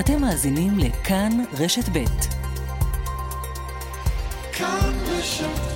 [0.00, 2.04] אתם מאזינים לכאן רשת ב'.
[4.52, 5.73] כאן רשת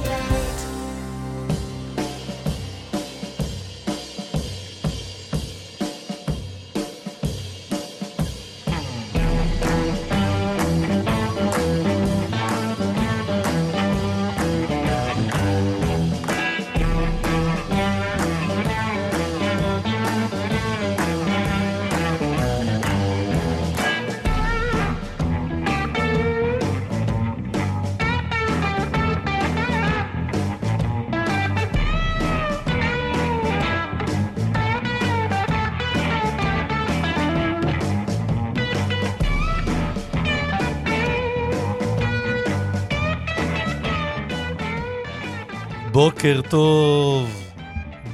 [46.18, 47.44] בוקר טוב,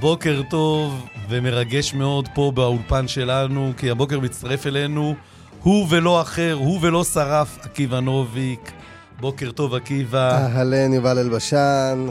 [0.00, 5.14] בוקר טוב ומרגש מאוד פה באולפן שלנו, כי הבוקר מצטרף אלינו
[5.62, 8.72] הוא ולא אחר, הוא ולא שרף, עקיבא נוביק.
[9.20, 10.46] בוקר טוב, עקיבא.
[10.46, 12.06] אהלן, יובל אלבשן.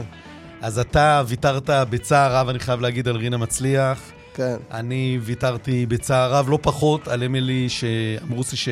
[0.60, 4.00] אז אתה ויתרת בצער רב, אני חייב להגיד, על רינה מצליח.
[4.34, 4.56] כן.
[4.70, 8.68] אני ויתרתי בצער רב, לא פחות, על אמילי, שאמרו לי ש...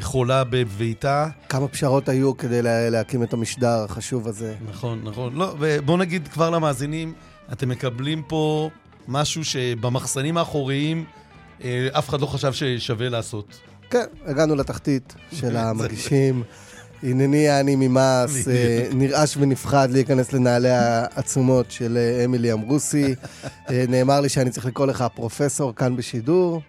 [0.00, 1.28] חולה בביתה.
[1.48, 4.54] כמה פשרות היו כדי לה, להקים את המשדר החשוב הזה.
[4.68, 5.34] נכון, נכון.
[5.34, 7.12] לא, ובוא נגיד כבר למאזינים,
[7.52, 8.70] אתם מקבלים פה
[9.08, 11.04] משהו שבמחסנים האחוריים
[11.64, 13.60] אה, אף אחד לא חשב ששווה לעשות.
[13.90, 16.42] כן, הגענו לתחתית של המגישים.
[17.02, 23.14] הנני אני ממעש, אה, נרעש ונפחד להיכנס לנעלי העצומות של אה, אמילי אמרוסי.
[23.70, 26.62] אה, נאמר לי שאני צריך לקרוא לך פרופסור כאן בשידור.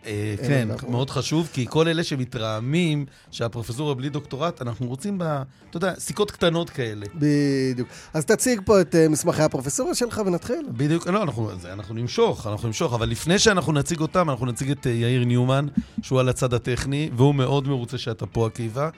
[0.47, 5.21] כן, מאוד חשוב, כי כל אלה שמתרעמים שהפרופסורה בלי דוקטורט, אנחנו רוצים.
[5.69, 7.05] אתה יודע, סיכות קטנות כאלה.
[7.15, 7.89] בדיוק.
[8.13, 10.65] אז תציג פה את מסמכי הפרופסורה שלך ונתחיל.
[10.69, 15.25] בדיוק, לא, אנחנו נמשוך, אנחנו נמשוך, אבל לפני שאנחנו נציג אותם, אנחנו נציג את יאיר
[15.25, 15.67] ניומן,
[16.01, 18.89] שהוא על הצד הטכני, והוא מאוד מרוצה שאתה פה, עקיבא.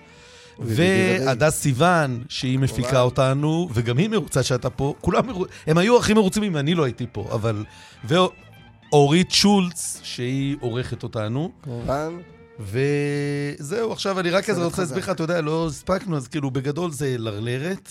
[0.61, 4.93] והדס סיוון, שהיא מפיקה אותנו, וגם היא מרוצה שאתה פה.
[5.02, 7.64] כולם מרוצים, הם היו הכי מרוצים אם אני לא הייתי פה, אבל...
[8.03, 11.52] ואורית שולץ, שהיא עורכת אותנו.
[11.64, 12.17] כמובן.
[12.59, 17.15] וזהו, עכשיו אני רק רוצה להסביר לך, אתה יודע, לא הספקנו, אז כאילו, בגדול זה
[17.17, 17.89] לרלרת,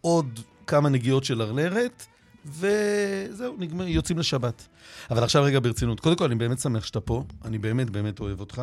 [0.00, 2.06] עוד כמה נגיעות של לרלרת,
[2.46, 4.66] וזהו, נגמר, יוצאים לשבת.
[5.10, 6.00] אבל עכשיו רגע ברצינות.
[6.00, 8.62] קודם כל, אני באמת שמח שאתה פה, אני באמת באמת אוהב אותך.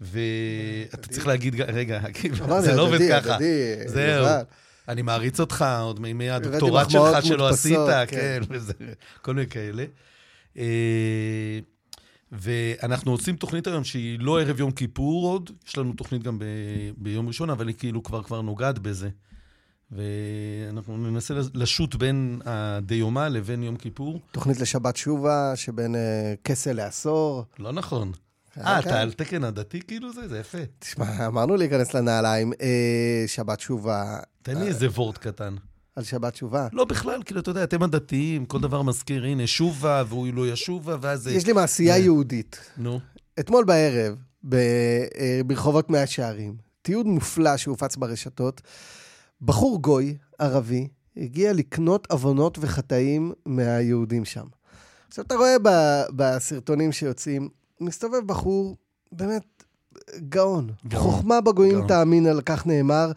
[0.00, 2.00] ואתה צריך להגיד, רגע,
[2.64, 3.36] זה לא עובד ככה.
[3.86, 4.26] זהו.
[4.88, 7.78] אני מעריץ אותך עוד מימי הדוקטורט שלך שלא עשית,
[8.08, 8.72] כן, כן וזה,
[9.22, 9.84] כל מיני כאלה.
[10.58, 10.64] אה,
[12.32, 16.38] ואנחנו עושים תוכנית היום שהיא לא ערב יום כיפור עוד, יש לנו תוכנית גם
[16.96, 19.08] ביום ראשון, אבל היא כאילו כבר כבר נוגעת בזה.
[19.92, 24.20] ואנחנו ננסה לשוט בין הדיומה לבין יום כיפור.
[24.32, 27.44] תוכנית לשבת שובה, שבין אה, כסה לעשור.
[27.58, 28.12] לא נכון.
[28.58, 30.28] אה, אתה על תקן הדתי כאילו זה?
[30.28, 30.58] זה יפה.
[30.78, 32.52] תשמע, אמרנו להיכנס לנעליים.
[32.62, 34.18] אה, שבת שובה.
[34.42, 35.54] תן לי איזה וורט קטן.
[35.96, 36.68] על שבת שובה?
[36.72, 40.96] לא, בכלל, כאילו, אתה יודע, אתם הדתיים, כל דבר מזכיר, הנה, שובה, והוא לא ישובה,
[41.00, 41.26] ואז...
[41.26, 42.60] יש לי מעשייה יהודית.
[42.76, 43.00] נו.
[43.40, 44.16] אתמול בערב,
[44.52, 48.60] אה, ברחובות מאה שערים, תיעוד מופלא שהופץ ברשתות,
[49.42, 54.46] בחור גוי, ערבי, הגיע לקנות עוונות וחטאים מהיהודים שם.
[55.08, 55.56] עכשיו, אתה רואה
[56.16, 57.48] בסרטונים שיוצאים,
[57.80, 58.76] מסתובב בחור,
[59.12, 59.64] באמת,
[60.28, 60.70] גאון.
[60.86, 61.02] גאון.
[61.02, 61.88] חוכמה בגויים גאון.
[61.88, 63.12] תאמין, על כך נאמר.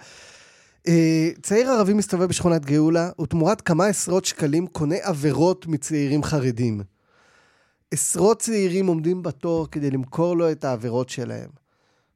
[0.87, 6.81] אה, צעיר ערבי מסתובב בשכונת גאולה, ותמורת כמה עשרות שקלים קונה עבירות מצעירים חרדים.
[7.91, 11.49] עשרות צעירים עומדים בתור כדי למכור לו את העבירות שלהם.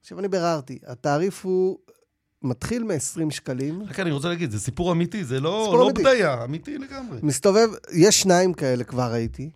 [0.02, 1.78] עכשיו, אני ביררתי, התעריף הוא
[2.44, 3.84] מתחיל מ-20 שקלים.
[3.90, 7.20] רק אני רוצה להגיד, זה סיפור אמיתי, זה לא, לא בדיה, אמיתי לגמרי.
[7.24, 9.50] מסתובב, יש שניים כאלה כבר ראיתי.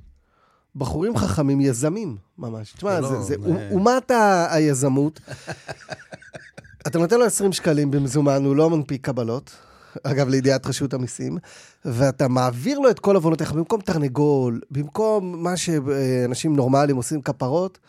[0.76, 2.74] בחורים חכמים, יזמים, ממש.
[2.74, 3.36] תשמע, זה, זה
[3.72, 4.12] אומת
[4.50, 5.20] היזמות.
[6.88, 9.52] אתה נותן לו 20 שקלים במזומן, הוא לא מנפיק קבלות.
[10.04, 11.38] אגב, לידיעת רשות המיסים,
[11.86, 17.80] ואתה מעביר לו את כל עוונותיך, במקום תרנגול, במקום מה שאנשים נורמליים עושים כפרות,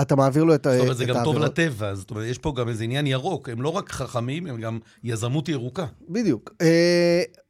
[0.00, 0.96] אתה מעביר לו את העבירות.
[0.96, 3.48] זאת אומרת, זה גם טוב לטבע, זאת אומרת, יש פה גם איזה עניין ירוק.
[3.48, 5.86] הם לא רק חכמים, הם גם יזמות ירוקה.
[6.08, 6.50] בדיוק.
[6.62, 6.64] Uh,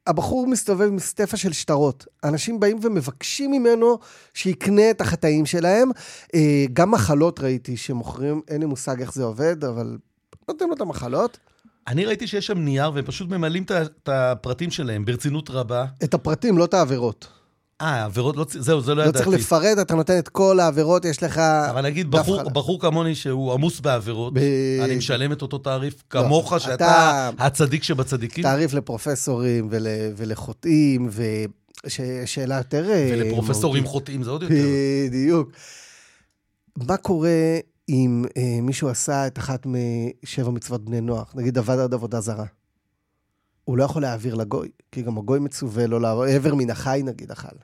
[0.07, 2.05] הבחור מסתובב עם סטפה של שטרות.
[2.23, 3.99] אנשים באים ומבקשים ממנו
[4.33, 5.89] שיקנה את החטאים שלהם.
[6.27, 6.37] Uh,
[6.73, 9.97] גם מחלות ראיתי שמוכרים, אין לי מושג איך זה עובד, אבל
[10.47, 11.37] נותנים לו את המחלות.
[11.87, 13.63] אני ראיתי שיש שם נייר והם פשוט ממלאים
[14.03, 15.85] את הפרטים שלהם ברצינות רבה.
[16.03, 17.27] את הפרטים, לא את העבירות.
[17.81, 18.45] אה, עבירות לא...
[18.49, 19.19] זהו, זה לא, לא ידעתי.
[19.19, 21.37] לא צריך לפרט, אתה נותן את כל העבירות, יש לך...
[21.37, 24.37] אבל נגיד, בחור, בחור כמוני שהוא עמוס בעבירות, ב...
[24.83, 27.29] אני משלם את אותו תעריף לא, כמוך, שאתה אתה...
[27.37, 28.43] הצדיק שבצדיקים?
[28.43, 29.87] תעריף לפרופסורים ול...
[30.17, 31.09] ולחוטאים,
[31.85, 32.89] ושאלה יותר...
[32.89, 34.55] אה, ולפרופסורים חוטאים זה עוד יותר.
[35.09, 35.51] בדיוק.
[36.77, 37.57] מה קורה
[37.89, 42.45] אם אה, מישהו עשה את אחת משבע מצוות בני נוח, נגיד עבד עד עבודה זרה.
[43.65, 47.31] הוא לא יכול להעביר לגוי, כי גם הגוי מצווה לא לעבור, עבר מן החי נגיד
[47.31, 47.55] אכל.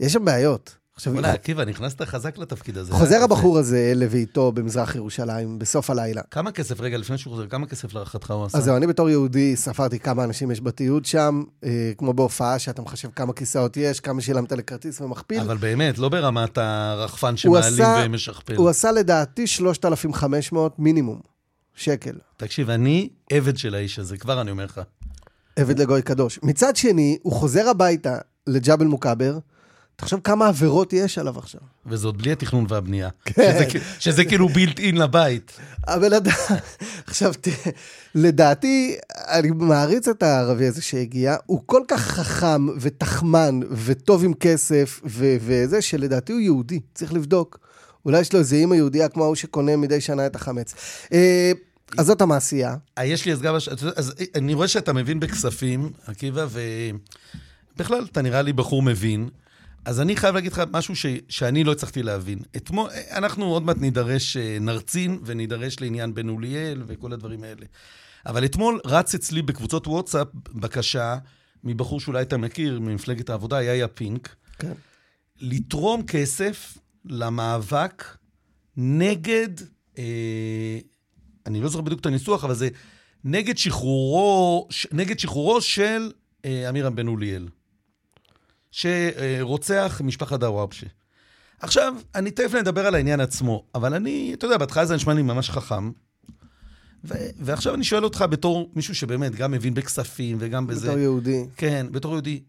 [0.00, 0.76] יש שם בעיות.
[0.96, 2.92] עכשיו, וואלה, עקיבא, נכנסת חזק לתפקיד הזה.
[2.92, 3.24] חוזר אה?
[3.24, 6.22] הבחור הזה לביתו במזרח ירושלים בסוף הלילה.
[6.30, 8.58] כמה כסף, רגע, לפני שהוא חוזר, כמה כסף להערכתך הוא עשה?
[8.58, 12.82] אז זהו, אני בתור יהודי ספרתי כמה אנשים יש בתיעוד שם, אה, כמו בהופעה שאתה
[12.82, 15.40] מחשב כמה כיסאות יש, כמה שילמת לכרטיס ומכפיל.
[15.40, 18.56] אבל באמת, לא ברמת הרחפן הוא שמעלים ומשכפל.
[18.56, 21.20] הוא עשה לדעתי 3,500 מינימום
[21.74, 22.14] שקל.
[22.36, 24.80] תקשיב, אני עבד של האיש הזה, כבר אני אומר לך.
[25.56, 26.38] עבד לגוי קדוש.
[26.42, 29.38] מצד שני, הוא חוזר הביתה לג'בל מוכבר,
[29.96, 31.60] תחשוב כמה עבירות יש עליו עכשיו.
[31.86, 33.08] וזה עוד בלי התכנון והבנייה.
[33.24, 33.66] כן.
[33.68, 35.52] שזה, שזה כאילו בילט אין לבית.
[35.86, 36.32] הבן אדם,
[37.06, 37.70] עכשיו תראה,
[38.14, 45.00] לדעתי, אני מעריץ את הערבי הזה שהגיע, הוא כל כך חכם ותחמן וטוב עם כסף
[45.04, 47.58] ו- וזה, שלדעתי הוא יהודי, צריך לבדוק.
[48.04, 50.74] אולי יש לו איזה אימא יהודייה כמו ההוא שקונה מדי שנה את החמץ.
[51.12, 51.52] אה,
[51.98, 52.76] אז זאת המעשייה.
[52.98, 53.54] אה, יש לי אז גם...
[53.96, 56.46] אז אני רואה שאתה מבין בכספים, עקיבא,
[57.74, 59.28] ובכלל, אתה נראה לי בחור מבין.
[59.84, 61.06] אז אני חייב להגיד לך משהו ש...
[61.28, 62.38] שאני לא הצלחתי להבין.
[62.56, 67.66] אתמול, אנחנו עוד מעט נידרש, אה, נרצין ונידרש לעניין בן אוליאל וכל הדברים האלה.
[68.26, 71.18] אבל אתמול רץ אצלי בקבוצות וואטסאפ בקשה
[71.64, 74.72] מבחור שאולי אתה מכיר, ממפלגת העבודה, יאיה פינק, כן.
[75.40, 78.04] לתרום כסף למאבק
[78.76, 79.48] נגד,
[79.98, 80.78] אה,
[81.46, 82.68] אני לא זוכר בדיוק את הניסוח, אבל זה
[83.24, 86.12] נגד שחרורו, ש, נגד שחרורו של
[86.44, 87.48] אה, אמירם בן אוליאל,
[88.70, 90.86] שרוצח משפחת דוואבשה.
[91.60, 95.22] עכשיו, אני תכף נדבר על העניין עצמו, אבל אני, אתה יודע, בהתחלה זה נשמע לי
[95.22, 95.90] ממש חכם.
[97.04, 100.88] ו- ועכשיו אני שואל אותך בתור מישהו שבאמת גם מבין בכספים וגם בזה.
[100.88, 101.44] בתור יהודי.
[101.56, 102.40] כן, בתור יהודי.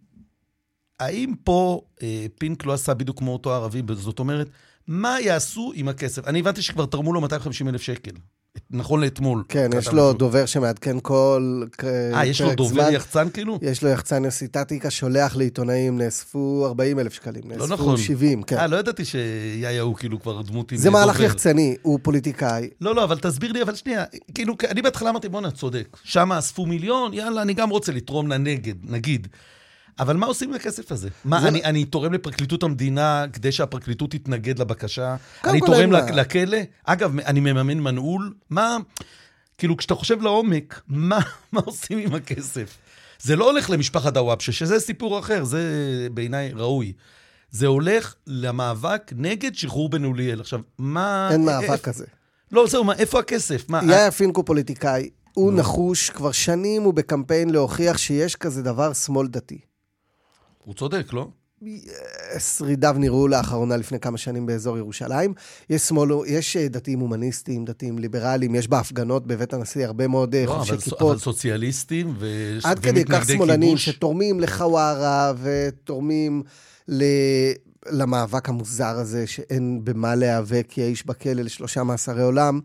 [1.00, 3.82] האם פה אה, פינק לא עשה בדיוק כמו אותו ערבי?
[3.94, 4.50] זאת אומרת,
[4.88, 6.28] מה יעשו עם הכסף?
[6.28, 8.12] אני הבנתי שכבר תרמו לו 250 אלף שקל.
[8.72, 9.44] נכון לאתמול.
[9.50, 10.14] כן, יש לו משהו.
[10.14, 11.84] דובר שמעדכן כל פרק
[12.14, 12.94] אה, יש לו דובר זמן.
[12.94, 13.60] יחצן כאילו?
[13.62, 17.44] יש לו יחצן יוסי טטיקה, שולח לעיתונאים, נאספו 40 אלף שקלים.
[17.46, 17.98] נאספו נכון.
[17.98, 18.58] 70, כן.
[18.58, 21.20] אה, לא ידעתי שיאיה הוא כאילו כבר דמות עם זה מהלך.
[21.20, 22.70] יחצני, הוא פוליטיקאי.
[22.82, 24.04] לא, לא, אבל תסביר לי, אבל שנייה.
[24.36, 25.98] כאילו, אני בהתחלה אמרתי, בואנה, צודק.
[26.04, 29.28] שם אספו מיליון, יאללה, אני גם רוצה לתרום לנגד, נגיד.
[30.00, 31.10] אבל מה עושים עם הכסף הזה?
[31.26, 35.16] מה, זה- אני, אני תורם לפרקליטות המדינה כדי שהפרקליטות תתנגד לבקשה?
[35.46, 36.02] אני תורם מה.
[36.12, 36.58] לכלא?
[36.84, 38.34] אגב, אני מממן מנעול?
[38.50, 38.78] מה...
[39.58, 41.20] כאילו, כשאתה חושב לעומק, מה,
[41.52, 42.78] מה עושים עם הכסף?
[43.22, 45.62] זה לא הולך למשפחת דוואבשה, שזה סיפור אחר, זה
[46.14, 46.94] בעיניי ראוי.
[47.52, 50.40] זה הולך למאבק נגד שחרור בן אוליאל.
[50.42, 51.30] עכשיו, מה...
[51.32, 52.06] אין אה, מאבק כזה.
[52.52, 53.70] לא, זהו, מה, איפה הכסף?
[53.70, 59.28] מה, יאיה פינקו פוליטיקאי, הוא נחוש, כבר שנים הוא בקמפיין להוכיח שיש כזה דבר שמאל
[59.28, 59.60] דתי.
[60.68, 61.28] הוא צודק, לא?
[62.40, 65.34] שרידיו נראו לאחרונה לפני כמה שנים באזור ירושלים.
[65.70, 70.46] יש שמאל, יש אה, דתיים הומניסטים, דתיים ליברליים, יש בהפגנות בבית הנשיא הרבה מאוד אה,
[70.46, 71.02] לא, חובשי אבל, כיפות.
[71.02, 72.28] אבל סוציאליסטים ו...
[72.64, 73.86] עד כדי כך שמאלנים כיבוש.
[73.90, 76.44] שתורמים לחווארה ותורמים
[76.88, 77.04] ל...
[77.90, 82.60] למאבק המוזר הזה שאין במה להיאבק, כי האיש בכלא לשלושה מאסרי עולם.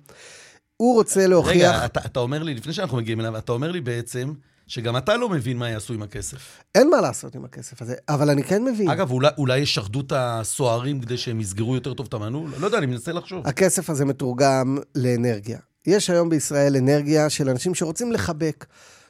[0.77, 1.75] הוא רוצה להוכיח...
[1.75, 4.33] רגע, אתה, אתה אומר לי, לפני שאנחנו מגיעים אליו, אתה אומר לי בעצם
[4.73, 6.39] שגם אתה לא מבין מה יעשו עם הכסף.
[6.75, 8.91] אין מה לעשות עם הכסף הזה, אבל אני כן מבין.
[8.91, 12.51] אגב, אולי, אולי ישחדו את הסוהרים כדי שהם יסגרו יותר טוב את המנעול?
[12.59, 13.47] לא יודע, אני מנסה לחשוב.
[13.47, 15.59] הכסף הזה מתורגם לאנרגיה.
[15.87, 18.67] יש היום בישראל אנרגיה של אנשים שרוצים לחבק.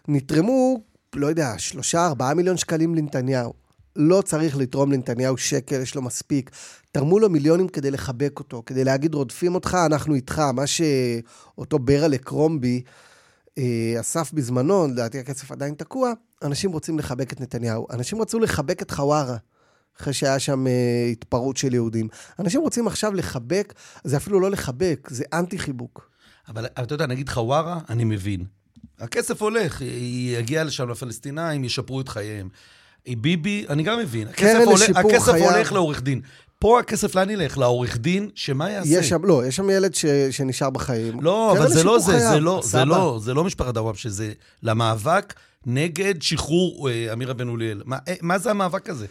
[0.08, 0.80] נתרמו,
[1.14, 3.52] לא יודע, שלושה, ארבעה מיליון שקלים לנתניהו.
[3.96, 6.50] לא צריך לתרום לנתניהו שקל, יש לו מספיק.
[6.92, 10.38] תרמו לו מיליונים כדי לחבק אותו, כדי להגיד, רודפים אותך, אנחנו איתך.
[10.38, 12.82] מה שאותו ברלה קרומבי
[14.00, 17.86] אסף בזמנו, לדעתי הכסף עדיין תקוע, אנשים רוצים לחבק את נתניהו.
[17.90, 19.36] אנשים רצו לחבק את חווארה.
[20.00, 22.08] אחרי שהיה שם אה, התפרעות של יהודים.
[22.38, 26.10] אנשים רוצים עכשיו לחבק, זה אפילו לא לחבק, זה אנטי-חיבוק.
[26.48, 28.44] אבל אבל אתה יודע, נגיד חווארה, אני מבין.
[28.98, 29.82] הכסף הולך,
[30.38, 32.48] יגיע לשם לפלסטינאים, ישפרו את חייהם.
[33.08, 34.28] ביבי, אני גם מבין.
[34.28, 35.50] הכסף, הולך, הכסף חייו.
[35.50, 36.20] הולך לעורך דין.
[36.62, 37.58] פה הכסף לאן ילך?
[37.58, 38.90] לעורך דין, שמה יעשה?
[38.90, 41.20] יש שם, לא, יש שם ילד ש, שנשאר בחיים.
[41.20, 42.84] לא, קרן אבל זה לא זה, זה לא, זה.
[42.84, 45.34] לא, זה לא משפחת דוואבשה, זה למאבק
[45.66, 47.82] נגד שחרור אה, אמירה בן אוליאל.
[47.84, 49.06] מה, אה, מה זה המאבק הזה?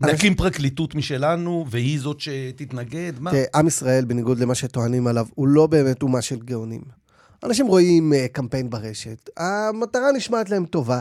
[0.00, 3.12] נקים פרקליטות משלנו, והיא זאת שתתנגד?
[3.20, 3.30] מה?
[3.30, 6.82] תראה, עם ישראל, בניגוד למה שטוענים עליו, הוא לא באמת אומה של גאונים.
[7.44, 11.00] אנשים רואים uh, קמפיין ברשת, המטרה נשמעת להם טובה.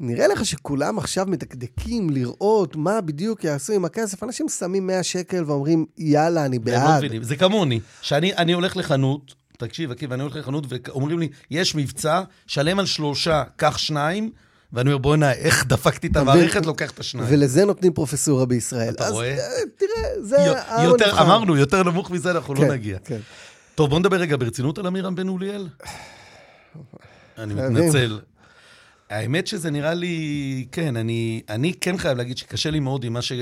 [0.00, 4.22] נראה לך שכולם עכשיו מדקדקים לראות מה בדיוק יעשו עם הכסף?
[4.22, 6.98] אנשים שמים 100 שקל ואומרים, יאללה, אני לא בעד.
[6.98, 7.22] מבינים.
[7.22, 12.22] זה כמוני, שאני אני הולך לחנות, תקשיב, עקיבא, אני הולך לחנות ואומרים לי, יש מבצע,
[12.46, 14.30] שלם על שלושה, קח שניים,
[14.72, 16.16] ואני אומר, בוא'נה, איך דפקתי את?
[16.16, 17.28] המערכת, לוקח את השניים.
[17.30, 18.94] ולזה נותנים פרופסורה בישראל.
[18.94, 19.30] אתה אז, רואה?
[19.38, 19.44] אה,
[19.76, 20.36] תראה, זה
[20.84, 21.22] יותר, הנבחר.
[21.22, 22.98] אמרנו, יותר נמוך מזה אנחנו כן, לא נגיע.
[23.04, 23.18] כן.
[23.74, 25.68] טוב, בוא נדבר רגע ברצינות על עמירם בן אוליאל.
[27.38, 27.76] אני חייבים.
[27.76, 28.18] מתנצל.
[29.10, 33.22] האמת שזה נראה לי, כן, אני, אני כן חייב להגיד שקשה לי מאוד עם מה,
[33.22, 33.32] ש,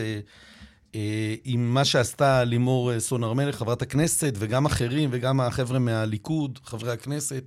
[0.95, 5.79] אה, עם מה שעשתה לימור אה, סון הר מלך, חברת הכנסת, וגם אחרים, וגם החבר'ה
[5.79, 7.45] מהליכוד, חברי הכנסת.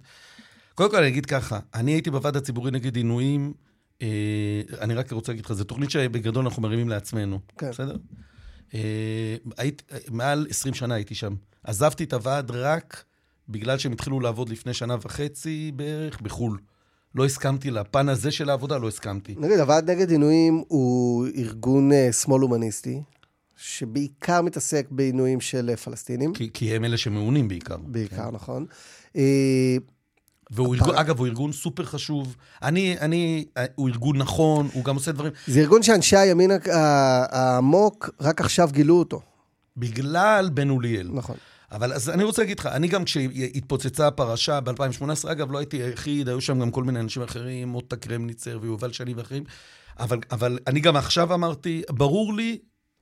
[0.76, 3.54] קודם כל, אני אגיד ככה, אני הייתי בוועד הציבורי נגד עינויים,
[4.02, 4.08] אה,
[4.82, 7.70] אני רק רוצה להגיד לך, זו תוכנית שבגדול אנחנו מרימים לעצמנו, כן.
[7.70, 7.96] בסדר?
[9.58, 11.36] היית, מעל 20 שנה הייתי שם.
[11.64, 13.04] עזבתי את הוועד רק
[13.50, 16.58] בגלל שהם התחילו לעבוד לפני שנה וחצי בערך בחו"ל.
[17.18, 19.36] לא הסכמתי לפן הזה של העבודה, לא הסכמתי.
[19.38, 23.02] נגיד, הוועד נגד עינויים הוא ארגון אה, שמאל הומניסטי,
[23.56, 26.34] שבעיקר מתעסק בעינויים של אה, פלסטינים.
[26.34, 27.78] כי, כי הם אלה שמעונים בעיקר.
[27.78, 28.66] בעיקר, נכון.
[29.16, 29.78] אה,
[30.52, 32.36] והוא ארגון, אגב, הוא ארגון סופר חשוב.
[32.64, 33.46] אני, אני,
[33.76, 35.34] הוא ארגון נכון, הוא גם עושה דברים.
[35.48, 36.52] זה ארגון שאנשי הימין
[37.32, 39.22] העמוק רק עכשיו גילו אותו.
[39.78, 41.10] בגלל בן אוליאל.
[41.14, 41.36] נכון.
[41.72, 46.30] אבל אז אני רוצה להגיד לך, אני גם כשהתפוצצה הפרשה ב-2018, אגב, לא הייתי היחיד,
[46.30, 49.44] היו שם גם כל מיני אנשים אחרים, מוטה קרמניצר ויובל שני ואחרים,
[50.00, 52.58] אבל, אבל אני גם עכשיו אמרתי, ברור לי,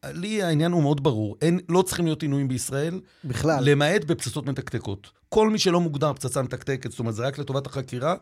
[0.06, 3.64] לי העניין הוא מאוד ברור, אין, לא צריכים להיות עינויים בישראל, בכלל.
[3.70, 5.12] למעט בפצצות מתקתקות.
[5.30, 8.16] כל מי שלא מוגדר פצצה מתקתקת, זאת אומרת, זה רק לטובת החקירה,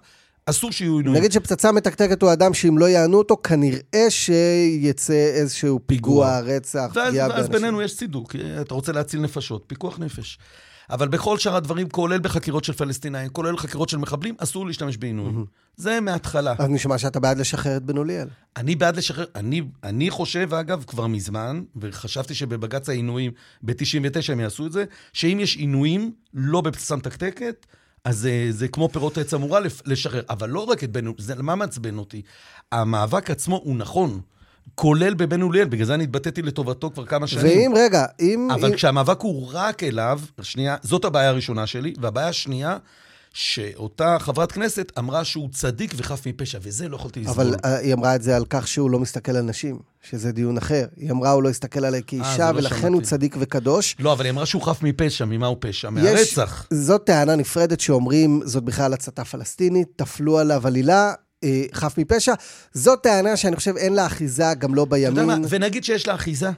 [0.46, 1.18] אסור שיהיו עינויים.
[1.18, 7.10] נגיד שפצצה מתקתקת הוא אדם שאם לא יענו אותו, כנראה שיצא איזשהו פיגוע, רצח, ואז,
[7.10, 7.52] פגיעה ואז באנשים.
[7.54, 10.40] בינינו יש צידוק, אתה רוצה להציל נפשות, פיקוח נפש.
[10.90, 15.46] אבל בכל שאר הדברים, כולל בחקירות של פלסטינאים, כולל חקירות של מחבלים, אסור להשתמש בעינויים.
[15.76, 16.56] זה מההתחלה.
[16.58, 18.28] אז נשמע שאתה בעד לשחרר את בן אוליאל.
[18.58, 23.32] אני בעד לשחרר, אני, אני חושב, אגב, כבר מזמן, וחשבתי שבבג"ץ העינויים
[23.62, 24.84] ב-99 הם יעשו את זה,
[25.14, 27.66] שאם יש עינויים לא בפצצה מתקתקת,
[28.06, 30.22] אז זה, זה כמו פירות עץ אמורה לשחרר.
[30.30, 32.22] אבל לא רק את בן אוליאל, זה מה מעצבן אותי?
[32.72, 34.22] המאבק עצמו הוא נכון,
[34.76, 37.46] כולל בבן אוליאל, בגלל זה אני התבטאתי לטובתו כבר כמה שנים.
[37.46, 38.48] ואם, רגע, אם...
[38.52, 38.76] אבל אם...
[38.76, 42.78] כשהמאבק הוא רק אליו, שנייה, זאת הבעיה הראשונה שלי, והבעיה השנייה,
[43.34, 47.48] שאותה חברת כנסת אמרה שהוא צדיק וחף מפשע, וזה לא יכולתי לסבול.
[47.48, 50.58] אבל אה, היא אמרה את זה על כך שהוא לא מסתכל על נשים, שזה דיון
[50.58, 50.86] אחר.
[50.98, 52.94] היא אמרה, הוא לא הסתכל עליי כאישה, זה לא ולכן שמעתי.
[52.94, 53.96] הוא צדיק וקדוש.
[54.00, 55.90] לא, אבל היא אמרה שהוא חף מפשע, ממה הוא פשע?
[55.90, 56.68] מהרצח.
[56.74, 61.14] זאת טענה נפרדת שאומרים, זאת בכלל הצתה פלסטינית, טפלו עליו עלילה,
[61.44, 62.34] אה, חף מפשע.
[62.74, 65.46] זאת טענה שאני חושב אין לה אחיזה, גם לא אתה יודע מה, בימין.
[65.50, 66.50] ונגיד שיש לה אחיזה,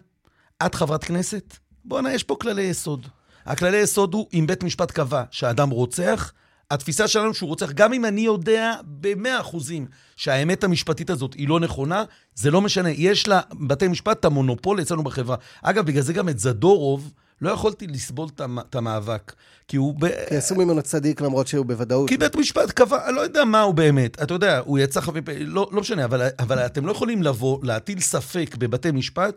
[0.66, 3.08] את חברת כנסת, בואנה, יש פה כללי יסוד.
[3.46, 6.32] הכללי יסוד הוא, אם בית משפט קבע שהאדם רוצח,
[6.72, 11.60] התפיסה שלנו שהוא רוצח, גם אם אני יודע במאה אחוזים שהאמת המשפטית הזאת היא לא
[11.60, 12.04] נכונה,
[12.36, 12.90] זה לא משנה.
[12.90, 15.36] יש לבתי משפט את המונופול אצלנו בחברה.
[15.64, 19.34] אגב, בגלל זה גם את זדורוב, לא יכולתי לסבול את המ- את המאבק.
[19.68, 19.96] כי הוא...
[20.00, 20.08] ב...
[20.30, 22.10] כי עשו ממנו צדיק למרות שהוא בוודאות.
[22.10, 24.22] כי בית משפט קבע, אני לא יודע מה הוא באמת.
[24.24, 28.00] אתה יודע, הוא יצא פה, לא, לא משנה, אבל, אבל אתם לא יכולים לבוא, להטיל
[28.00, 29.36] ספק בבתי משפט,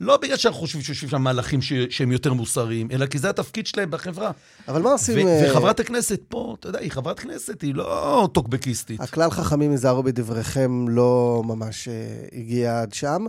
[0.00, 3.66] לא בגלל שאנחנו חושבים שיושבים שם מהלכים ש, שהם יותר מוסריים, אלא כי זה התפקיד
[3.66, 4.30] שלהם בחברה.
[4.68, 5.26] אבל מה עושים...
[5.26, 9.00] ו- אה, וחברת הכנסת פה, אתה יודע, היא חברת כנסת, היא לא טוקבקיסטית.
[9.00, 11.94] הכלל חכמים היזהרו בדבריכם לא ממש אה,
[12.32, 13.26] הגיע עד שם.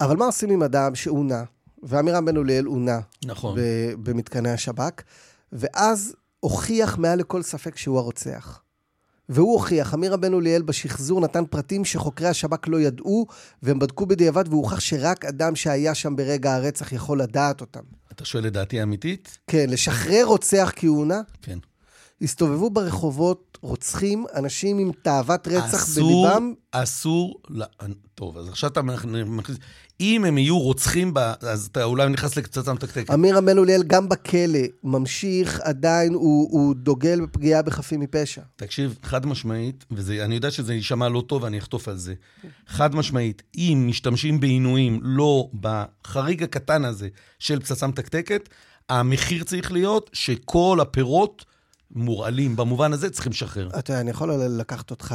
[0.00, 1.44] אבל מה עושים עם אדם שעונה,
[1.82, 3.58] ועמירם בן אוליאל עונה נכון.
[3.58, 5.02] ב- במתקני השב"כ,
[5.52, 8.61] ואז הוכיח מעל לכל ספק שהוא הרוצח.
[9.32, 13.26] והוא הוכיח, עמירם בן אוליאל בשחזור נתן פרטים שחוקרי השב"כ לא ידעו,
[13.62, 17.80] והם בדקו בדיעבד, והוכח שרק אדם שהיה שם ברגע הרצח יכול לדעת אותם.
[18.12, 19.38] אתה שואל את דעתי האמיתית?
[19.46, 21.58] כן, לשחרר רוצח עונה, כן.
[22.22, 26.52] הסתובבו ברחובות רוצחים, אנשים עם תאוות רצח אסור, בליבם.
[26.72, 27.66] אסור, לא,
[28.14, 29.58] טוב, אז עכשיו אתה מכניס,
[30.00, 33.10] אם הם יהיו רוצחים, בה, אז אתה אולי נכנס לפצצה מתקתקת.
[33.10, 38.42] עמירם בן אוליאל גם בכלא ממשיך, עדיין הוא, הוא דוגל בפגיעה בחפים מפשע.
[38.56, 42.14] תקשיב, חד משמעית, ואני יודע שזה יישמע לא טוב, ואני אחטוף על זה.
[42.66, 48.48] חד משמעית, אם משתמשים בעינויים לא בחריג הקטן הזה של פצצה מתקתקת,
[48.88, 51.44] המחיר צריך להיות שכל הפירות
[51.94, 52.56] מורעלים.
[52.56, 53.68] במובן הזה צריכים לשחרר.
[53.78, 55.14] אתה יודע, אני יכול לקחת אותך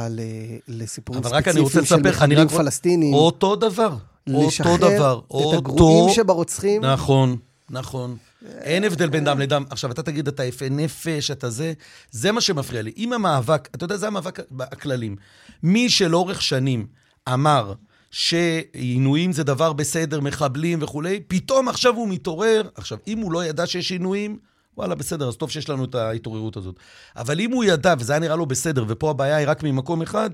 [0.68, 2.48] לסיפורים ספציפיים של מחבלים.
[2.48, 3.14] פלסטינים.
[3.14, 3.96] אותו דבר.
[4.28, 5.20] אותו לשחרר דבר.
[5.26, 5.54] את אותו...
[5.56, 6.84] הגרועים שברוצחים.
[6.84, 7.36] נכון,
[7.70, 8.16] נכון.
[8.60, 9.64] אין הבדל בין דם לדם.
[9.70, 11.72] עכשיו, אתה תגיד, אתה יפה נפש, אתה זה,
[12.10, 12.92] זה מה שמפריע לי.
[12.96, 15.16] אם המאבק, אתה יודע, זה המאבק הכללים.
[15.62, 16.86] מי שלאורך שנים
[17.32, 17.72] אמר
[18.10, 22.68] שעינויים זה דבר בסדר, מחבלים וכולי, פתאום עכשיו הוא מתעורר.
[22.74, 24.38] עכשיו, אם הוא לא ידע שיש עינויים,
[24.78, 26.74] וואלה, בסדר, אז טוב שיש לנו את ההתעוררות הזאת.
[27.16, 30.30] אבל אם הוא ידע, וזה היה נראה לו בסדר, ופה הבעיה היא רק ממקום אחד,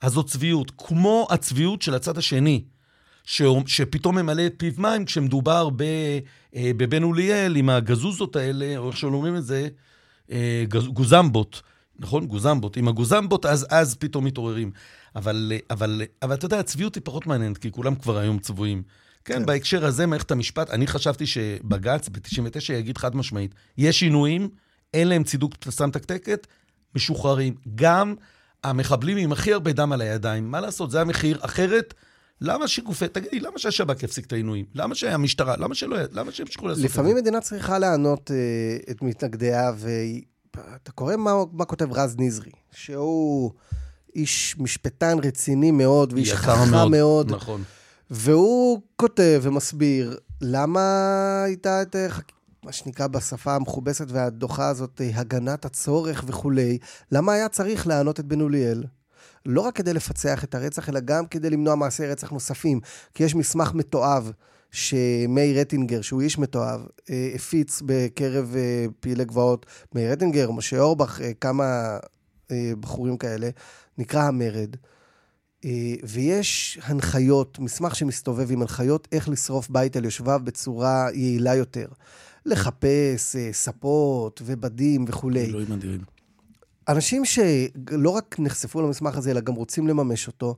[0.00, 0.72] אז זו צביעות.
[0.78, 2.64] כמו הצביעות של הצד השני.
[3.24, 3.42] ש...
[3.66, 5.82] שפתאום ממלא את פיו מים כשמדובר ב...
[6.56, 9.68] אה, בבן אוליאל עם הגזוזות האלה, או איך שאומרים את זה,
[10.30, 10.86] אה, גז...
[10.86, 11.62] גוזמבות,
[11.98, 12.26] נכון?
[12.26, 12.76] גוזמבות.
[12.76, 14.70] עם הגוזמבות, אז, אז פתאום מתעוררים.
[15.16, 18.82] אבל, אה, אבל, אבל אתה יודע, הצביעות היא פחות מעניינת, כי כולם כבר היום צבועים.
[19.24, 19.46] כן, כן.
[19.46, 24.48] בהקשר הזה, מערכת המשפט, אני חשבתי שבג"ץ ב-99 יגיד חד משמעית, יש שינויים,
[24.94, 26.46] אין להם צידוק פצצה מתקתקת,
[26.94, 27.54] משוחררים.
[27.74, 28.14] גם
[28.64, 31.38] המחבלים עם הכי הרבה דם על הידיים, מה לעשות, זה המחיר.
[31.40, 31.94] אחרת,
[32.40, 34.64] למה שגופי, תגידי, למה שהשב"כ יפסיק את העינויים?
[34.74, 36.94] למה שהמשטרה, למה שלא, למה שימשיכו לעשות את זה?
[36.94, 43.50] לפעמים מדינה צריכה לענות אה, את מתנגדיה, ואתה קורא מה, מה כותב רז נזרי, שהוא
[44.16, 47.62] איש משפטן רציני מאוד, ואיש חכם מאוד, מאוד, נכון.
[48.10, 50.80] והוא כותב ומסביר למה
[51.44, 52.08] הייתה את, אה,
[52.64, 56.78] מה שנקרא בשפה המכובסת והדוחה הזאת, אה, הגנת הצורך וכולי,
[57.12, 58.84] למה היה צריך לענות את בן אוליאל?
[59.46, 62.80] לא רק כדי לפצח את הרצח, אלא גם כדי למנוע מעשי רצח נוספים.
[63.14, 64.32] כי יש מסמך מתועב
[64.70, 68.54] שמאיר רטינגר, שהוא איש מתועב, אה, הפיץ בקרב
[69.00, 71.98] פעילי גבעות, מאיר רטינגר, משה אורבך, כמה
[72.80, 73.50] בחורים כאלה,
[73.98, 74.76] נקרא המרד.
[75.64, 81.86] אה, ויש הנחיות, מסמך שמסתובב עם הנחיות איך לשרוף בית על יושביו בצורה יעילה יותר.
[82.46, 85.44] לחפש אה, ספות ובדים וכולי.
[85.44, 86.00] אלוהים אדירים.
[86.88, 90.56] אנשים שלא רק נחשפו למסמך הזה, אלא גם רוצים לממש אותו,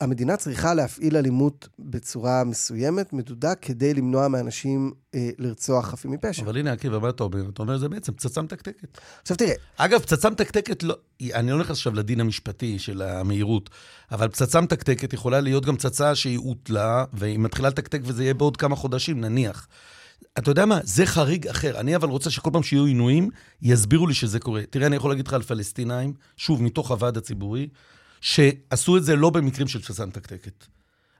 [0.00, 6.42] המדינה צריכה להפעיל אלימות בצורה מסוימת, מדודה, כדי למנוע מאנשים אה, לרצוח חפים מפשע.
[6.42, 7.48] אבל הנה, עקיבא, מה אתה אומר?
[7.48, 8.98] אתה אומר, זה בעצם פצצה מתקתקת.
[9.22, 10.96] עכשיו תראה, אגב, פצצה מתקתקת, לא,
[11.34, 13.70] אני לא נכנס עכשיו לדין המשפטי של המהירות,
[14.12, 18.56] אבל פצצה מתקתקת יכולה להיות גם פצצה שהיא הוטלה, והיא מתחילה לתקתק וזה יהיה בעוד
[18.56, 19.68] כמה חודשים, נניח.
[20.38, 20.78] אתה יודע מה?
[20.82, 21.80] זה חריג אחר.
[21.80, 23.30] אני אבל רוצה שכל פעם שיהיו עינויים,
[23.62, 24.62] יסבירו לי שזה קורה.
[24.70, 27.68] תראה, אני יכול להגיד לך על פלסטינאים, שוב, מתוך הוועד הציבורי,
[28.20, 30.66] שעשו את זה לא במקרים של פצצה מתקתקת.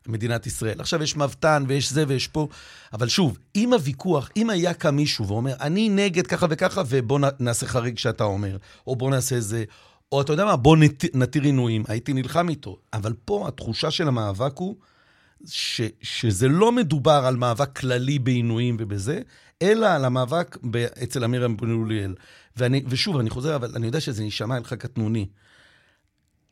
[0.09, 0.81] מדינת ישראל.
[0.81, 2.49] עכשיו יש מבת"ן ויש זה ויש פה,
[2.93, 7.67] אבל שוב, אם הוויכוח, אם היה קם מישהו ואומר, אני נגד ככה וככה, ובוא נעשה
[7.67, 9.65] חריג שאתה אומר, או בוא נעשה זה,
[10.13, 12.79] או אתה יודע מה, בוא נת, נתיר עינויים, הייתי נלחם איתו.
[12.93, 14.77] אבל פה התחושה של המאבק הוא
[15.47, 19.21] ש, שזה לא מדובר על מאבק כללי בעינויים ובזה,
[19.63, 22.15] אלא על המאבק ב, אצל אמיר בן אוליאל.
[22.57, 25.27] ואני, ושוב, אני חוזר, אבל אני יודע שזה נשמע לך קטנוני.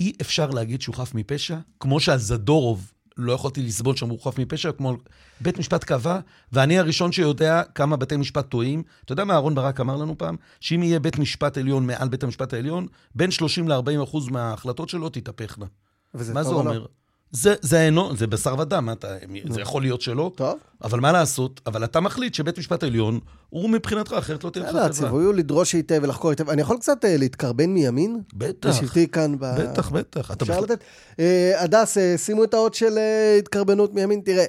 [0.01, 4.73] אי אפשר להגיד שהוא חף מפשע, כמו שעל זדורוב לא יכולתי לסבול שאמרו חף מפשע,
[4.73, 4.97] כמו
[5.41, 6.21] בית משפט קבע,
[6.53, 8.83] ואני הראשון שיודע כמה בתי משפט טועים.
[9.05, 10.37] אתה יודע מה אהרן ברק אמר לנו פעם?
[10.61, 15.09] שאם יהיה בית משפט עליון מעל בית המשפט העליון, בין 30 ל-40 אחוז מההחלטות שלו
[15.09, 15.67] תתהפכנה.
[16.15, 16.89] מה זה טוב או לא?
[17.35, 19.17] זה, זה, אינו, זה בשר ודם, אתה,
[19.49, 20.59] זה יכול להיות שלא, טוב.
[20.85, 21.61] אבל מה לעשות?
[21.67, 23.21] אבל אתה מחליט שבית משפט עליון,
[23.51, 24.87] הוא מבחינתך, אחרת לא תהיה לך חברה.
[24.87, 26.51] הציווי הוא לדרוש היטב ולחקור היטב.
[26.51, 28.21] אני יכול קצת אה, להתקרבן מימין?
[28.35, 29.47] בטח, בשבטי כאן ב...
[29.59, 30.31] בטח, בטח.
[30.31, 30.79] אתה אפשר לתת?
[31.19, 32.99] אה, הדס, אה, שימו את האות של
[33.39, 34.21] התקרבנות מימין.
[34.21, 34.45] תראה,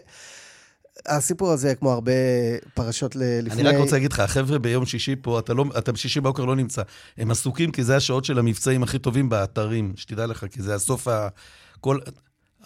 [1.05, 2.11] הסיפור הזה, כמו הרבה
[2.73, 3.61] פרשות לפני...
[3.61, 6.55] אני רק רוצה להגיד לך, החבר'ה ביום שישי פה, אתה, לא, אתה בשישי בבוקר לא
[6.55, 6.81] נמצא.
[7.17, 11.07] הם עסוקים כי זה השעות של המבצעים הכי טובים באתרים, שתדע לך, כי זה הסוף
[11.07, 11.27] ה...
[11.81, 11.99] כל...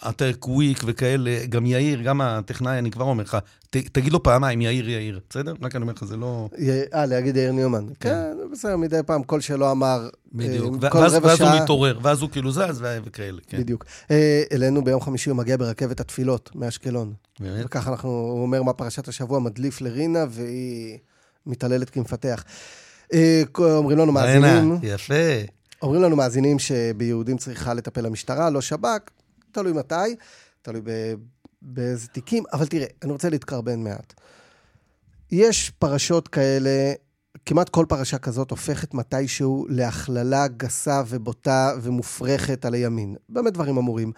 [0.08, 3.38] אתר קוויק וכאלה, גם יאיר, גם הטכנאי, אני כבר אומר לך,
[3.70, 5.54] ת, תגיד לו פעמיים, יאיר, יאיר, בסדר?
[5.62, 6.48] רק אני אומר לך, זה לא...
[6.94, 7.86] אה, להגיד יאיר ניומן.
[8.00, 10.08] כן, בסדר, מדי פעם, קול שלא אמר.
[10.32, 10.84] בדיוק.
[10.84, 11.50] אה, כל ואז, ואז הוא.
[11.62, 13.58] מתעורר, ואז הוא כאילו זז וכאלה, כן.
[13.58, 13.84] בדיוק.
[14.10, 17.12] אה, אלינו ביום חמישי הוא מגיע ברכבת התפילות מאשקלון.
[17.40, 17.64] באמת?
[17.64, 20.98] וככה אנחנו, הוא אומר מה פרשת השבוע, מדליף לרינה, והיא
[21.46, 22.44] מתעללת כמפתח.
[23.12, 25.14] אה, אומרים לנו מאזינים, הנה, יפה.
[25.82, 29.10] אומרים לנו מאזינים שביהודים צריכה לטפל המשטרה, לא שב"כ,
[29.52, 30.16] תלוי מתי,
[30.62, 30.80] תלוי
[31.62, 34.14] באיזה תיקים, אבל תראה, אני רוצה להתקרבן מעט.
[35.32, 36.92] יש פרשות כאלה,
[37.46, 43.16] כמעט כל פרשה כזאת הופכת מתישהו להכללה גסה ובוטה ומופרכת על הימין.
[43.28, 44.12] באמת דברים אמורים.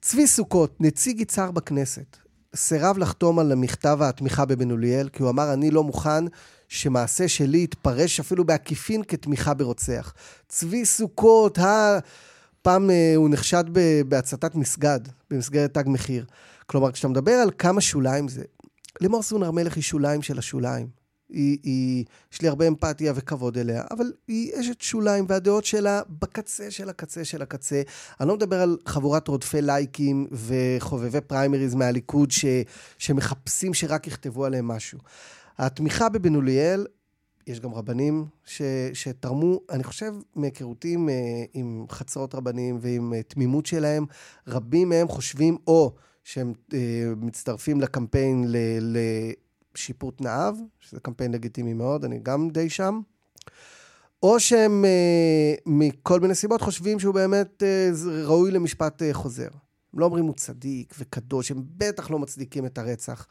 [0.00, 2.16] צבי סוכות, נציג יצהר בכנסת,
[2.56, 6.24] סירב לחתום על מכתב התמיכה בבן אוליאל, כי הוא אמר, אני לא מוכן
[6.68, 10.14] שמעשה שלי יתפרש אפילו בעקיפין כתמיכה ברוצח.
[10.48, 11.98] צבי סוכות, ה...
[12.62, 13.64] פעם אה, הוא נחשד
[14.08, 16.24] בהצתת מסגד במסגרת תג מחיר.
[16.66, 18.42] כלומר, כשאתה מדבר על כמה שוליים זה,
[19.00, 20.98] לימור סון הר מלך היא שוליים של השוליים.
[21.28, 26.70] היא, היא, יש לי הרבה אמפתיה וכבוד אליה, אבל היא אשת שוליים, והדעות שלה בקצה
[26.70, 27.82] של הקצה של הקצה.
[28.20, 32.44] אני לא מדבר על חבורת רודפי לייקים וחובבי פריימריז מהליכוד ש,
[32.98, 34.98] שמחפשים שרק יכתבו עליהם משהו.
[35.58, 36.86] התמיכה בבן אוליאל,
[37.48, 41.14] יש גם רבנים ש, שתרמו, אני חושב, מהיכרותי עם, אה,
[41.54, 44.06] עם חצרות רבנים ועם אה, תמימות שלהם,
[44.46, 46.78] רבים מהם חושבים או שהם אה,
[47.16, 48.56] מצטרפים לקמפיין ל,
[49.74, 53.00] לשיפור תנאיו, שזה קמפיין לגיטימי מאוד, אני גם די שם,
[54.22, 54.84] או שהם
[55.66, 57.62] מכל מיני סיבות חושבים שהוא באמת
[58.24, 59.48] ראוי למשפט חוזר.
[59.92, 63.26] הם לא אומרים הוא צדיק וקדוש, הם בטח לא מצדיקים את הרצח.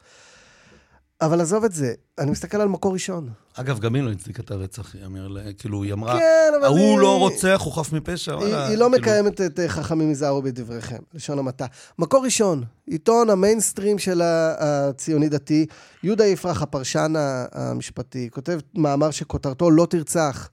[1.20, 3.28] אבל עזוב את זה, אני מסתכל על מקור ראשון.
[3.54, 6.24] אגב, גם היא לא הצדיקה את הרצח, היא אמר, לה- כאילו, היא אמרה, כן,
[6.56, 9.60] אבל ההוא היא- לא רוצח, הוא חף מפשע, היא, וואלה, היא לא כאילו, מקיימת את
[9.60, 11.66] אה, חכמים היזהרו בדבריכם, לשון המעטה.
[11.98, 15.66] מקור ראשון, עיתון המיינסטרים של הציוני-דתי,
[16.02, 17.12] יהודה יפרח, הפרשן
[17.52, 20.48] המשפטי, כותב מאמר שכותרתו לא תרצח.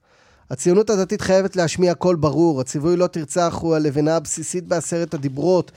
[0.50, 5.72] הציונות הדתית חייבת להשמיע קול ברור, הציווי לא תרצח הוא הלבנה הבסיסית בעשרת הדיברות.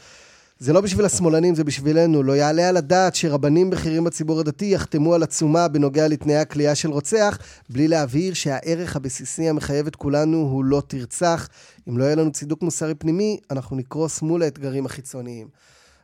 [0.61, 2.23] זה לא בשביל השמאלנים, זה בשבילנו.
[2.23, 6.89] לא יעלה על הדעת שרבנים בכירים בציבור הדתי יחתמו על עצומה בנוגע לתנאי הכלייה של
[6.89, 11.49] רוצח, בלי להבהיר שהערך הבסיסי המחייב את כולנו הוא לא תרצח.
[11.89, 15.47] אם לא יהיה לנו צידוק מוסרי פנימי, אנחנו נקרוס מול האתגרים החיצוניים.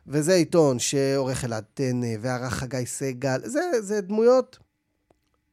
[0.06, 4.58] וזה עיתון שעורך אלעד טנא וערך חגי סגל, זה, זה דמויות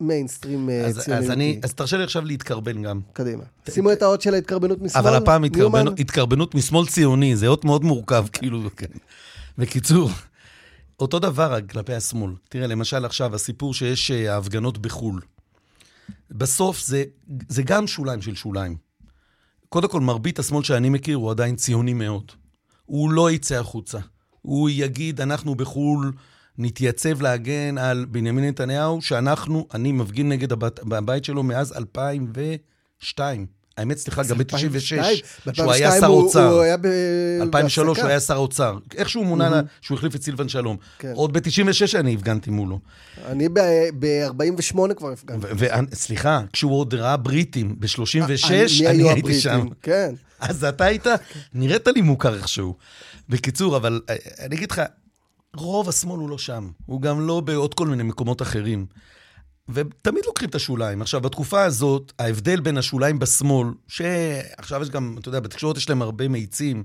[0.04, 1.20] מיינסטרים אה, אז, ציוני.
[1.20, 3.00] אז, אני, אז תרשה לי עכשיו להתקרבן גם.
[3.14, 3.44] קדימה.
[3.70, 5.04] שימו את האות של ההתקרבנות משמאל.
[5.04, 5.44] אבל הפעם.
[5.44, 8.88] התקרבנות, התקרבנות משמאל ציוני, זה אות מאוד מורכב, כאילו, כן.
[9.58, 10.10] בקיצור,
[11.00, 12.32] אותו דבר רק כלפי השמאל.
[12.50, 15.22] תראה, למשל עכשיו, הסיפור שיש אה, ההפגנות בחו"ל.
[16.32, 17.04] בסוף זה,
[17.50, 18.76] זה גם שוליים של שוליים.
[19.70, 22.32] קודם כל, מרבית השמאל שאני מכיר הוא עדיין ציוני מאוד.
[22.86, 24.00] הוא לא יצא החוצה.
[24.42, 26.12] הוא יגיד, אנחנו בחו"ל
[26.58, 33.46] נתייצב להגן על בנימין נתניהו, שאנחנו, אני מפגין נגד הבת, הבית שלו מאז 2002.
[33.78, 34.54] האמת, סליחה, גם ב-96,
[35.54, 36.52] שהוא היה ב-2002 שר אוצר.
[36.52, 36.88] הוא היה ב...
[37.42, 38.08] 2003 הוא.
[38.08, 38.78] היה שר אוצר.
[38.96, 40.78] איך שהוא מונה, שהוא החליף את סילבן שלום.
[41.00, 41.12] כן.
[41.16, 42.80] עוד ב-96 אני הפגנתי מולו.
[43.26, 45.48] אני ב-48 כבר הפגנתי.
[45.92, 49.40] וסליחה, כשהוא עוד ראה בריטים ב-36, מי אני היו הייתי?
[49.40, 49.68] שם.
[49.82, 50.14] כן.
[50.40, 51.08] אז אתה היית,
[51.54, 52.76] נראית לי מוכר איכשהו.
[53.30, 54.82] בקיצור, אבל אה, אני אגיד לך,
[55.56, 56.70] רוב השמאל הוא לא שם.
[56.86, 58.86] הוא גם לא בעוד כל מיני מקומות אחרים.
[59.70, 61.02] ותמיד לוקחים את השוליים.
[61.02, 66.02] עכשיו, בתקופה הזאת, ההבדל בין השוליים בשמאל, שעכשיו יש גם, אתה יודע, בתקשורת יש להם
[66.02, 66.84] הרבה מאיצים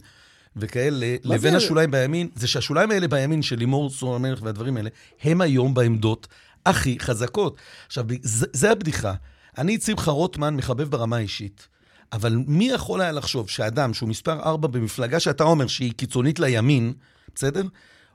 [0.56, 1.56] וכאלה, לבין זה?
[1.56, 4.90] השוליים בימין, זה שהשוליים האלה בימין, של לימור סון המלך והדברים האלה,
[5.22, 6.26] הם היום בעמדות
[6.66, 7.56] הכי חזקות.
[7.86, 9.14] עכשיו, זה, זה הבדיחה.
[9.58, 11.68] אני את שמחה רוטמן מחבב ברמה האישית.
[12.12, 16.92] אבל מי יכול היה לחשוב שאדם שהוא מספר 4 במפלגה שאתה אומר שהיא קיצונית לימין,
[17.34, 17.62] בסדר?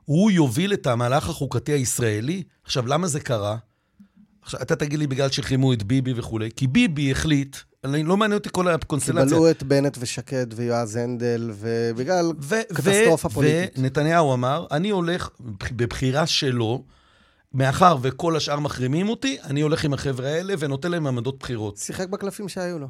[0.06, 2.44] הוא יוביל את המהלך החוקתי הישראלי?
[2.64, 3.58] עכשיו, למה זה קרה?
[4.42, 8.38] עכשיו, אתה תגיד לי בגלל שהחרימו את ביבי וכולי, כי ביבי החליט, אני, לא מעניין
[8.38, 9.26] אותי כל הקונסטלציה.
[9.26, 13.80] בלעו את בנט ושקד ויועז הנדל, ובגלל ו- קטסטרופה ו- פוליטית.
[13.80, 15.30] ונתניהו אמר, אני הולך,
[15.72, 16.84] בבחירה שלו,
[17.54, 21.78] מאחר וכל השאר מחרימים אותי, אני הולך עם החבר'ה האלה ונותן להם עמדות בחירות.
[21.78, 22.88] שיחק בקלפים שהיו לו.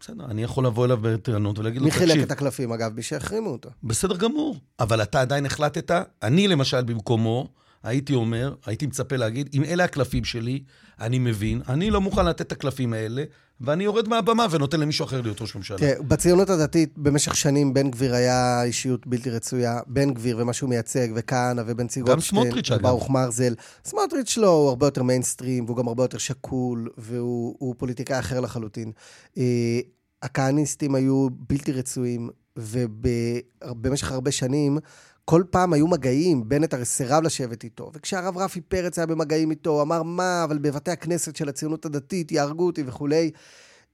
[0.00, 2.92] בסדר, אני יכול לבוא אליו בטענות ולהגיד לו, מי חילק תקשיב, את הקלפים, אגב?
[2.94, 3.70] מי שהחרימו אותו.
[3.82, 7.48] בסדר גמור, אבל אתה עדיין החלטת, אני למשל במקומו,
[7.82, 10.62] הייתי אומר, הייתי מצפה להגיד, אם אלה הקלפים שלי,
[11.00, 13.24] אני מבין, אני לא מוכן לתת את הקלפים האלה,
[13.60, 15.78] ואני יורד מהבמה ונותן למישהו אחר להיות ראש ממשלה.
[15.78, 19.80] תראה, בציונות הדתית, במשך שנים, בן גביר היה אישיות בלתי רצויה.
[19.86, 22.78] בן גביר ומה שהוא מייצג, וכהנא ובנצי גם גופשטיין.
[22.78, 23.54] וברוך מרזל.
[23.84, 28.40] סמוטריץ' לא, הוא הרבה יותר מיינסטרים, והוא גם הרבה יותר שקול, והוא הוא פוליטיקאי אחר
[28.40, 28.92] לחלוטין.
[29.38, 29.80] אה,
[30.22, 34.78] הכהניסטים היו בלתי רצויים, ובמשך הרבה שנים,
[35.24, 37.90] כל פעם היו מגעים, בנט הרי סירב לשבת איתו.
[37.94, 42.32] וכשהרב רפי פרץ היה במגעים איתו, הוא אמר, מה, אבל בבתי הכנסת של הציונות הדתית
[42.32, 43.30] יהרגו אותי וכולי.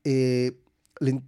[0.06, 0.48] אה,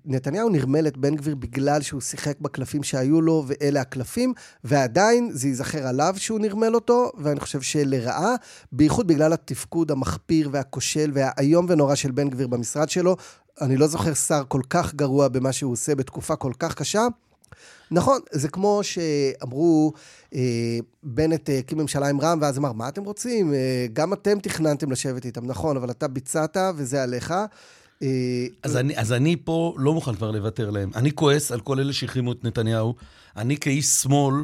[0.05, 4.33] נתניהו נרמל את בן גביר בגלל שהוא שיחק בקלפים שהיו לו, ואלה הקלפים,
[4.65, 8.35] ועדיין זה ייזכר עליו שהוא נרמל אותו, ואני חושב שלרעה,
[8.73, 13.17] בייחוד בגלל התפקוד המחפיר והכושל והאיום ונורא של בן גביר במשרד שלו.
[13.61, 17.07] אני לא זוכר שר כל כך גרוע במה שהוא עושה בתקופה כל כך קשה.
[17.93, 19.93] נכון, זה כמו שאמרו,
[20.35, 23.55] אה, בנט אה, הקים ממשלה עם רע"מ, ואז אמר, מה אתם רוצים?
[23.55, 27.35] אה, גם אתם תכננתם לשבת איתם, נכון, אבל אתה ביצעת וזה עליך.
[28.03, 30.91] אה, אז אני, אז אני פה לא מוכן כבר לוותר להם.
[30.95, 32.95] אני כועס על כל אלה שהחרימו את נתניהו.
[33.37, 34.35] אני כאיש שמאל,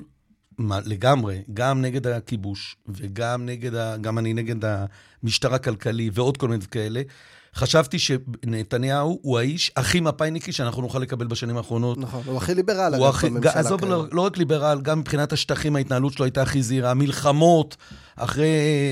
[0.58, 4.56] מה, לגמרי, גם נגד הכיבוש, וגם נגד, ה, גם אני נגד
[5.22, 7.02] המשטר הכלכלי ועוד כל מיני כאלה.
[7.54, 11.98] חשבתי שנתניהו הוא האיש הכי מפאיניקי שאנחנו נוכל לקבל בשנים האחרונות.
[11.98, 13.84] נכון, הוא הכי ליברל, הוא הכי, עזוב.
[13.84, 16.94] לא, לא רק ליברל, גם מבחינת השטחים ההתנהלות שלו הייתה הכי זהירה.
[16.94, 17.76] מלחמות,
[18.16, 18.50] אחרי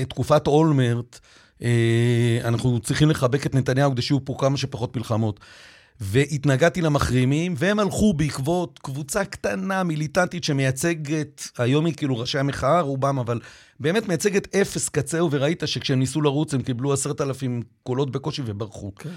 [0.09, 1.19] תקופת אולמרט,
[1.61, 5.39] אה, אנחנו צריכים לחבק את נתניהו כדי שיהיו פה כמה שפחות מלחמות.
[6.01, 13.19] והתנגדתי למחרימים, והם הלכו בעקבות קבוצה קטנה, מיליטנטית, שמייצגת, היום היא כאילו ראשי המחאה, רובם,
[13.19, 13.39] אבל
[13.79, 18.95] באמת מייצגת אפס קצהו, וראית שכשהם ניסו לרוץ, הם קיבלו עשרת אלפים קולות בקושי וברחו.
[18.95, 19.09] כן.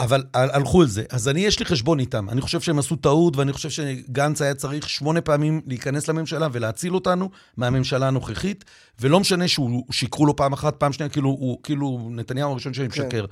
[0.00, 1.04] אבל הל- הלכו על זה.
[1.10, 2.30] אז אני, יש לי חשבון איתם.
[2.30, 6.94] אני חושב שהם עשו טעות, ואני חושב שגנץ היה צריך שמונה פעמים להיכנס לממשלה ולהציל
[6.94, 8.64] אותנו מהממשלה הנוכחית,
[9.00, 13.24] ולא משנה שהוא שיקרו לו פעם אחת, פעם שנייה, כאילו, הוא, כאילו נתניהו הראשון שמשקר.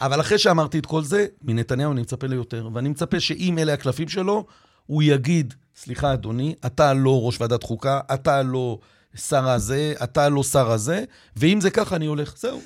[0.00, 2.68] אבל אחרי שאמרתי את כל זה, מנתניהו אני מצפה ליותר.
[2.74, 4.46] ואני מצפה שאם אלה הקלפים שלו,
[4.86, 8.78] הוא יגיד, סליחה, אדוני, אתה לא ראש ועדת חוקה, אתה לא
[9.16, 11.04] שר הזה, אתה לא שר הזה,
[11.36, 12.34] ואם זה ככה, אני הולך.
[12.38, 12.60] זהו.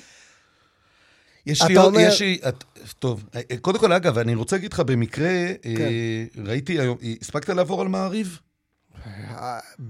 [1.45, 2.63] יש לי אומר- יש לי, את,
[2.99, 5.29] טוב, אה, קודם כל, אגב, אני רוצה להגיד לך, במקרה,
[5.61, 5.69] כן.
[5.79, 8.39] אה, ראיתי היום, הספקת לעבור על מעריב?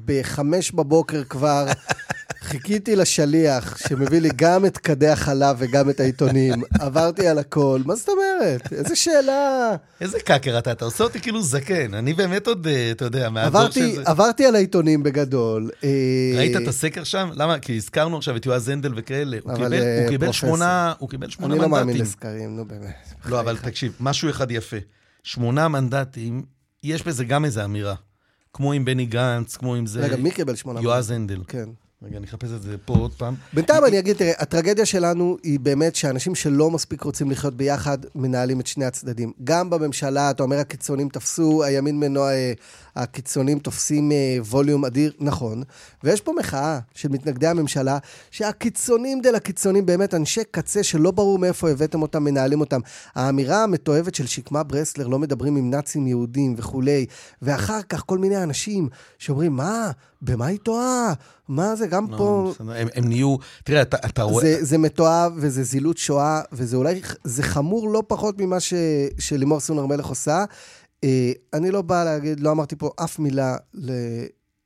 [0.06, 1.66] בחמש בבוקר כבר
[2.50, 6.54] חיכיתי לשליח שמביא לי גם את כדי החלב וגם את העיתונים.
[6.80, 8.29] עברתי על הכל, מה זאת אומרת?
[8.72, 9.76] איזה שאלה.
[10.02, 11.94] איזה קאקר אתה, אתה עושה אותי כאילו זקן.
[11.94, 14.02] אני באמת עוד, אה, אתה יודע, מהדור שזה...
[14.06, 15.70] עברתי על העיתונים בגדול.
[15.84, 15.90] אה,
[16.38, 17.30] ראית את הסקר שם?
[17.36, 17.60] למה?
[17.60, 19.38] כי הזכרנו עכשיו את יועז הנדל וכאלה.
[19.44, 20.32] הוא קיבל- אה, הוא קיבל.
[20.32, 22.02] שמונה הוא קיבל שמונה אני לא מאמין מנדטים.
[22.04, 22.96] לסקרים, נו באמת.
[23.26, 24.78] לא, אבל תקשיב, משהו אחד יפה.
[25.24, 26.44] שמונה מנדטים,
[26.84, 27.96] יש בזה גם איזו אמירה.
[28.54, 30.00] כמו עם בני גנץ, כמו עם זה...
[30.00, 30.82] רגע, מי קיבל שמונה?
[30.82, 31.42] יועז הנדל.
[31.48, 31.70] כן.
[32.04, 33.36] רגע, אני אחפש את זה פה עוד פעם.
[33.54, 38.60] בינתיים אני אגיד, תראה, הטרגדיה שלנו היא באמת שאנשים שלא מספיק רוצים לחיות ביחד, מנהלים
[38.60, 39.32] את שני הצדדים.
[39.44, 42.54] גם בממשלה, אתה אומר, הקיצונים תפסו, הימין מנוע, אה,
[42.96, 45.64] הקיצונים תופסים אה, ווליום אדיר, נכון.
[46.04, 47.98] ויש פה מחאה של מתנגדי הממשלה,
[48.32, 52.80] שהקיצונים דל הקיצונים, באמת אנשי קצה שלא ברור מאיפה הבאתם אותם, מנהלים אותם.
[53.16, 57.06] האמירה המתועבת של שקמה ברסלר, לא מדברים עם נאצים יהודים וכולי,
[57.42, 61.14] ואחר כך כל מיני אנשים שאומרים, מה, במה היא טועה?
[61.48, 62.52] מה זה, גם לא, פה...
[62.56, 63.36] בסדר, הם, הם נהיו...
[63.64, 64.44] תראה, אתה, אתה רואה...
[64.46, 68.74] זה, זה מתועב וזה זילות שואה, וזה אולי, זה חמור לא פחות ממה ש,
[69.20, 70.46] שלימור סון הר מלך עושה.
[71.04, 73.92] אה, אני לא בא להגיד, לא אמרתי פה אף מילה ל,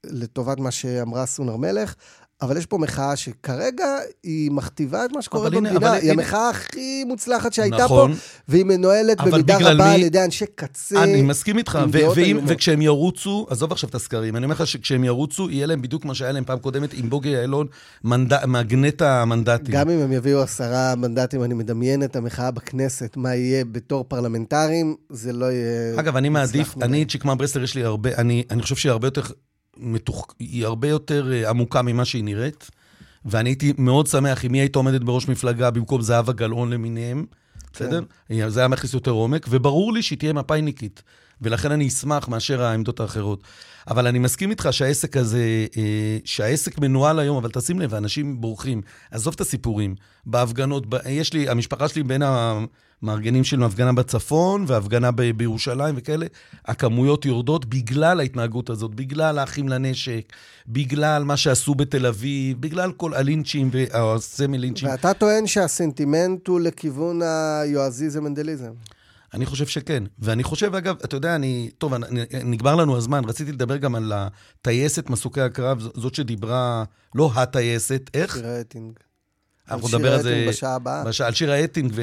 [0.06, 1.96] לטובת מה שאמרה סון הר מלך,
[2.44, 3.86] אבל יש פה מחאה שכרגע
[4.24, 5.78] היא מכתיבה את מה שקורה הנה, במדינה.
[5.78, 8.14] אבל היא הנה- המחאה הכי מוצלחת שהייתה נכון.
[8.14, 11.04] פה, והיא מנוהלת במידה רבה מי- על ידי אנשי קצה.
[11.04, 12.40] אני מסכים איתך, ו- ואם.
[12.48, 16.16] וכשהם ירוצו, עזוב עכשיו את הסקרים, אני אומר לך שכשהם ירוצו, יהיה להם בדיוק מה
[16.16, 17.68] שהיה להם פעם קודמת עם בוגי יעלון,
[18.04, 18.46] מנד...
[18.46, 19.74] מגנט המנדטים.
[19.76, 24.96] גם אם הם יביאו עשרה מנדטים, אני מדמיין את המחאה בכנסת, מה יהיה בתור פרלמנטרים,
[25.10, 26.00] זה לא יהיה...
[26.00, 26.76] אגב, אני מעדיף.
[26.82, 29.22] אני את שקמה ברסלר יש לי הרבה, אני, אני חושב שהיא הרבה יותר
[29.78, 32.70] מתוח, היא הרבה יותר אה, עמוקה ממה שהיא נראית,
[33.26, 37.26] ואני הייתי מאוד שמח אם היא הייתה עומדת בראש מפלגה במקום זהבה גלאון למיניהם,
[37.74, 38.02] בסדר?
[38.48, 41.04] זה היה מכניס יותר עומק, וברור לי שהיא תהיה מפאיניקית,
[41.42, 43.44] ולכן אני אשמח מאשר העמדות האחרות.
[43.88, 48.82] אבל אני מסכים איתך שהעסק הזה, אה, שהעסק מנוהל היום, אבל תשים לב, אנשים בורחים.
[49.12, 49.96] עזוב את הסיפורים.
[50.26, 52.22] בהפגנות, יש לי, המשפחה שלי בין
[53.02, 56.26] המארגנים שלנו, הפגנה בצפון והפגנה ב, בירושלים וכאלה,
[56.66, 60.34] הכמויות יורדות בגלל ההתנהגות הזאת, בגלל האחים לנשק,
[60.68, 64.90] בגלל מה שעשו בתל אביב, בגלל כל הלינצ'ים והסמל לינצ'ים.
[64.90, 68.72] ואתה טוען שהסנטימנט הוא לכיוון היועזיזם מנדליזם.
[69.34, 70.04] אני חושב שכן.
[70.20, 71.70] ואני חושב, אגב, אתה יודע, אני...
[71.78, 76.84] טוב, אני, נגמר לנו הזמן, רציתי לדבר גם על הטייסת מסוקי הקרב, זאת שדיברה,
[77.16, 78.36] לא הטייסת, איך?
[78.36, 79.00] שירה אטינג.
[79.72, 80.46] אנחנו נדבר על זה...
[80.50, 81.04] בשעה הבאה.
[81.04, 81.94] בשעה, על שירה אטינג,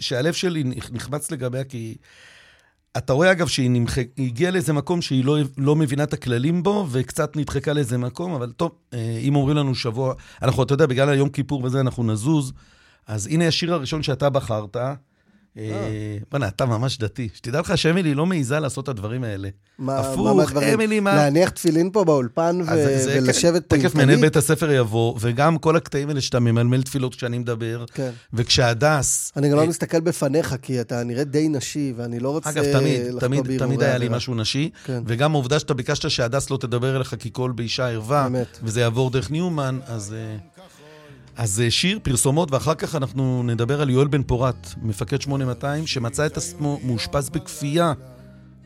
[0.00, 1.96] שהלב שלי נחמץ לגביה, כי...
[2.96, 3.98] אתה רואה, אגב, שהיא נמח...
[4.18, 8.52] הגיעה לאיזה מקום שהיא לא, לא מבינה את הכללים בו, וקצת נדחקה לאיזה מקום, אבל
[8.52, 10.14] טוב, אה, אם אומרים לנו שבוע...
[10.42, 12.52] אנחנו, אתה יודע, בגלל היום כיפור וזה, אנחנו נזוז.
[13.06, 14.76] אז הנה השיר הראשון שאתה בחרת.
[15.58, 15.72] אה,
[16.30, 17.28] בוא'נה, אתה ממש דתי.
[17.34, 19.48] שתדע לך שאמילי לא מעיזה לעשות את הדברים האלה.
[19.78, 20.74] מה- מה הפוך, מהדברים?
[20.74, 21.14] אמילי, מה...
[21.16, 24.06] להניח תפילין פה באולפן ו- זה- זה- ולשבת כן, תכף פינטנית?
[24.06, 28.10] מנהל בית הספר יבוא, וגם כל הקטעים האלה שאתה ממלמל תפילות כשאני מדבר, כן.
[28.32, 29.32] וכשהדס...
[29.36, 32.64] אני גם לא אה, מסתכל בפניך, כי אתה נראה די נשי, ואני לא רוצה אגב,
[32.72, 34.08] תמיד, תמיד, תמיד היה לי.
[34.08, 35.02] משהו נשי, כן.
[35.06, 38.28] וגם העובדה שאתה ביקשת שהדס לא תדבר אליך כי כל באישה ערווה.
[38.62, 40.14] וזה יעבור דרך ניומן, אז...
[41.38, 46.26] אז אה, שיר, פרסומות, ואחר כך אנחנו נדבר על יואל בן פורת, מפקד 8200, שמצא
[46.26, 47.92] את עצמו מאושפז בכפייה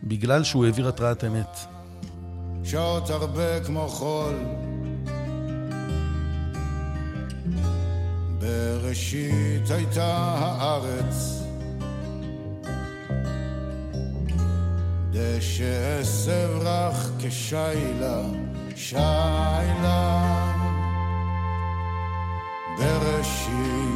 [0.05, 1.59] בגלל שהוא העביר התרעת אמת.
[2.65, 4.35] שעות הרבה כמו חול.
[8.39, 11.43] בראשית הייתה הארץ,
[15.11, 18.23] דשא עשב רך כשיילה,
[18.77, 20.62] שיילה.
[22.79, 23.93] בראשית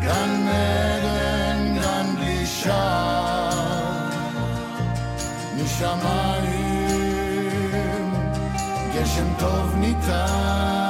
[0.00, 4.08] גן עדן, גן בלי שער,
[5.56, 6.84] משמיים
[8.94, 10.83] גשם טוב ניתח,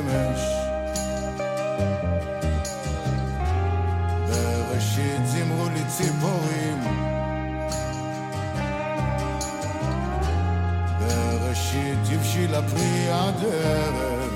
[0.00, 0.40] לי שמש,
[4.28, 6.84] בראשית זימרו לי ציפורים,
[10.98, 14.34] בראשית הבשילה פרי ערב,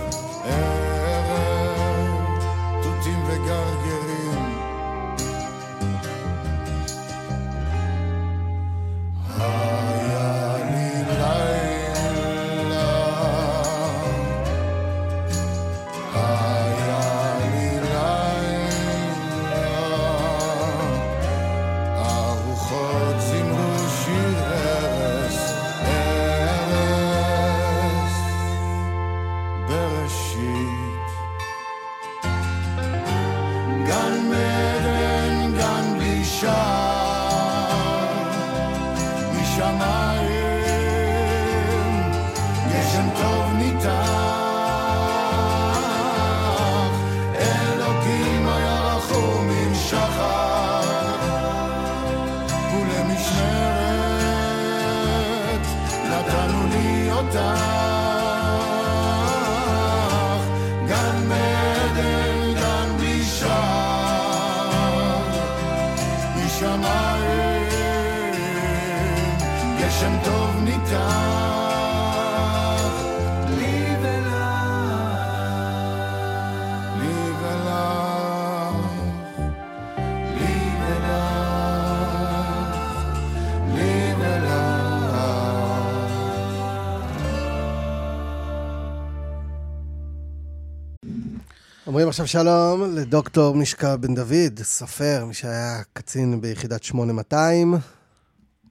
[91.94, 97.74] אומרים עכשיו שלום לדוקטור מישקה בן דוד, סופר, מי שהיה קצין ביחידת 8200.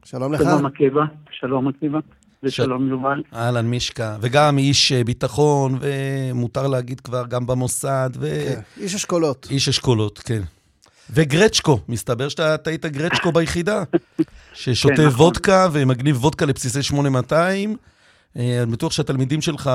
[0.05, 0.41] שלום לך.
[0.41, 1.99] שלום עקיבא, שלום עקיבא,
[2.43, 3.23] ושלום יובל.
[3.33, 4.17] אהלן, מישקה.
[4.21, 9.47] וגם איש אה, ביטחון, ומותר להגיד כבר, גם במוסד, כן, איש אשכולות.
[9.49, 10.41] ואיש אשכולות, כן.
[11.09, 13.83] וגרצ'קו, מסתבר שאתה אתה היית גרצ'קו ביחידה,
[14.53, 15.25] ששותה כן, נכון.
[15.25, 17.75] וודקה ומגניב וודקה לבסיסי 8200.
[18.37, 19.69] אה, אני בטוח שהתלמידים שלך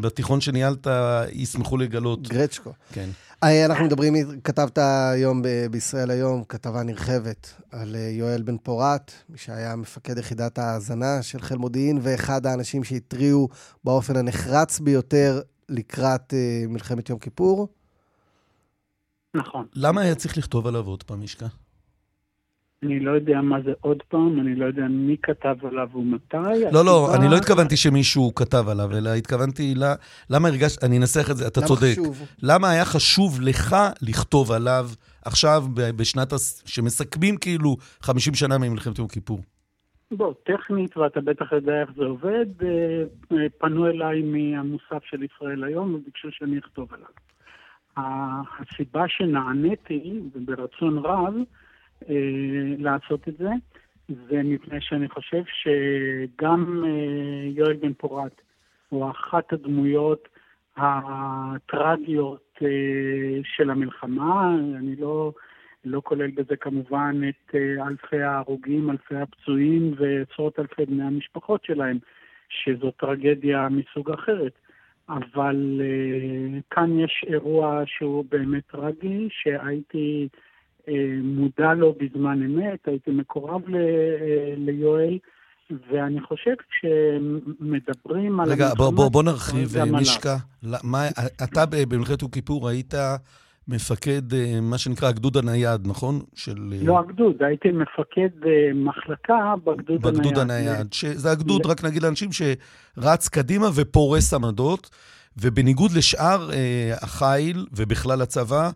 [0.00, 0.86] בתיכון שניהלת
[1.32, 2.28] ישמחו לגלות.
[2.28, 2.72] גרצ'קו.
[2.92, 3.10] כן.
[3.44, 9.12] אה, אנחנו מדברים, כתבת היום ב- בישראל היום כתבה נרחבת על אה, יואל בן פורת,
[9.28, 13.48] מי שהיה מפקד יחידת ההאזנה של חיל מודיעין, ואחד האנשים שהתריעו
[13.84, 16.34] באופן הנחרץ ביותר לקראת
[16.68, 17.68] מלחמת יום כיפור.
[19.34, 19.66] נכון.
[19.74, 21.46] למה היה צריך לכתוב עליו עוד פעם, מישקה?
[22.82, 26.36] אני לא יודע מה זה עוד פעם, אני לא יודע מי כתב עליו ומתי.
[26.72, 29.74] לא, לא, הסיבה- אני לא התכוונתי שמישהו כתב עליו, אלא התכוונתי,
[30.30, 31.92] למה הרגשת, אני אנסח את זה, אתה למה צודק.
[31.92, 32.22] חשוב?
[32.42, 34.86] למה היה חשוב לך לכתוב עליו
[35.24, 39.40] עכשיו, ב- בשנת, הס- שמסכמים כאילו 50 שנה ממלחמת יום כיפור?
[40.10, 42.68] בוא, טכנית, ואתה בטח יודע איך זה עובד, אה,
[43.32, 47.08] אה, פנו אליי מהמוסף של ישראל היום וביקשו שאני אכתוב עליו.
[47.96, 51.34] ה- הסיבה שנעניתי, וברצון רב,
[52.78, 53.50] לעשות את זה,
[54.08, 58.40] זה מפני שאני חושב שגם אה, יואל בן פורת
[58.88, 60.28] הוא אחת הדמויות
[60.76, 64.54] הטרגיות אה, של המלחמה.
[64.78, 65.32] אני לא,
[65.84, 71.98] לא כולל בזה כמובן את אה, אלפי ההרוגים, אלפי הפצועים ועשרות אלפי בני המשפחות שלהם,
[72.48, 74.52] שזו טרגדיה מסוג אחרת.
[75.08, 80.38] אבל אה, כאן יש אירוע שהוא באמת טרגי, שהייתי אה,
[81.22, 83.80] מודע לו בזמן אמת, הייתי מקורב ל, אה,
[84.56, 85.18] ליואל,
[85.92, 89.78] ואני חושב כשמדברים על רגע, בוא, בוא, בוא נרחיב.
[89.84, 90.36] מישקה.
[90.62, 91.08] ל- מה-
[91.44, 92.94] אתה במלחמת יום כיפור היית
[93.68, 96.20] מפקד, אה, מה שנקרא, הגדוד הנייד, נכון?
[96.34, 96.72] של...
[96.72, 100.16] אה, לא הגדוד, הייתי מפקד אה, מחלקה בגדוד הנייד.
[100.18, 104.90] בגדוד הנייד, שזה הגדוד, רק נגיד לאנשים, שרץ קדימה ופורס עמדות,
[105.36, 108.70] ובניגוד לשאר אה, החיל ובכלל הצבא,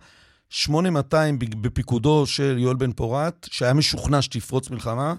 [0.51, 5.15] 8200 ב- בפיקודו של יואל בן פורת, שהיה משוכנע שתפרוץ מלחמה.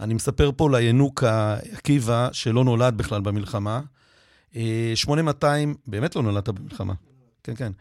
[0.00, 1.24] אני מספר פה לינוק
[1.72, 3.80] עקיבא, שלא נולד בכלל במלחמה.
[4.56, 6.94] אה, 8200, באמת לא נולדת במלחמה.
[7.44, 7.72] כן, כן.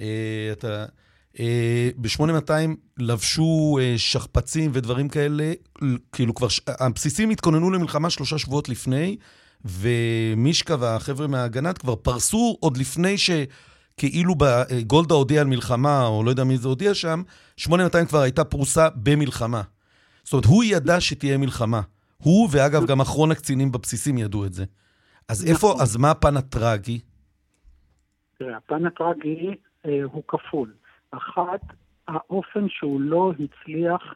[0.00, 0.84] אה, אתה...
[1.40, 2.52] אה, ב-8200
[2.98, 5.52] לבשו אה, שכפ"צים ודברים כאלה,
[6.12, 9.16] כאילו כבר, ש- הבסיסים התכוננו למלחמה שלושה שבועות לפני,
[9.64, 13.46] ומישקה והחבר'ה מההגנת כבר פרסו עוד לפני שכאילו
[14.06, 17.22] אה, גולדה הודיעה על מלחמה, או לא יודע מי זה הודיע שם,
[17.56, 19.62] 8200 כבר הייתה פרוסה במלחמה.
[20.22, 21.80] זאת אומרת, הוא ידע שתהיה מלחמה.
[22.22, 24.64] הוא, ואגב, גם אחרון הקצינים בבסיסים ידעו את זה.
[25.28, 25.82] אז איפה, נכון.
[25.82, 27.00] אז מה הפן הטרגי?
[28.38, 29.54] תראה, הפן הטרגי
[29.86, 30.72] אה, הוא כפול.
[31.10, 31.60] אחת,
[32.08, 34.14] האופן שהוא לא הצליח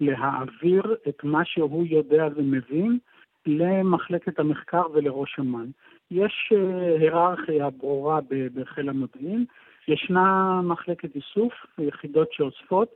[0.00, 2.98] להעביר את מה שהוא יודע ומבין
[3.46, 5.70] למחלקת המחקר ולראש אמ"ן.
[6.10, 8.20] יש אה, היררכיה ברורה
[8.54, 9.44] בחיל המודיעין,
[9.88, 12.88] ישנה מחלקת איסוף, יחידות שאוספות,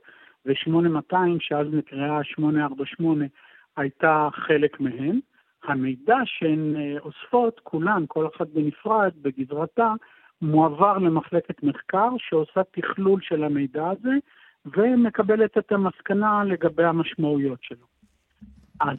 [0.45, 3.25] ו-8200, שאז נקראה 848,
[3.77, 5.19] הייתה חלק מהן.
[5.63, 9.93] המידע שהן אה, אוספות, כולן, כל אחת בנפרד, בגזרתה,
[10.41, 14.15] מועבר למחלקת מחקר שעושה תכלול של המידע הזה
[14.65, 17.88] ומקבלת את המסקנה לגבי המשמעויות שלו.
[18.79, 18.97] אז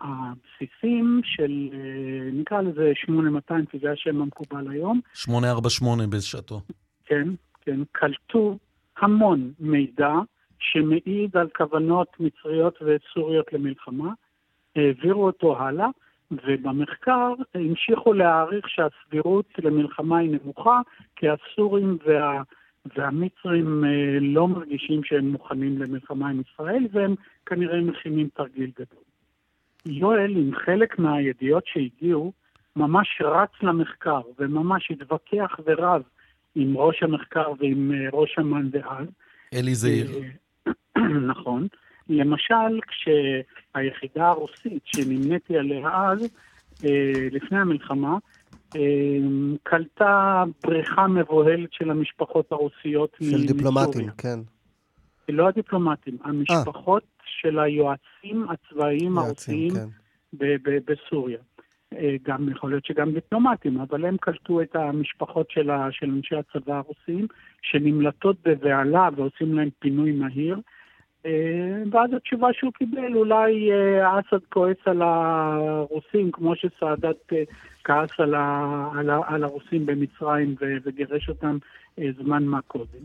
[0.00, 6.60] הבסיסים של, אה, נקרא לזה 8200, כי זה השם המקובל היום, 848 בשעתו.
[7.04, 7.28] כן,
[7.60, 8.58] כן, קלטו
[8.98, 10.12] המון מידע
[10.58, 14.12] שמעיד על כוונות מצריות וסוריות למלחמה,
[14.76, 15.88] העבירו אותו הלאה,
[16.30, 20.80] ובמחקר המשיכו להעריך שהסבירות למלחמה היא נמוכה,
[21.16, 22.42] כי הסורים וה,
[22.96, 27.14] והמצרים אה, לא מרגישים שהם מוכנים למלחמה עם ישראל, והם
[27.46, 29.07] כנראה מכינים תרגיל גדול.
[29.86, 32.32] יואל, עם חלק מהידיעות שהגיעו,
[32.76, 36.02] ממש רץ למחקר, וממש התווכח ורב
[36.54, 39.06] עם ראש המחקר ועם אה, ראש אמ"ן דאז.
[39.54, 40.10] אלי זעיר.
[40.96, 41.66] אה, נכון.
[42.08, 46.28] למשל, כשהיחידה הרוסית שנמניתי עליה אז,
[47.32, 48.18] לפני המלחמה,
[49.62, 53.46] קלטה בריכה מבוהלת של המשפחות הרוסיות של.
[53.46, 54.38] דיפלומטים, כן.
[55.32, 57.22] לא הדיפלומטים, המשפחות 아.
[57.24, 60.78] של היועצים הצבאיים הרוסיים כן.
[60.84, 61.38] בסוריה.
[61.96, 66.34] אה, גם יכול להיות שגם דיפלומטים, אבל הם קלטו את המשפחות של, ה, של אנשי
[66.36, 67.26] הצבא הרוסים,
[67.62, 70.56] שנמלטות בבהלה ועושים להם פינוי מהיר.
[71.26, 77.32] אה, ואז התשובה שהוא קיבל, אולי אה, אסד כועס על הרוסים, כמו שסאדאת
[77.84, 80.54] כעס על, ה, על, ה, על הרוסים במצרים
[80.84, 81.58] וגירש אותם
[82.18, 83.04] זמן מה קודם.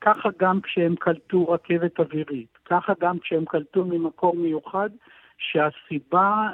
[0.00, 4.90] ככה גם כשהם קלטו רכבת אווירית, ככה גם כשהם קלטו ממקור מיוחד
[5.38, 6.48] שהסיבה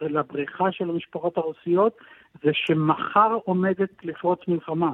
[0.00, 1.96] לבריחה של המשפחות הרוסיות
[2.42, 4.90] זה שמחר עומדת לפרוץ מלחמה.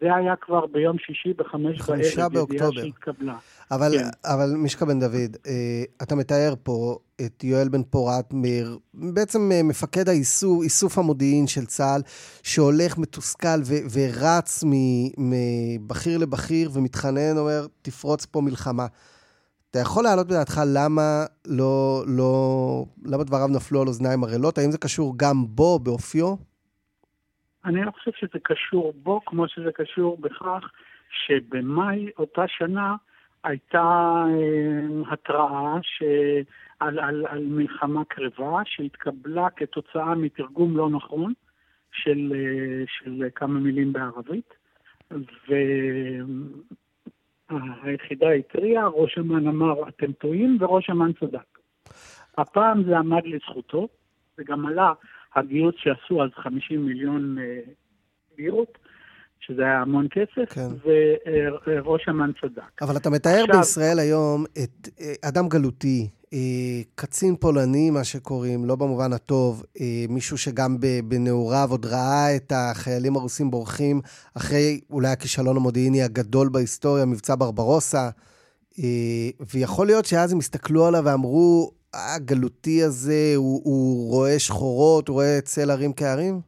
[0.00, 3.38] זה היה כבר ביום שישי בחמש בערב, ידיעה שהתקבלה.
[3.70, 4.08] אבל, כן.
[4.24, 9.62] אבל מישקה בן דוד, אה, אתה מתאר פה את יואל בן פורת, מיר, בעצם אה,
[9.62, 12.02] מפקד האיסוף, איסוף המודיעין של צה"ל,
[12.42, 14.64] שהולך מתוסכל ו, ורץ
[15.18, 18.86] מבכיר לבכיר ומתחנן, אומר, תפרוץ פה מלחמה.
[19.70, 24.58] אתה יכול להעלות בדעתך למה לא, לא, למה דבריו נפלו על אוזניים ערלות?
[24.58, 26.34] האם זה קשור גם בו, באופיו?
[27.66, 30.70] אני לא חושב שזה קשור בו, כמו שזה קשור בכך
[31.10, 32.94] שבמאי אותה שנה
[33.44, 36.02] הייתה אה, התראה ש...
[36.80, 41.32] על, על, על מלחמה קרבה שהתקבלה כתוצאה מתרגום לא נכון
[41.92, 44.54] של, אה, של כמה מילים בערבית.
[45.10, 45.54] ו...
[47.82, 51.58] היחידה התריעה, ראש אמ"ן אמר אתם טועים וראש אמ"ן צדק.
[52.38, 53.88] הפעם זה עמד לזכותו,
[54.38, 54.92] וגם עלה
[55.36, 57.60] הגיוס שעשו אז 50 מיליון אה,
[58.38, 58.78] לירות,
[59.40, 60.68] שזה היה המון כסף, כן.
[61.66, 62.82] וראש אמ"ן צדק.
[62.82, 63.56] אבל אתה מתאר עכשיו...
[63.58, 66.38] בישראל היום את אה, אדם גלותי, אה,
[66.94, 69.64] קצין פולני, מה שקוראים, לא במובן הטוב,
[70.08, 74.00] מישהו שגם בנעוריו עוד ראה את החיילים הרוסים בורחים
[74.34, 78.08] אחרי אולי הכישלון המודיעיני הגדול בהיסטוריה, מבצע ברברוסה,
[79.54, 85.38] ויכול להיות שאז הם הסתכלו עליו ואמרו, הגלותי הזה, הוא, הוא רואה שחורות, הוא רואה
[85.44, 86.40] צל הרים כהרים?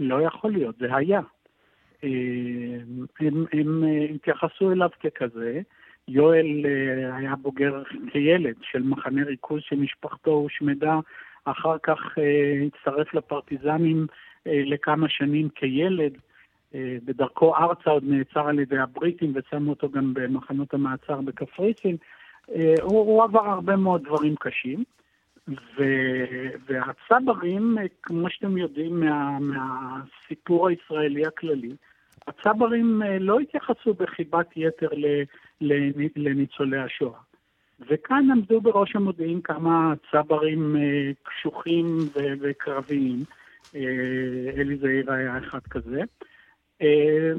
[0.00, 1.20] לא יכול להיות, זה היה.
[3.20, 5.60] הם, הם התייחסו אליו ככזה.
[6.08, 10.98] יואל אה, היה בוגר כילד של מחנה ריכוז שמשפחתו הושמדה,
[11.44, 14.06] אחר כך אה, הצטרף לפרטיזנים
[14.46, 16.12] אה, לכמה שנים כילד.
[17.04, 21.96] בדרכו ארצה עוד נעצר על ידי הבריטים ושמו אותו גם במחנות המעצר בקפריסין.
[22.82, 24.84] הוא, הוא עבר הרבה מאוד דברים קשים.
[25.48, 25.84] ו,
[26.66, 31.72] והצברים, כמו שאתם יודעים מה, מהסיפור הישראלי הכללי,
[32.26, 34.88] הצברים לא התייחסו בחיבת יתר
[36.16, 37.18] לניצולי השואה.
[37.80, 41.98] וכאן עמדו בראש המודיעין כמה צברים אה, קשוחים
[42.40, 43.18] וקרביים,
[43.74, 43.80] אה,
[44.56, 46.00] אלי זעיר היה אחד כזה,
[46.82, 47.32] אה,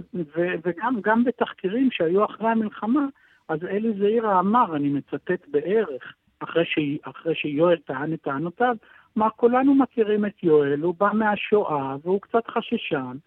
[0.96, 3.06] וגם בתחקירים שהיו אחרי המלחמה,
[3.50, 6.80] אז אלי זעירה אמר, אני מצטט בערך, אחרי, ש...
[7.04, 8.76] אחרי שיואל טען את טענותיו,
[9.18, 13.18] אמר, כולנו מכירים את יואל, הוא בא מהשואה והוא קצת חששן,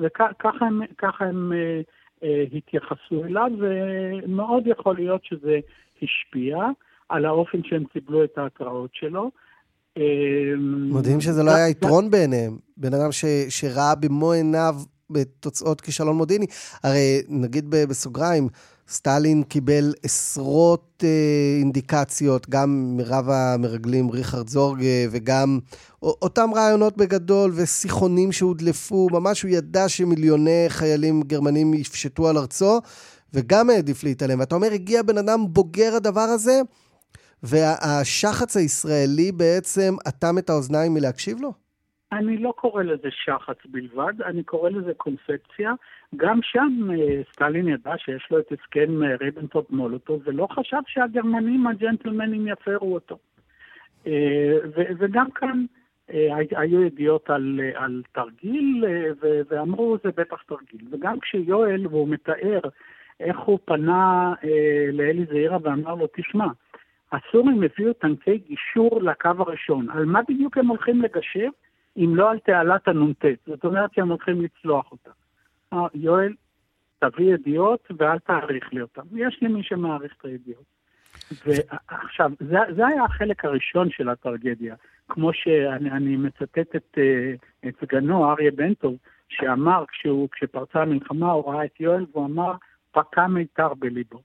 [0.00, 0.80] וככה הם,
[1.20, 1.52] הם
[2.22, 5.58] אה, התייחסו אליו, ומאוד יכול להיות שזה
[6.02, 6.56] השפיע
[7.08, 9.30] על האופן שהם קיבלו את ההתראות שלו.
[9.98, 10.02] אה,
[10.90, 12.58] מדהים שזה לא היה יתרון בעיניהם.
[12.76, 14.74] בן אדם ש, שראה במו עיניו
[15.10, 16.46] בתוצאות כישלון מודיעיני.
[16.84, 18.48] הרי נגיד בסוגריים,
[18.88, 21.08] סטלין קיבל עשרות אה,
[21.58, 25.58] אינדיקציות, גם מרב המרגלים ריכרד זורגה, וגם
[26.02, 32.80] אותם רעיונות בגדול, ושיחונים שהודלפו, ממש הוא ידע שמיליוני חיילים גרמנים יפשטו על ארצו,
[33.34, 34.40] וגם העדיף להתעלם.
[34.40, 36.60] ואתה אומר, הגיע בן אדם בוגר הדבר הזה,
[37.42, 41.65] והשחץ הישראלי בעצם אטם את האוזניים מלהקשיב לו?
[42.12, 45.72] אני לא קורא לזה שחץ בלבד, אני קורא לזה קונספציה.
[46.16, 51.66] גם שם אה, סטלין ידע שיש לו את הסכם אה, ריבנטרופ מולוטוב, ולא חשב שהגרמנים
[51.66, 53.18] הג'נטלמנים יפרו אותו.
[54.06, 55.64] אה, וגם כאן
[56.50, 58.84] היו ידיעות על, על תרגיל,
[59.50, 60.88] ואמרו זה בטח תרגיל.
[60.90, 62.60] וגם כשיואל, והוא מתאר
[63.20, 64.34] איך הוא פנה
[64.92, 66.46] לאלי זעירה ואמר לו, תשמע,
[67.12, 69.90] הסורים הביאו טנקי גישור לקו הראשון.
[69.90, 71.48] על מה בדיוק הם הולכים לגשר?
[71.96, 73.24] אם לא על תעלת הנ"ט.
[73.46, 75.10] זאת אומרת שהם הולכים לצלוח אותה.
[75.72, 76.32] אה, יואל,
[76.98, 79.02] תביא ידיעות ואל תעריך לי אותן.
[79.14, 80.76] יש לי מי שמעריך את הידיעות.
[81.46, 84.74] ועכשיו, זה, זה היה החלק הראשון של הטרגדיה.
[85.08, 87.34] כמו שאני מצטט את, אה,
[87.68, 88.96] את סגנו, אריה בנטוב,
[89.28, 92.52] שאמר, כשהוא, כשפרצה המלחמה, הוא ראה את יואל והוא אמר,
[92.92, 94.20] פקע מיתר בליבו.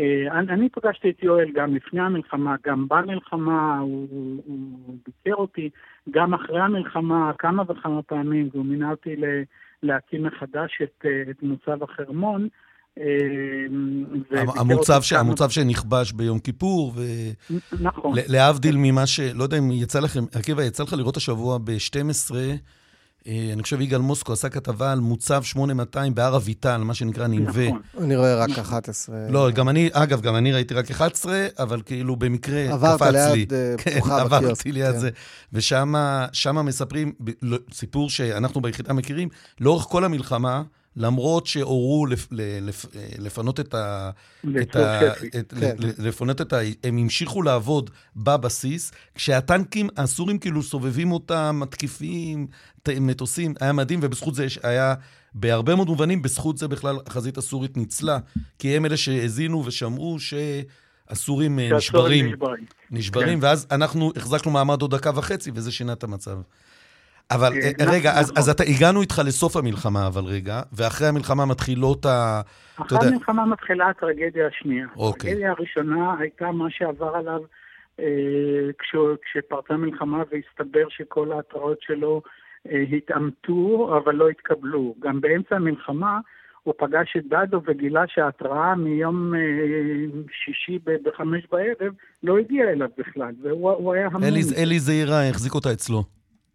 [0.00, 5.70] אה, אני פגשתי את יואל גם לפני המלחמה, גם במלחמה, הוא, הוא, הוא ביקר אותי,
[6.10, 9.16] גם אחרי המלחמה כמה וכמה פעמים, והוא מינה אותי
[9.82, 12.48] להקים מחדש את, אה, את מוצב החרמון.
[12.98, 13.04] אה,
[14.56, 15.12] המוצב, ש...
[15.12, 17.00] המוצב שנכבש ביום כיפור, ו...
[17.80, 18.14] נכון.
[18.28, 19.20] להבדיל ממה ש...
[19.20, 22.54] לא יודע אם יצא לכם, עקיבא, יצא לך לראות השבוע ב-12 אה,
[23.26, 27.68] אני חושב יגאל מוסקו עשה כתבה על מוצב 8200 בהר אביטל, מה שנקרא ננבה.
[27.68, 27.80] נכון.
[27.98, 29.16] אני רואה רק 11.
[29.28, 32.72] לא, גם אני, אגב, גם אני ראיתי רק 11, אבל כאילו במקרה קפץ לי.
[32.72, 34.38] עברת ליד אה, כן, פתוחה בקיוסק.
[34.38, 35.10] כן, עברתי ליד זה.
[35.52, 35.94] ושם
[36.64, 37.12] מספרים,
[37.42, 39.28] לא, סיפור שאנחנו ביחידה מכירים,
[39.60, 40.62] לאורך כל המלחמה,
[40.96, 42.86] למרות שהורו לפ, לפ,
[43.18, 44.10] לפנות את ה...
[44.62, 45.76] את ה את, כן.
[45.98, 46.58] לפנות את ה...
[46.84, 52.46] הם המשיכו לעבוד בבסיס, כשהטנקים הסורים כאילו סובבים אותם, מתקיפים,
[53.00, 54.94] מטוסים, היה מדהים, ובזכות זה היה,
[55.34, 58.18] בהרבה מאוד מובנים, בזכות זה בכלל החזית הסורית ניצלה,
[58.58, 62.26] כי הם אלה שהאזינו ושמעו שהסורים אה, נשברים.
[62.26, 63.44] נשברים, נשברים כן.
[63.46, 66.38] ואז אנחנו החזקנו מעמד עוד דקה וחצי, וזה שינה את המצב.
[67.30, 72.40] אבל אה, אה, רגע, אז, הגענו איתך לסוף המלחמה, אבל רגע, ואחרי המלחמה מתחילות ה...
[72.76, 74.86] אחרי המלחמה מתחילה הטרגדיה השנייה.
[74.96, 75.30] אוקיי.
[75.30, 77.40] הטרגדיה הראשונה הייתה מה שעבר עליו
[78.00, 78.04] אה,
[78.78, 82.22] כש, כשפרצה מלחמה והסתבר שכל ההתראות שלו
[82.70, 84.94] אה, התעמתו, אבל לא התקבלו.
[85.00, 86.20] גם באמצע המלחמה
[86.62, 89.32] הוא פגש את דדו וגילה שההתראה מיום
[90.44, 91.92] שישי בחמש בערב
[92.22, 94.22] לא הגיעה אליו בכלל, והוא היה המון.
[94.56, 96.04] אלי זעירה החזיק אותה אצלו.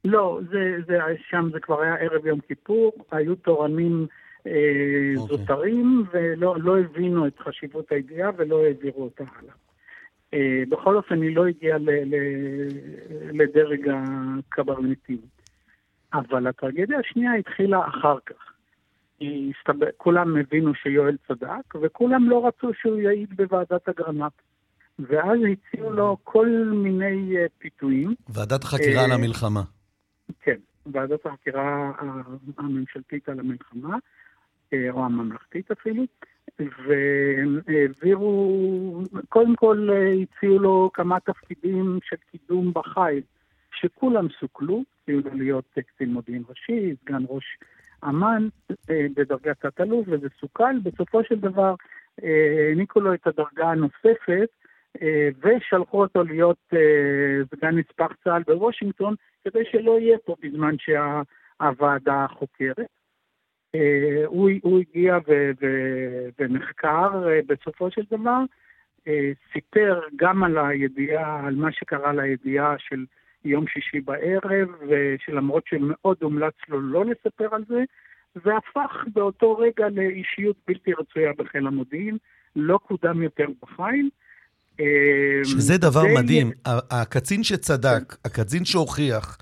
[0.05, 0.97] לא, זה, זה,
[1.29, 4.07] שם זה כבר היה ערב יום כיפור, היו תורנים
[4.47, 5.19] אה, okay.
[5.19, 5.37] אוקיי.
[5.37, 9.53] זוטרים ולא לא הבינו את חשיבות הידיעה ולא העבירו אותה הלאה.
[10.33, 12.15] אה, בכל אופן, היא לא הגיעה ל, ל,
[13.31, 15.21] לדרג הקברניטים.
[16.13, 18.35] אבל הטרגדיה השנייה התחילה אחר כך.
[19.21, 24.33] הסתבר, כולם הבינו שיואל צדק, וכולם לא רצו שהוא יעיד בוועדת אגרנט.
[24.99, 28.15] ואז הציעו לו כל מיני uh, פיתויים.
[28.29, 29.61] ועדת חקירה על המלחמה.
[30.41, 31.91] כן, ועדת החקירה
[32.57, 33.97] הממשלתית על המלחמה,
[34.73, 36.03] אה, או הממלכתית אפילו,
[37.67, 43.21] והעבירו, קודם כל אה, הציעו לו כמה תפקידים של קידום בחיל,
[43.71, 47.57] שכולם סוכלו, הציעו לו להיות קצין מודיעין ראשי, סגן ראש
[48.03, 48.47] אמ"ן
[48.89, 50.79] אה, בדרגת תת-אלוף, וזה סוכל.
[50.83, 51.75] בסופו של דבר
[52.21, 54.49] העניקו לו את הדרגה הנוספת,
[55.41, 62.87] ושלחו אותו להיות אה, סגן נספח צה"ל בוושינגטון, כדי שלא יהיה פה בזמן שהוועדה חוקרת.
[63.75, 65.17] אה, הוא, הוא הגיע
[66.39, 67.09] ונחקר
[67.47, 68.39] בסופו של דבר,
[69.53, 73.05] סיפר גם על הידיעה, על מה שקרה לידיעה של
[73.45, 74.69] יום שישי בערב,
[75.17, 77.83] שלמרות שמאוד הומלץ לו לא לספר על זה,
[78.35, 82.17] והפך באותו רגע לאישיות בלתי רצויה בחיל המודיעין,
[82.55, 84.09] לא קודם יותר בחיל.
[84.79, 84.85] אמ,
[85.43, 86.51] שזה דבר זה מדהים.
[86.65, 86.79] יהיה...
[86.91, 89.37] הקצין שצדק, הקצין שהוכיח,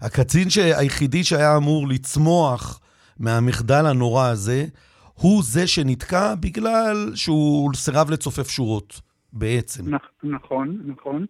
[0.00, 2.80] הקצין היחידי שהיה אמור לצמוח
[3.18, 4.66] מהמחדל הנורא הזה,
[5.14, 9.00] הוא זה שנתקע בגלל שהוא סירב לצופף שורות,
[9.32, 9.94] בעצם.
[10.22, 11.26] נכון, נכון.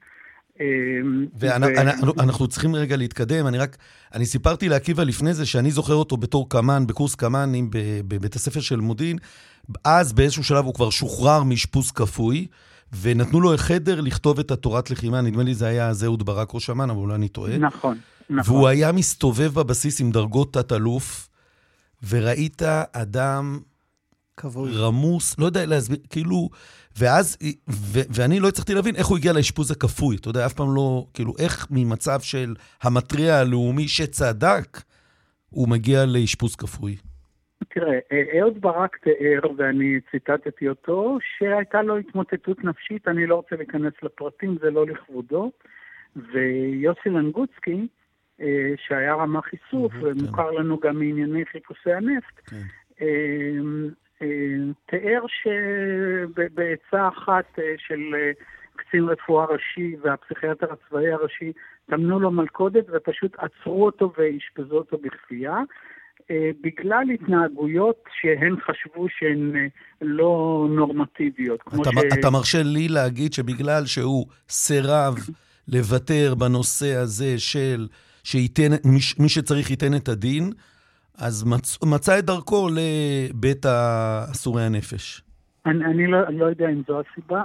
[1.38, 3.76] ואנחנו צריכים רגע להתקדם, אני רק,
[4.14, 7.70] אני סיפרתי לעקיבא לפני זה שאני זוכר אותו בתור קמ"ן, בקורס קמ"נים
[8.08, 9.18] בבית הספר של מודיעין,
[9.84, 12.46] אז באיזשהו שלב הוא כבר שוחרר מאשפוז כפוי,
[12.93, 16.70] ונתנו לו חדר לכתוב את התורת לחימה, נדמה לי זה היה אז אהוד ברק ראש
[16.70, 17.59] אמ"ן, אבל אולי אני טועה.
[17.59, 17.99] נכון,
[18.30, 18.55] נכון.
[18.55, 21.28] והוא היה מסתובב בבסיס עם דרגות תת-אלוף,
[22.09, 22.62] וראית
[22.93, 23.59] אדם
[24.36, 24.70] כבוד.
[24.72, 26.49] רמוס, לא יודע להסביר, כאילו,
[26.99, 27.36] ואז,
[27.70, 31.07] ו, ואני לא הצלחתי להבין איך הוא הגיע לאשפוז הכפוי, אתה יודע, אף פעם לא,
[31.14, 34.82] כאילו, איך ממצב של המטריה הלאומי שצדק,
[35.51, 36.97] הוא מגיע לאשפוז כפוי.
[37.68, 37.98] תראה,
[38.38, 44.56] אהוד ברק תיאר, ואני ציטטתי אותו, שהייתה לו התמוטטות נפשית, אני לא רוצה להיכנס לפרטים,
[44.61, 45.50] זה לא לכבודו.
[46.16, 47.86] ויוסי לנגוצקי,
[48.40, 50.56] אה, שהיה רמ"ח איסוף, ומוכר כן.
[50.56, 52.56] לנו גם מענייני חיפושי הנפט, כן.
[53.00, 53.06] אה,
[54.22, 54.56] אה,
[54.86, 58.14] תיאר שבעצה אחת של
[58.76, 61.52] קצין רפואה ראשי והפסיכיאטר הצבאי הראשי,
[61.86, 65.58] טמנו לו מלכודת ופשוט עצרו אותו ואשפזו אותו בכפייה.
[66.31, 69.66] אה, בגלל התנהגויות שהן חשבו שהן אה,
[70.01, 71.61] לא נורמטיביות.
[71.68, 72.18] אתה, ש...
[72.18, 75.14] אתה מרשה לי להגיד שבגלל שהוא סירב
[75.68, 77.89] לוותר בנושא הזה של
[78.24, 80.51] שייתן, מי, מי שצריך ייתן את הדין,
[81.18, 83.66] אז מצ, מצא את דרכו לבית
[84.33, 85.22] אסורי הנפש.
[85.66, 87.43] אני, אני לא, לא יודע אם זו הסיבה.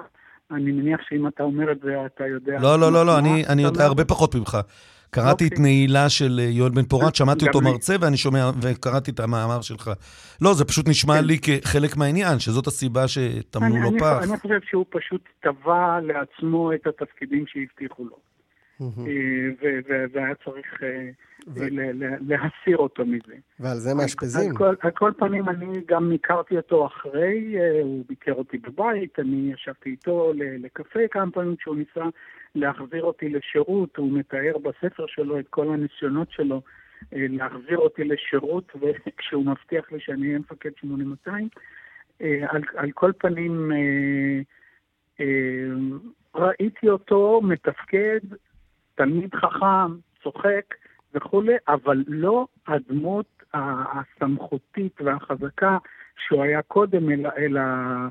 [0.52, 2.58] אני מניח שאם אתה אומר את זה, אתה יודע...
[2.60, 4.58] לא, לא, לא, לא, אני, אני יודע הרבה פחות ממך.
[5.10, 5.64] קראתי את אוקיי.
[5.64, 7.72] נעילה של אה, יואל בן פורת, שמעתי אותו לי.
[7.72, 9.91] מרצה ואני שומע, וקראתי את המאמר שלך.
[10.41, 11.26] לא, זה פשוט נשמע כן.
[11.26, 14.20] לי כחלק מהעניין, שזאת הסיבה שטמנו לו פח.
[14.24, 18.18] אני חושב שהוא פשוט טבע לעצמו את התפקידים שהבטיחו לו.
[18.82, 18.86] אה,
[20.14, 21.10] והיה צריך אה,
[22.28, 23.36] להסיר אותו מזה.
[23.60, 24.49] ועל זה מאשפזים.
[24.49, 29.51] על כל, על כל פנים, אני גם הכרתי אותו אחרי, הוא ביקר אותי בבית, אני
[29.53, 32.06] ישבתי איתו לקפה כמה פעמים כשהוא ניסה
[32.56, 36.62] להחזיר אותי לשירות, הוא מתאר בספר שלו את כל הניסיונות שלו
[37.14, 41.47] אה, להחזיר אותי לשירות, וכשהוא מבטיח לי שאני אהיה מפקד 8200.
[42.22, 43.72] אה, על, על כל פנים,
[45.20, 45.66] אה,
[46.36, 48.20] ראיתי אותו מתפקד,
[48.95, 50.76] תלמיד חכם, צוחק
[51.14, 55.78] וכולי, אבל לא הדמות הסמכותית והחזקה
[56.28, 58.08] שהוא היה קודם, אלא, אה,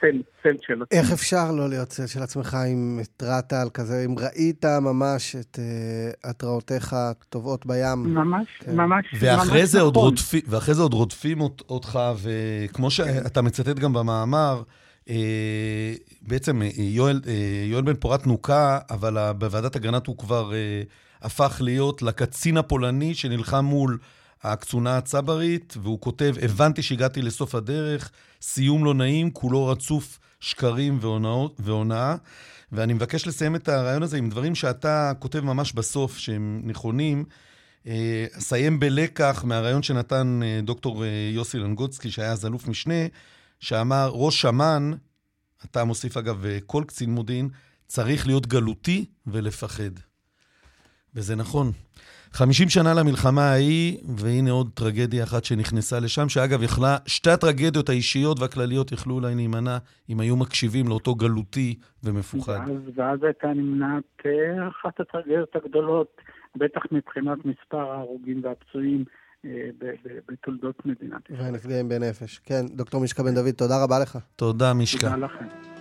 [0.00, 0.06] צל,
[0.42, 0.86] צל של עצמו.
[1.00, 5.58] איך אפשר לא להיות צל של עצמך אם התרעת על כזה, אם ראית ממש את
[5.58, 6.96] uh, התראותיך
[7.28, 8.14] טובעות בים?
[8.14, 8.76] ממש, כן.
[8.76, 10.04] ממש, ואחרי ממש זה, עוד נכון.
[10.08, 14.62] רודפים, ואחרי זה עוד רודפים אות- אותך, וכמו שאתה מצטט גם במאמר,
[15.08, 15.14] אה,
[16.22, 17.32] בעצם אה, יואל, אה,
[17.66, 20.82] יואל בן פורת נוקה, אבל ה- בוועדת אגרנט הוא כבר אה,
[21.22, 23.98] הפך להיות לקצין הפולני שנלחם מול
[24.42, 28.10] הקצונה הצברית, והוא כותב, הבנתי שהגעתי לסוף הדרך,
[28.42, 30.98] סיום לא נעים, כולו רצוף שקרים
[31.58, 32.16] והונאה.
[32.72, 37.24] ואני מבקש לסיים את הרעיון הזה עם דברים שאתה כותב ממש בסוף, שהם נכונים.
[37.86, 43.06] אה, אסיים בלקח מהרעיון שנתן אה, דוקטור אה, יוסי לנגוצקי, שהיה אז אלוף משנה,
[43.60, 44.92] שאמר, ראש אמ"ן,
[45.64, 47.48] אתה מוסיף אגב, כל קצין מודיעין,
[47.86, 49.90] צריך להיות גלותי ולפחד.
[51.14, 51.72] וזה נכון.
[52.32, 58.40] 50 שנה למלחמה ההיא, והנה עוד טרגדיה אחת שנכנסה לשם, שאגב, יכלה, שתי הטרגדיות האישיות
[58.40, 59.78] והכלליות יכלו אולי להימנע
[60.10, 61.74] אם היו מקשיבים לאותו גלותי
[62.04, 62.58] ומפוחד.
[62.68, 66.20] ואז, ואז הייתה נמנעת אה, אחת הטרגדיות הגדולות,
[66.56, 69.04] בטח מבחינת מספר ההרוגים והפצועים
[69.44, 69.50] אה,
[70.28, 71.42] בתולדות מדינת ישראל.
[71.42, 72.38] והנפגעים בנפש.
[72.38, 74.18] כן, דוקטור מישקה בן דוד, תודה רבה לך.
[74.36, 75.10] תודה, משקה.
[75.10, 75.77] תודה לכם.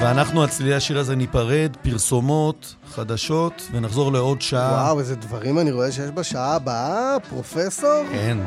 [0.00, 4.72] ואנחנו על צלילי השיר הזה ניפרד, פרסומות, חדשות, ונחזור לעוד שעה.
[4.72, 8.04] וואו, איזה דברים אני רואה שיש בשעה הבאה, פרופסור?
[8.12, 8.38] כן.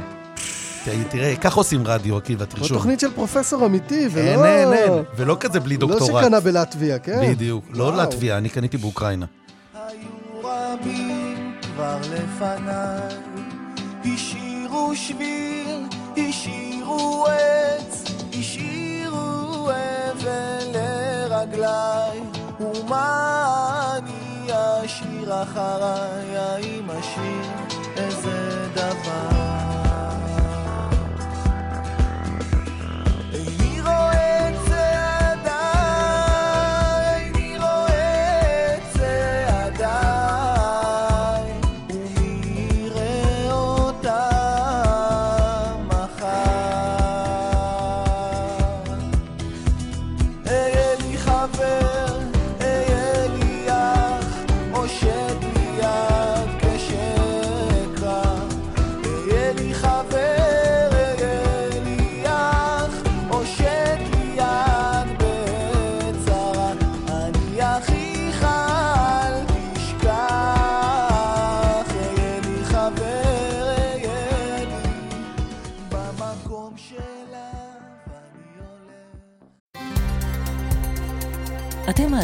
[1.09, 2.77] תראה, כך עושים רדיו, עקיבא, זו תרשום.
[2.77, 4.45] תוכנית של פרופסור אמיתי, ולא...
[4.45, 5.03] אין, אין, אין.
[5.15, 6.23] ולא כזה בלי לא דוקטורט.
[6.23, 7.31] שקנה בלטביה, כן?
[7.31, 7.65] בדיוק.
[7.73, 7.97] לא.
[7.97, 9.25] לטביה, אני קניתי באוקראינה.
[9.73, 9.89] היו
[10.43, 13.15] רבים כבר לפניי,
[14.13, 15.81] השאירו שביל,
[16.17, 18.03] השאירו עץ,
[18.39, 19.69] השאירו
[20.11, 21.02] אבל
[21.43, 22.21] לרגליי,
[22.59, 24.47] ומה אני
[24.85, 27.45] אשאיר אחריי, האם אשאיר
[27.97, 29.52] איזה דבר?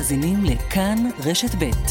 [0.10, 1.89] מאזינים לכאן רשת ב'.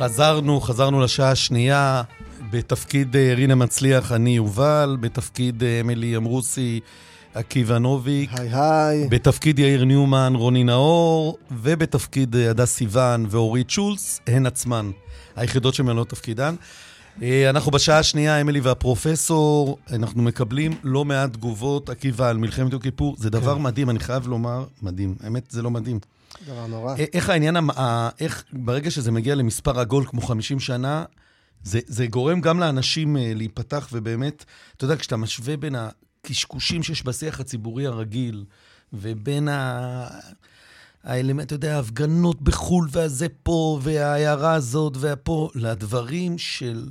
[0.00, 2.02] חזרנו, חזרנו לשעה השנייה.
[2.50, 6.80] בתפקיד אה, רינה מצליח, אני יובל, בתפקיד אה, אמילי אמרוסי,
[7.34, 9.08] עקיבא נוביק, היי היי.
[9.08, 14.90] בתפקיד יאיר ניומן, רוני נאור, ובתפקיד אה, הדס סיוון ואורית שולץ, הן עצמן,
[15.36, 16.54] היחידות שמלאות תפקידן.
[17.50, 23.16] אנחנו בשעה השנייה, אמילי והפרופסור, אנחנו מקבלים לא מעט תגובות, עקיבא, על מלחמת יום כיפור.
[23.18, 25.14] זה דבר מדהים, אני חייב לומר, מדהים.
[25.22, 25.98] האמת, זה לא מדהים.
[26.46, 26.94] דבר נורא.
[26.94, 27.56] א- איך העניין,
[28.20, 31.04] איך ברגע שזה מגיע למספר עגול כמו 50 שנה,
[31.62, 34.44] זה, זה גורם גם לאנשים אה, להיפתח, ובאמת,
[34.76, 38.44] אתה יודע, כשאתה משווה בין הקשקושים שיש בשיח הציבורי הרגיל,
[38.92, 40.08] ובין ה...
[41.04, 46.88] האלמנט, אתה יודע, ההפגנות בחו"ל, והזה פה, וההערה הזאת, והפה, לדברים של...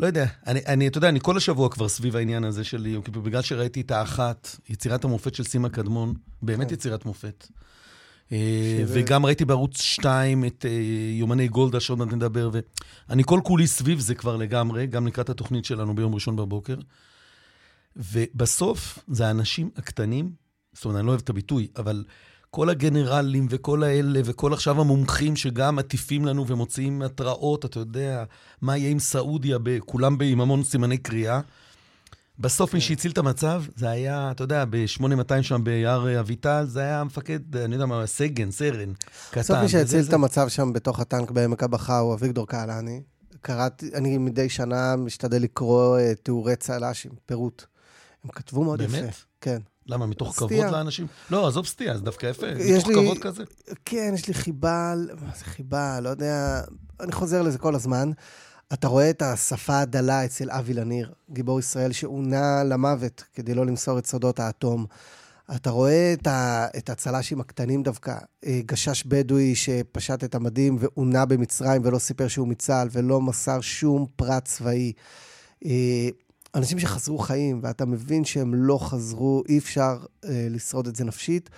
[0.00, 3.02] לא יודע, אני, אני, אתה יודע, אני כל השבוע כבר סביב העניין הזה של יום
[3.02, 6.74] כיפור, בגלל שראיתי את האחת, יצירת המופת של סימה קדמון, באמת כן.
[6.74, 7.46] יצירת מופת.
[8.32, 10.70] אה, וגם ראיתי בערוץ 2 את אה,
[11.12, 12.50] יומני גולדה, שעוד מעט נדבר,
[13.08, 16.76] ואני כל כולי סביב זה כבר לגמרי, גם לקראת התוכנית שלנו ביום ראשון בבוקר.
[17.96, 20.30] ובסוף, זה האנשים הקטנים,
[20.72, 22.04] זאת אומרת, אני לא אוהב את הביטוי, אבל
[22.50, 28.24] כל הגנרלים וכל האלה, וכל עכשיו המומחים שגם מטיפים לנו ומוציאים התראות, אתה יודע,
[28.62, 31.40] מה יהיה עם סעודיה, כולם עם המון סימני קריאה.
[32.38, 37.00] בסוף מי שהציל את המצב, זה היה, אתה יודע, ב-8200 שם ביער אביטל, זה היה
[37.00, 38.92] המפקד, אני יודע מה, סגן, סרן,
[39.30, 39.40] קטן.
[39.40, 43.02] בסוף מי שהציל את המצב שם בתוך הטנק בעמק הבכר הוא אביגדור קהלני.
[43.40, 47.64] קראתי, אני מדי שנה משתדל לקרוא אה, תיאורי צל"שים, פירוט.
[48.24, 48.92] הם כתבו מאוד יפה.
[48.92, 49.14] באמת?
[49.40, 49.58] כן.
[49.86, 50.62] למה, מתוך סטייה.
[50.62, 51.06] כבוד לאנשים?
[51.30, 53.44] לא, עזוב סטייה, זה דווקא יפה, מתוך לי- כבוד כזה.
[53.84, 56.00] כן, יש לי חיבה, מה זה חיבה?
[56.00, 56.60] לא יודע,
[57.00, 58.10] אני חוזר לזה כל הזמן.
[58.72, 63.98] אתה רואה את השפה הדלה אצל אבי לניר, גיבור ישראל שעונה למוות כדי לא למסור
[63.98, 64.86] את סודות האטום.
[65.56, 71.26] אתה רואה את, ה, את הצל"שים הקטנים דווקא, אה, גשש בדואי שפשט את המדים ועונה
[71.26, 74.92] במצרים ולא סיפר שהוא מצה"ל ולא מסר שום פרט צבאי.
[75.64, 76.08] אה,
[76.54, 81.50] אנשים שחזרו חיים, ואתה מבין שהם לא חזרו, אי אפשר אה, לשרוד את זה נפשית.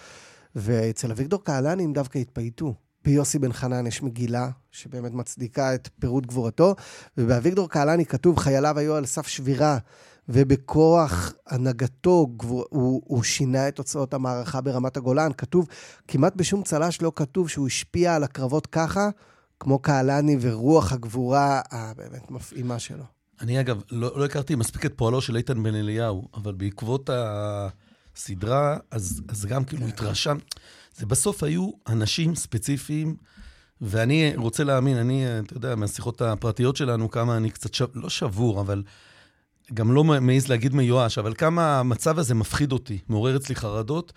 [0.56, 2.74] ואצל אביגדור הם דווקא התפייטו.
[3.04, 6.74] ביוסי בן חנן יש מגילה שבאמת מצדיקה את פירוט גבורתו,
[7.16, 9.78] ובאביגדור קהלני כתוב, חייליו היו על סף שבירה,
[10.28, 15.30] ובכוח הנהגתו גבור, הוא, הוא שינה את תוצאות המערכה ברמת הגולן.
[15.36, 15.66] כתוב,
[16.08, 19.08] כמעט בשום צל"ש לא כתוב שהוא השפיע על הקרבות ככה,
[19.60, 23.04] כמו קהלני ורוח הגבורה הבאמת מפעימה שלו.
[23.40, 28.76] אני אגב, לא, לא הכרתי מספיק את פועלו של איתן בן אליהו, אבל בעקבות הסדרה,
[28.90, 30.38] אז, אז גם כאילו התרשם.
[31.00, 33.16] זה בסוף היו אנשים ספציפיים,
[33.80, 38.60] ואני רוצה להאמין, אני, אתה יודע, מהשיחות הפרטיות שלנו, כמה אני קצת, שב, לא שבור,
[38.60, 38.82] אבל
[39.74, 44.12] גם לא מעז להגיד מיואש, אבל כמה המצב הזה מפחיד אותי, מעורר אצלי חרדות,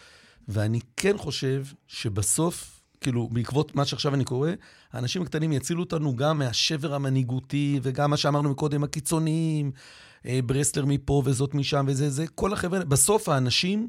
[0.48, 4.50] ואני כן חושב שבסוף, כאילו, בעקבות מה שעכשיו אני קורא,
[4.94, 9.72] האנשים הקטנים יצילו אותנו גם מהשבר המנהיגותי, וגם מה שאמרנו מקודם, הקיצוניים,
[10.26, 13.88] אה, ברסלר מפה וזאת משם וזה, זה, כל החבר'ה, בסוף האנשים,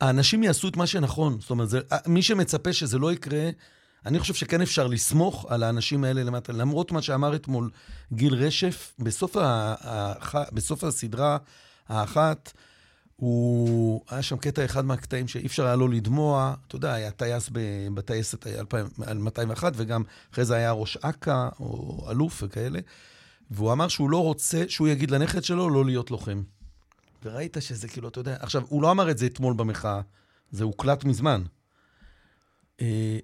[0.00, 1.40] האנשים יעשו את מה שנכון.
[1.40, 3.50] זאת אומרת, זה, אה, מי שמצפה שזה לא יקרה,
[4.06, 6.52] אני חושב שכן אפשר לסמוך על האנשים האלה למטה.
[6.52, 7.70] למרות מה שאמר אתמול
[8.12, 11.36] גיל רשף, בסוף, ה, ה, בסוף הסדרה
[11.88, 12.52] האחת,
[13.16, 14.00] הוא...
[14.10, 16.54] היה שם קטע אחד מהקטעים שאי אפשר היה לו לדמוע.
[16.66, 17.50] אתה יודע, היה טייס
[17.94, 18.46] בטייסת
[19.14, 22.80] 201, וגם אחרי זה היה ראש אכ"א, או אלוף וכאלה.
[23.50, 26.42] והוא אמר שהוא לא רוצה שהוא יגיד לנכד שלו לא להיות לוחם.
[27.24, 28.36] וראית שזה כאילו, אתה יודע...
[28.40, 30.00] עכשיו, הוא לא אמר את זה אתמול במחאה,
[30.50, 31.42] זה הוקלט מזמן.
[32.80, 33.18] אה,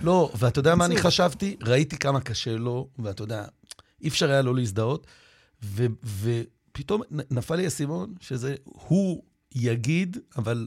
[0.00, 1.56] לא, ואתה יודע מה אני חשבתי?
[1.62, 3.44] ראיתי כמה קשה לו, ואתה יודע,
[4.02, 5.06] אי אפשר היה לא להזדהות,
[5.62, 9.22] ו- ופתאום נפל לי האסימון שזה, הוא
[9.54, 10.66] יגיד, אבל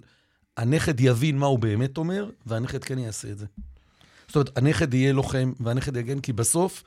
[0.57, 3.45] הנכד יבין מה הוא באמת אומר, והנכד כן יעשה את זה.
[4.27, 6.83] זאת אומרת, הנכד יהיה לוחם, והנכד יגן, כי בסוף,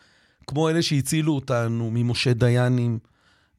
[0.47, 2.99] כמו אלה שהצילו אותנו ממשה דיינים,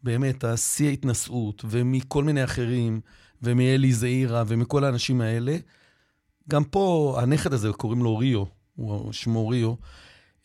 [0.03, 3.01] באמת, השיא ההתנשאות, ומכל מיני אחרים,
[3.41, 5.57] ומאלי זעירה, ומכל האנשים האלה,
[6.49, 8.43] גם פה, הנכד הזה, קוראים לו ריו,
[8.75, 9.73] הוא שמו ריו,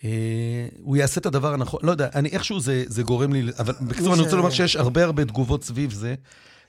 [0.05, 3.73] אה, הוא יעשה את הדבר הנכון, לא יודע, אני, איכשהו זה, זה גורם לי, אבל
[3.81, 6.15] בקיצור, אני רוצה לומר שיש הרבה הרבה תגובות סביב זה,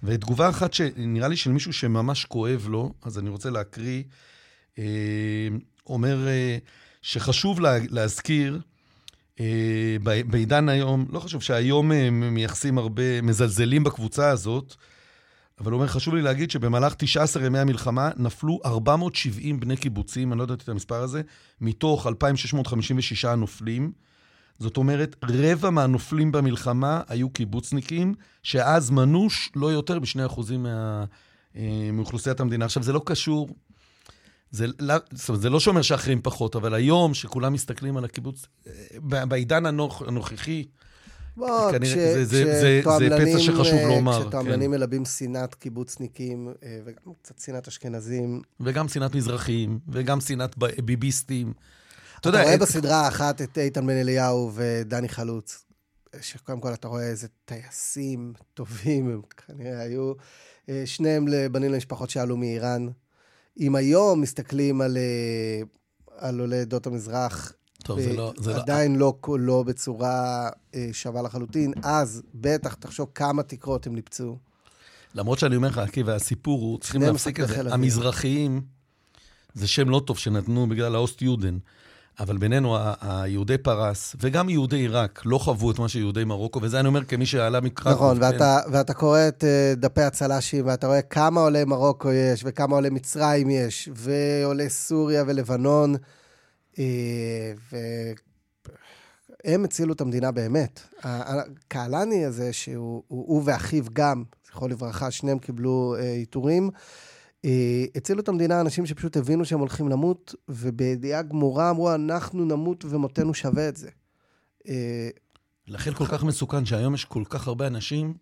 [0.04, 4.04] ותגובה אחת שנראה לי של מישהו שממש כואב לו, אז אני רוצה להקריא,
[4.80, 4.84] אה,
[5.88, 6.58] אומר אה,
[7.02, 8.60] שחשוב לה, להזכיר,
[10.28, 14.76] בעידן היום, לא חשוב שהיום אה, מייחסים הרבה, מזלזלים בקבוצה הזאת,
[15.60, 20.38] אבל הוא אומר, חשוב לי להגיד שבמהלך 19 ימי המלחמה נפלו 470 בני קיבוצים, אני
[20.38, 21.22] לא יודעת את המספר הזה,
[21.62, 23.92] מתוך 2,656 הנופלים.
[24.60, 28.14] זאת אומרת, רבע מהנופלים במלחמה היו קיבוצניקים,
[28.44, 31.04] שאז מנו ש- לא יותר מ-2% מה,
[31.56, 32.66] אה, מאוכלוסיית המדינה.
[32.66, 33.50] עכשיו, זה לא קשור,
[34.54, 38.46] זה, לא- זאת אומרת, זה לא שאומר שאחרים פחות, אבל היום, שכולם מסתכלים על הקיבוץ,
[38.68, 40.66] אה, בעידן הנוכ, הנוכחי,
[41.38, 44.78] בוא, כנראה- כש- זה- זה- זה- זה פצע שחשוב אה, לומר, כשתועמלנים כן.
[44.78, 48.42] מלבים שנאת קיבוצניקים, אה, וגם קצת שנאת אשכנזים.
[48.60, 51.54] וגם שנאת מזרחים, וגם שנאת ביביסטים.
[51.54, 55.66] אתה אתה יודע, רואה את- בסדרה האחת את איתן בן אליהו ודני חלוץ,
[56.22, 60.14] שקודם כל אתה רואה איזה טייסים טובים הם כנראה היו.
[60.86, 62.88] שניהם בנים למשפחות שעלו מאיראן.
[63.60, 65.62] אם היום מסתכלים על, אה,
[66.18, 68.34] על עולי עדות המזרח, טוב, זה אה, לא...
[68.38, 68.58] זה לא...
[68.58, 74.38] עדיין לא, לא בצורה אה, שווה לחלוטין, אז בטח, תחשוב כמה תקרות הם ניפצו.
[75.16, 77.74] למרות שאני אומר לך, עקיבא, הסיפור הוא, צריכים להפסיק את זה.
[77.74, 78.62] המזרחיים,
[79.54, 81.58] זה שם לא טוב שנתנו בגלל האוסט יודן.
[82.20, 86.88] אבל בינינו, היהודי פרס, וגם יהודי עיראק, לא חוו את מה שיהודי מרוקו, וזה אני
[86.88, 87.94] אומר כמי שעלה מקרקוב.
[87.94, 88.18] נכון.
[88.22, 92.90] ואתה, ואתה קורא את אה, דפי הצל"שים, ואתה רואה כמה עולי מרוקו יש, וכמה עולי
[92.90, 95.96] מצרים יש, ועולי סוריה ולבנון,
[96.80, 97.54] אה,
[99.46, 100.80] והם הצילו את המדינה באמת.
[101.04, 106.70] ה- ה- קהלני הזה, שהוא הוא, הוא ואחיו גם, זכרו לברכה, שניהם קיבלו אה, עיטורים,
[106.74, 106.80] אה,
[107.96, 113.34] הצילו את המדינה אנשים שפשוט הבינו שהם הולכים למות, ובידיעה גמורה אמרו, אנחנו נמות ומותנו
[113.34, 113.90] שווה את זה.
[114.68, 115.10] אה,
[115.68, 118.14] לכן כל כך מסוכן שהיום יש כל כך הרבה אנשים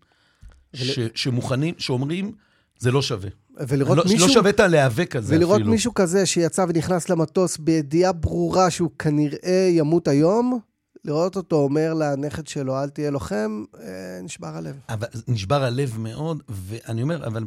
[0.74, 2.32] ש, שמוכנים, שאומרים,
[2.80, 3.30] זה לא שווה.
[3.68, 4.28] ולראות לא, מישהו...
[4.28, 5.72] לא שווה את הלהיאבק הזה ולראות אפילו.
[5.72, 10.60] מישהו כזה שיצא ונכנס למטוס בידיעה ברורה שהוא כנראה ימות היום,
[11.06, 14.76] לראות אותו אומר לנכד שלו, אל תהיה לוחם, אה, נשבר הלב.
[14.90, 17.44] אבל נשבר הלב מאוד, ואני אומר, אבל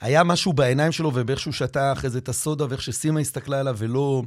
[0.00, 3.76] היה משהו בעיניים שלו, ובאיך שהוא שתה אחרי זה את הסודה, ואיך שסימה הסתכלה עליו,
[3.78, 4.22] ולא...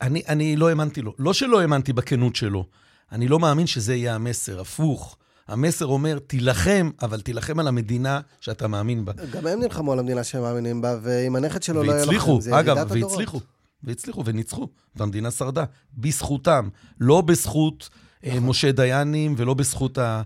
[0.00, 1.14] אני, אני לא האמנתי לו.
[1.18, 2.66] לא שלא האמנתי בכנות שלו,
[3.12, 5.16] אני לא מאמין שזה יהיה המסר, הפוך.
[5.48, 9.12] המסר אומר, תילחם, אבל תילחם על המדינה שאתה מאמין בה.
[9.30, 12.60] גם הם נלחמו על המדינה שהם מאמינים בה, ואם הנכד שלו לא והצליחו, לוחם, זה
[12.60, 13.10] אגב, ירידת הדורות.
[13.10, 13.40] והצליחו.
[13.82, 15.64] והצליחו וניצחו, והמדינה שרדה.
[15.98, 16.68] בזכותם,
[17.00, 17.88] לא בזכות
[18.26, 20.22] אה, משה דיינים ולא בזכות ה...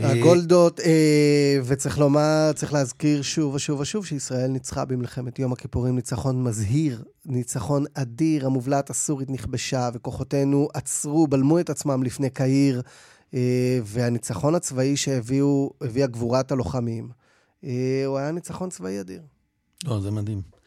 [0.00, 5.94] אה, הגולדות, אה, וצריך לומר, צריך להזכיר שוב ושוב ושוב שישראל ניצחה במלחמת יום הכיפורים
[5.96, 12.82] ניצחון מזהיר, ניצחון אדיר, המובלעת הסורית נכבשה, וכוחותינו עצרו, בלמו את עצמם לפני קהיר,
[13.34, 17.08] אה, והניצחון הצבאי שהביאו, הביאה גבורת הלוחמים,
[18.06, 19.22] הוא היה ניצחון צבאי אדיר.
[19.84, 20.57] לא, זה מדהים.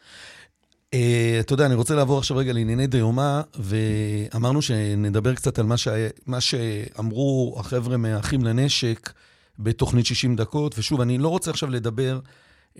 [0.92, 0.94] Uh,
[1.40, 5.88] אתה יודע, אני רוצה לעבור עכשיו רגע לענייני דיומא, ואמרנו שנדבר קצת על מה, ש...
[6.26, 9.12] מה שאמרו החבר'ה מהאחים לנשק
[9.58, 12.20] בתוכנית 60 דקות, ושוב, אני לא רוצה עכשיו לדבר
[12.74, 12.78] uh,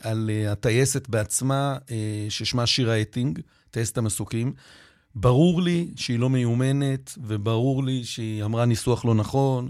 [0.00, 1.90] על uh, הטייסת בעצמה, uh,
[2.28, 3.40] ששמה שירה אטינג,
[3.70, 4.52] טייסת המסוקים.
[5.14, 9.68] ברור לי שהיא לא מיומנת, וברור לי שהיא אמרה ניסוח לא נכון,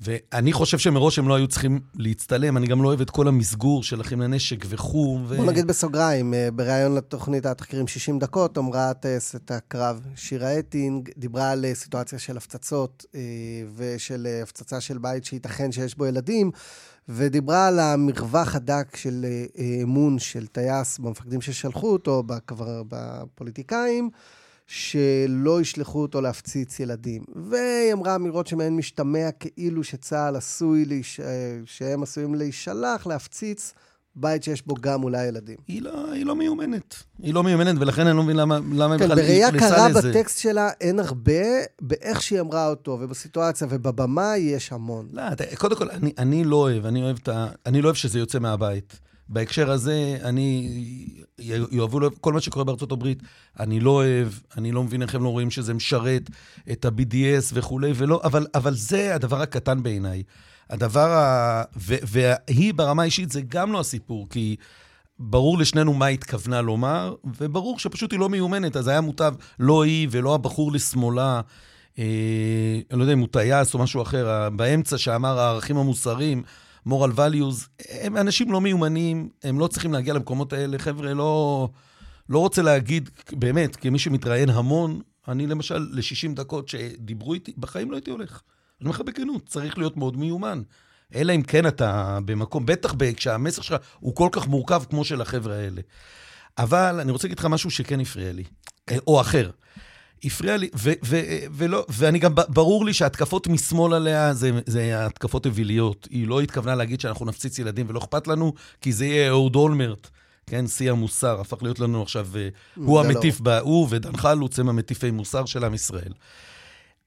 [0.00, 3.82] ואני חושב שמראש הם לא היו צריכים להצטלם, אני גם לא אוהב את כל המסגור
[3.82, 5.24] של אחים לנשק וחום.
[5.28, 5.36] ו...
[5.36, 11.50] בוא נגיד בסוגריים, אה, בריאיון לתוכנית התחקירים 60 דקות, אמרה טייסת הקרב שירה אטינג, דיברה
[11.50, 13.20] על אה, סיטואציה של הפצצות אה,
[13.76, 16.50] ושל הפצצה של בית שייתכן שיש בו ילדים,
[17.08, 19.26] ודיברה על המרווח הדק של
[19.82, 22.22] אמון של טייס במפקדים ששלחו אותו,
[22.88, 24.10] בפוליטיקאים.
[24.70, 27.24] שלא ישלחו אותו להפציץ ילדים.
[27.50, 31.20] והיא אמרה אמירות שמהן משתמע כאילו שצה"ל עשוי, להיש...
[31.64, 33.72] שהם עשויים להישלח, להפציץ
[34.16, 35.56] בית שיש בו גם אולי ילדים.
[35.68, 36.94] היא לא, היא לא מיומנת.
[37.22, 39.88] היא לא מיומנת, ולכן אני לא מבין למה, למה כן, בכלל בראייה היא נכנסה קרה
[39.88, 40.10] לזה.
[40.10, 41.42] בטקסט שלה אין הרבה,
[41.80, 45.08] באיך שהיא אמרה אותו, ובסיטואציה, ובבמה יש המון.
[45.12, 45.22] לא,
[45.58, 48.38] קודם כל, אני, אני לא אוהב, אני אוהב, את ה, אני לא אוהב שזה יוצא
[48.38, 49.00] מהבית.
[49.30, 50.68] בהקשר הזה, אני,
[51.70, 53.22] יאהבו, לא- כל מה שקורה בארצות הברית,
[53.60, 56.30] אני לא אוהב, אני לא מבין איך הם לא רואים שזה משרת
[56.72, 60.22] את ה-BDS וכולי, ולא, אבל, אבל זה הדבר הקטן בעיניי.
[60.70, 61.62] הדבר ה...
[61.76, 64.56] והיא ברמה האישית זה גם לא הסיפור, כי
[65.18, 70.08] ברור לשנינו מה התכוונה לומר, וברור שפשוט היא לא מיומנת, אז היה מוטב לא היא
[70.10, 71.40] ולא הבחור לשמאלה.
[71.98, 72.04] אה,
[72.90, 76.42] אני לא יודע אם הוא טייס או משהו אחר, באמצע שאמר הערכים המוסריים,
[76.88, 80.78] moral values, הם אנשים לא מיומנים, הם לא צריכים להגיע למקומות האלה.
[80.78, 81.68] חבר'ה, לא,
[82.28, 87.96] לא רוצה להגיד, באמת, כמי שמתראיין המון, אני למשל, ל-60 דקות שדיברו איתי, בחיים לא
[87.96, 88.42] הייתי הולך.
[88.80, 90.62] אני אומר לך בכנות, צריך להיות מאוד מיומן.
[91.14, 95.56] אלא אם כן אתה במקום, בטח כשהמסר שלך הוא כל כך מורכב כמו של החבר'ה
[95.56, 95.80] האלה.
[96.58, 98.44] אבל אני רוצה להגיד לך משהו שכן הפריע לי,
[98.90, 99.50] אה, או אחר.
[100.24, 101.20] הפריע לי, ו- ו-
[101.52, 106.08] ולא, ואני גם, ברור לי שהתקפות משמאל עליה זה, זה התקפות אוויליות.
[106.10, 110.08] היא לא התכוונה להגיד שאנחנו נפציץ ילדים ולא אכפת לנו, כי זה יהיה אהוד אולמרט,
[110.46, 113.14] כן, שיא המוסר, הפך להיות לנו עכשיו, אה, הוא זה לא.
[113.14, 116.12] המטיף, ב- הוא ודן חלוץ הם המטיפי מוסר של עם ישראל.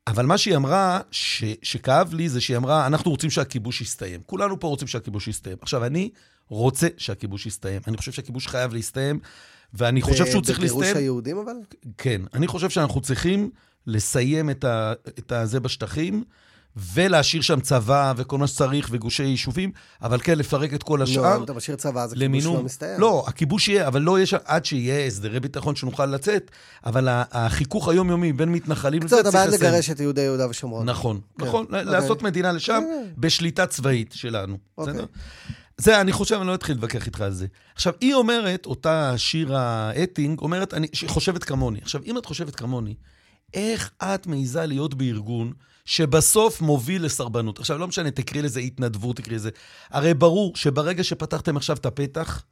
[0.07, 4.21] אבל מה שהיא אמרה, ש, שכאב לי, זה שהיא אמרה, אנחנו רוצים שהכיבוש יסתיים.
[4.25, 5.57] כולנו פה רוצים שהכיבוש יסתיים.
[5.61, 6.09] עכשיו, אני
[6.49, 7.81] רוצה שהכיבוש יסתיים.
[7.87, 9.19] אני חושב שהכיבוש חייב להסתיים,
[9.73, 11.03] ואני חושב שהוא צריך בגירוש להסתיים...
[11.03, 11.55] היהודים אבל?
[11.97, 13.49] כן, אני חושב שאנחנו צריכים
[13.87, 16.23] לסיים את, ה, את הזה בשטחים,
[16.75, 19.71] ולהשאיר שם צבא וכל מה שצריך, וגושי יישובים,
[20.01, 21.37] אבל כן, לפרק את כל לא, השאר.
[21.37, 22.45] אם אתה משאיר צבא, אז הכיבוש.
[22.45, 22.99] לא מסתיים.
[22.99, 26.51] לא, הכיבוש יהיה, אבל לא יהיה שם, עד שיהיה הסדרי ביטחון שנוכל לצאת,
[26.85, 29.71] אבל החיכוך היומיומי בין מתנחלים לזה קצת, אתה בעד לסיים.
[29.71, 30.89] לגרש את יהודי יהודה ושומרון.
[30.89, 31.45] נכון, כן.
[31.45, 31.85] נכון, אוקיי.
[31.85, 32.83] לעשות מדינה לשם.
[33.17, 34.93] בשליטה צבאית שלנו, אוקיי.
[34.93, 35.05] בסדר?
[35.77, 37.47] זה, אני חושב, אני לא אתחיל להתווכח איתך על זה.
[37.75, 41.79] עכשיו, היא אומרת, אותה שירה אטינג, אומרת, אני, שהיא חושבת כמוני.
[41.81, 42.95] עכשיו, אם את חושבת כמוני,
[43.53, 45.53] איך את מעיזה להיות בארגון
[45.85, 47.59] שבסוף מוביל לסרבנות?
[47.59, 49.49] עכשיו, לא משנה, תקראי לזה התנדבות, תקראי לזה...
[49.89, 52.43] הרי ברור שברגע שפתחתם עכשיו את הפתח,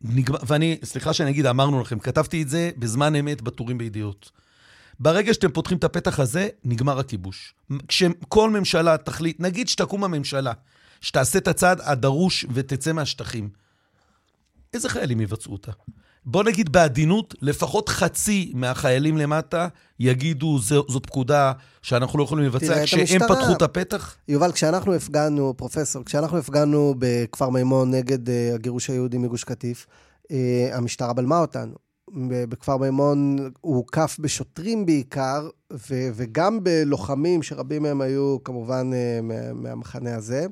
[0.00, 4.30] נגמר, ואני, סליחה שאני אגיד, אמרנו לכם, כתבתי את זה בזמן אמת בטורים בידיעות.
[5.00, 7.54] ברגע שאתם פותחים את הפתח הזה, נגמר הכיבוש.
[7.88, 10.52] כשכל ממשלה תחליט, נגיד שתקום הממשלה,
[11.00, 13.48] שתעשה את הצעד הדרוש ותצא מהשטחים,
[14.74, 15.72] איזה חיילים יבצעו אותה?
[16.24, 19.68] בוא נגיד בעדינות, לפחות חצי מהחיילים למטה
[20.00, 24.16] יגידו, זו, זאת פקודה שאנחנו לא יכולים לבצע, כשהם המשטרה, פתחו את הפתח.
[24.28, 29.86] יובל, כשאנחנו הפגנו, פרופסור, כשאנחנו הפגנו בכפר מימון נגד uh, הגירוש היהודי מגוש קטיף,
[30.22, 30.28] uh,
[30.72, 31.74] המשטרה בלמה אותנו.
[32.28, 39.22] בכפר מימון הוא הוקף בשוטרים בעיקר, ו- וגם בלוחמים, שרבים מהם היו כמובן uh,
[39.54, 40.46] מהמחנה הזה.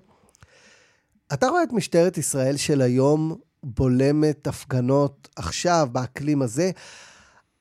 [1.32, 6.70] אתה רואה את משטרת ישראל של היום בולמת הפגנות עכשיו, באקלים הזה.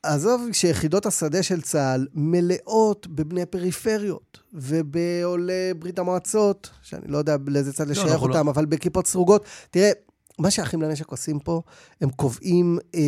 [0.03, 7.74] עזוב שיחידות השדה של צה"ל מלאות בבני פריפריות ובעולי ברית המועצות, שאני לא יודע לאיזה
[7.74, 8.51] צד לא, לשייך לא, אותם, לא.
[8.51, 9.45] אבל בכיפות סרוגות.
[9.72, 9.91] תראה,
[10.39, 11.61] מה שאחים לנשק עושים פה,
[12.01, 13.01] הם קובעים אה,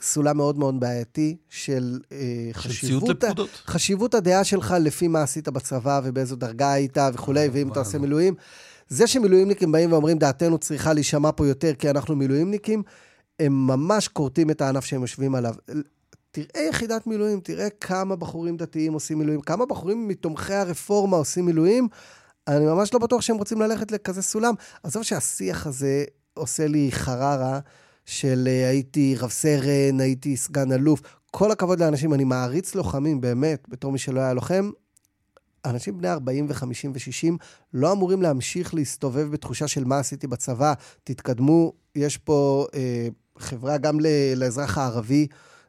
[0.00, 3.28] סולם מאוד מאוד בעייתי של אה, חשיבות, ה,
[3.66, 8.34] חשיבות הדעה שלך לפי מה עשית בצבא ובאיזו דרגה היית וכולי, ואם אתה עושה מילואים.
[8.88, 12.82] זה שמילואימניקים באים ואומרים, דעתנו צריכה להישמע פה יותר כי אנחנו מילואימניקים,
[13.40, 15.54] הם ממש כורתים את הענף שהם יושבים עליו.
[16.30, 21.88] תראה יחידת מילואים, תראה כמה בחורים דתיים עושים מילואים, כמה בחורים מתומכי הרפורמה עושים מילואים.
[22.48, 24.54] אני ממש לא בטוח שהם רוצים ללכת לכזה סולם.
[24.82, 26.04] עזוב שהשיח הזה
[26.34, 27.60] עושה לי חררה
[28.04, 31.00] של אה, הייתי רב סרן, הייתי סגן אלוף.
[31.30, 34.70] כל הכבוד לאנשים, אני מעריץ לוחמים, באמת, בתור מי שלא היה לוחם.
[35.64, 37.36] אנשים בני 40 ו-50 ו-60
[37.72, 40.72] לא אמורים להמשיך להסתובב בתחושה של מה עשיתי בצבא,
[41.04, 43.08] תתקדמו, יש פה אה,
[43.38, 43.98] חברה גם
[44.36, 45.26] לאזרח הערבי,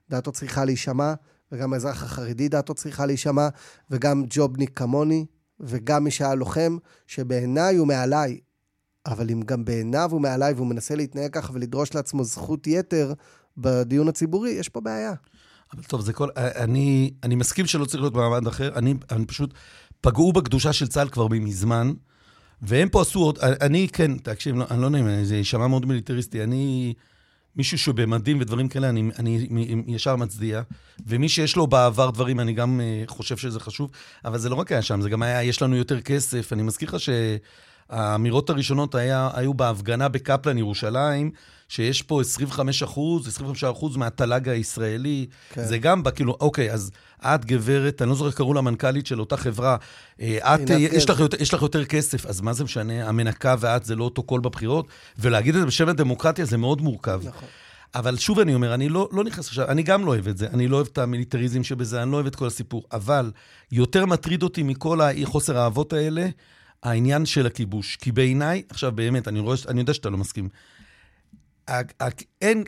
[0.09, 1.13] דעתו צריכה להישמע,
[1.51, 3.47] וגם האזרח החרדי דעתו צריכה להישמע,
[3.91, 5.25] וגם ג'ובניק כמוני,
[5.59, 6.77] וגם מי שהיה לוחם,
[7.07, 8.39] שבעיניי הוא מעליי,
[9.05, 13.13] אבל אם גם בעיניו הוא מעליי והוא מנסה להתנהג ככה ולדרוש לעצמו זכות יתר
[13.57, 15.13] בדיון הציבורי, יש פה בעיה.
[15.73, 16.29] אבל טוב, זה כל...
[16.37, 19.53] אני, אני מסכים שלא צריך להיות במעמד אחר, אני, אני פשוט...
[20.05, 21.93] פגעו בקדושה של צה"ל כבר מזמן,
[22.61, 23.39] והם פה עשו עוד...
[23.39, 26.43] אני, כן, תקשיב, לא, אני לא נעים, זה יישמע מאוד מיליטריסטי.
[26.43, 26.93] אני...
[27.55, 29.47] מישהו שבמדים ודברים כאלה, אני, אני,
[29.87, 30.61] ישר מצדיע.
[31.07, 33.91] ומי שיש לו בעבר דברים, אני גם uh, חושב שזה חשוב.
[34.25, 36.53] אבל זה לא רק היה שם, זה גם היה, יש לנו יותר כסף.
[36.53, 36.95] אני מזכיר לך
[37.91, 41.31] שהאמירות הראשונות היה, היו בהפגנה בקפלן, ירושלים,
[41.67, 45.25] שיש פה 25 אחוז, 25 אחוז מהתל"ג הישראלי.
[45.49, 45.63] כן.
[45.63, 49.37] זה גם, כאילו, אוקיי, אז את גברת, אני לא זוכר איך קראו למנכ"לית של אותה
[49.37, 49.77] חברה,
[50.21, 53.09] אה, את, יש לך, יותר, יש לך יותר כסף, אז מה זה משנה?
[53.09, 54.87] המנקה ואת זה לא אותו קול בבחירות?
[55.19, 57.21] ולהגיד את זה בשם הדמוקרטיה זה מאוד מורכב.
[57.23, 57.49] נכון.
[57.95, 60.47] אבל שוב אני אומר, אני לא, לא נכנס עכשיו, אני גם לא אוהב את זה,
[60.53, 63.31] אני לא אוהב את המיליטריזם שבזה, אני לא אוהב את כל הסיפור, אבל
[63.71, 66.27] יותר מטריד אותי מכל חוסר האהבות האלה,
[66.83, 67.95] העניין של הכיבוש.
[67.95, 70.49] כי בעיניי, עכשיו באמת, אני, רואה, אני יודע שאתה לא מסכים,
[72.41, 72.63] אין,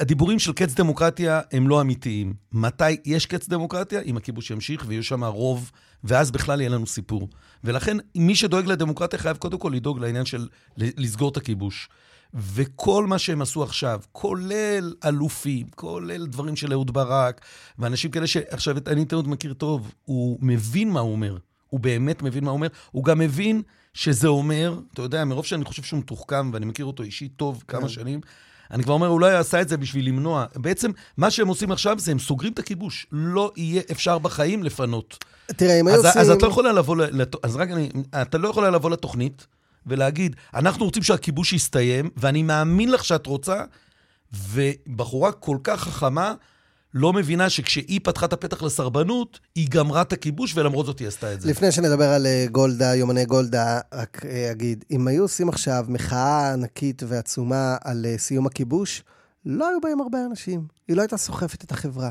[0.00, 2.34] הדיבורים של קץ דמוקרטיה הם לא אמיתיים.
[2.52, 4.00] מתי יש קץ דמוקרטיה?
[4.00, 5.70] אם הכיבוש ימשיך ויהיו שם רוב,
[6.04, 7.28] ואז בכלל יהיה לנו סיפור.
[7.64, 11.88] ולכן, מי שדואג לדמוקרטיה חייב קודם כל לדאוג לעניין של לסגור את הכיבוש.
[12.34, 17.40] וכל מה שהם עשו עכשיו, כולל אלופים, כולל דברים של אהוד ברק,
[17.78, 21.36] ואנשים כאלה שעכשיו אני את אהוד מכיר טוב, הוא מבין מה הוא אומר.
[21.74, 22.68] הוא באמת מבין מה הוא אומר.
[22.90, 23.62] הוא גם מבין
[23.94, 27.80] שזה אומר, אתה יודע, מרוב שאני חושב שהוא מתוחכם, ואני מכיר אותו אישית טוב כמה
[27.80, 27.88] כן.
[27.88, 28.20] שנים,
[28.70, 30.46] אני כבר אומר, אולי הוא עשה את זה בשביל למנוע.
[30.56, 33.06] בעצם, מה שהם עושים עכשיו זה הם סוגרים את הכיבוש.
[33.12, 35.24] לא יהיה אפשר בחיים לפנות.
[35.46, 36.20] תראה, אם היו עושים...
[36.20, 37.34] אז את לא יכולה לבוא, לת...
[37.42, 37.88] אז רק אני...
[38.22, 39.46] אתה לא יכולה לבוא לתוכנית
[39.86, 43.64] ולהגיד, אנחנו רוצים שהכיבוש יסתיים, ואני מאמין לך שאת רוצה,
[44.32, 46.34] ובחורה כל כך חכמה,
[46.94, 51.32] לא מבינה שכשהיא פתחה את הפתח לסרבנות, היא גמרה את הכיבוש, ולמרות זאת היא עשתה
[51.32, 51.50] את זה.
[51.50, 56.52] לפני שנדבר על אה, גולדה, יומני גולדה, רק אה, אגיד, אם היו עושים עכשיו מחאה
[56.52, 59.02] ענקית ועצומה על אה, סיום הכיבוש,
[59.46, 60.66] לא היו בהם הרבה אנשים.
[60.88, 62.10] היא לא הייתה סוחפת את החברה.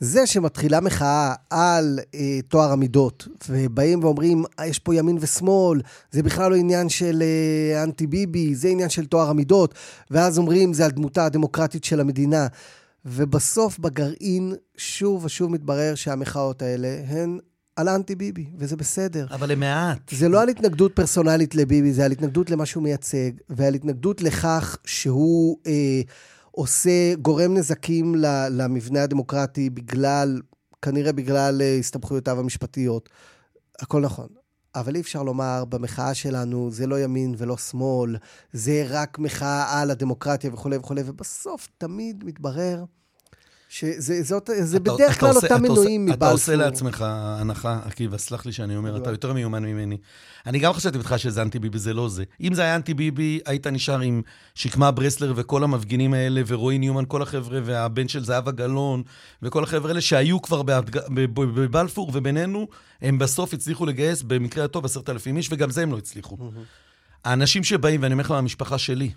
[0.00, 6.50] זה שמתחילה מחאה על אה, טוהר המידות, ובאים ואומרים, יש פה ימין ושמאל, זה בכלל
[6.50, 9.74] לא עניין של אה, אנטי ביבי, זה עניין של טוהר המידות,
[10.10, 12.46] ואז אומרים, זה על דמותה הדמוקרטית של המדינה.
[13.04, 17.38] ובסוף בגרעין שוב ושוב מתברר שהמחאות האלה הן
[17.76, 19.26] על אנטי ביבי, וזה בסדר.
[19.30, 19.98] אבל הם מעט.
[20.10, 24.76] זה לא על התנגדות פרסונלית לביבי, זה על התנגדות למה שהוא מייצג, ועל התנגדות לכך
[24.84, 26.00] שהוא אה,
[26.50, 28.14] עושה, גורם נזקים
[28.50, 30.40] למבנה הדמוקרטי בגלל,
[30.82, 33.08] כנראה בגלל אה, הסתבכויותיו המשפטיות.
[33.80, 34.28] הכל נכון.
[34.74, 38.16] אבל אי אפשר לומר במחאה שלנו, זה לא ימין ולא שמאל,
[38.52, 42.84] זה רק מחאה על הדמוקרטיה וכולי וכולי, ובסוף תמיד מתברר
[43.78, 46.16] שזה זאת, זה אתה- בדרך אתה כלל עושה- אותם מנויים מבלפור.
[46.26, 49.96] אתה עושה לעצמך הנחה, עקיבא, סלח לי שאני אומר, אתה יותר מיומן ממני.
[50.46, 52.24] אני גם חשבתי בתך שזה אנטי ביבי, זה לא זה.
[52.40, 54.22] אם זה היה אנטי ביבי, היית נשאר עם
[54.54, 59.02] שקמה ברסלר וכל המפגינים האלה, ורועי ניומן, כל החבר'ה, והבן של זהבה גלאון,
[59.42, 60.62] וכל החבר'ה האלה שהיו כבר
[61.14, 62.68] בבלפור, ובינינו,
[63.02, 66.36] הם בסוף הצליחו לגייס, במקרה הטוב, עשרת אלפים איש, וגם זה הם לא הצליחו.
[67.24, 69.10] האנשים שבאים, ואני אומר לך מהמשפחה שלי,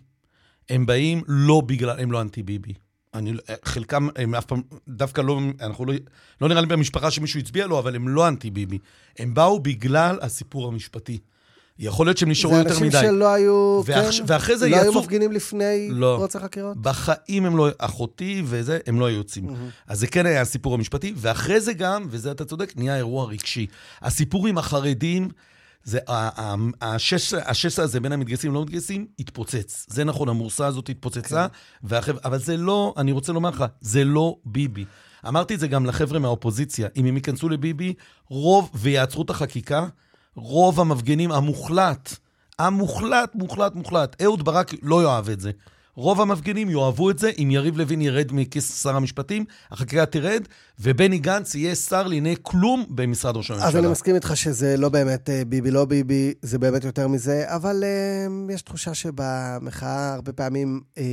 [0.70, 2.74] הם באים לא בגלל, הם לא אנטי ביבי.
[3.14, 5.94] אני, לא- חלקם, הם אף פעם, דווקא לא, אנחנו לא,
[6.42, 8.78] לא נראה לי במשפחה שמישהו הצביע לו, אבל הם לא אנטי ביבי.
[9.20, 11.18] הם באו בגלל הסיפור המשפטי.
[11.80, 13.00] יכול להיות שהם נשארו זה יותר אנשים מדי.
[13.02, 14.24] שלא היו, ואח- כן?
[14.28, 16.16] ואחרי זה לא היו יצאו- מפגינים לפני לא.
[16.18, 16.78] פרוץ החקירות?
[16.78, 19.48] בחיים הם לא, אחותי וזה, הם לא היו יוצאים.
[19.88, 23.68] אז זה כן היה הסיפור המשפטי, ואחרי זה גם, וזה אתה צודק, נהיה אירוע רגשי.
[24.02, 25.30] הסיפור עם החרדים,
[25.88, 26.00] זה,
[27.46, 29.86] השסע הזה בין המתגייסים ללא מתגייסים, התפוצץ.
[29.90, 31.48] זה נכון, המורסה הזאת התפוצצה,
[31.84, 34.86] והחבר'ה, אבל זה לא, אני רוצה לומר לך, זה לא ביבי.
[35.28, 37.94] אמרתי את זה גם לחבר'ה מהאופוזיציה, אם הם ייכנסו לביבי,
[38.30, 39.88] רוב, ויעצרו את החקיקה,
[40.36, 42.16] רוב המפגינים המוחלט,
[42.60, 45.52] המוחלט, מוחלט, מוחלט, אהוד ברק לא יאהב את זה.
[45.98, 50.48] רוב המפגינים יאהבו את זה אם יריב לוין ירד מכיס שר המשפטים, החקיקה תרד,
[50.80, 53.68] ובני גנץ יהיה שר לענייני כלום במשרד ראש הממשלה.
[53.68, 57.44] אז אני מסכים איתך שזה לא באמת אה, ביבי לא ביבי, זה באמת יותר מזה,
[57.48, 61.04] אבל אה, יש תחושה שבמחאה הרבה פעמים אה,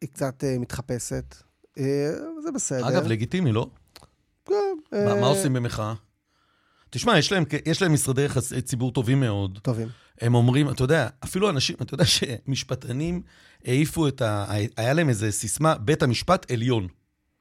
[0.00, 1.34] היא קצת אה, מתחפשת.
[2.44, 2.88] זה בסדר.
[2.88, 3.66] אגב, לגיטימי, לא?
[4.44, 4.54] כן,
[5.20, 5.94] מה עושים במחאה?
[6.94, 9.58] תשמע, יש להם, יש להם משרדי יחסי ציבור טובים מאוד.
[9.62, 9.88] טובים.
[10.20, 13.22] הם אומרים, אתה יודע, אפילו אנשים, אתה יודע שמשפטנים
[13.64, 14.46] העיפו את ה...
[14.76, 16.88] היה להם איזה סיסמה, בית המשפט עליון.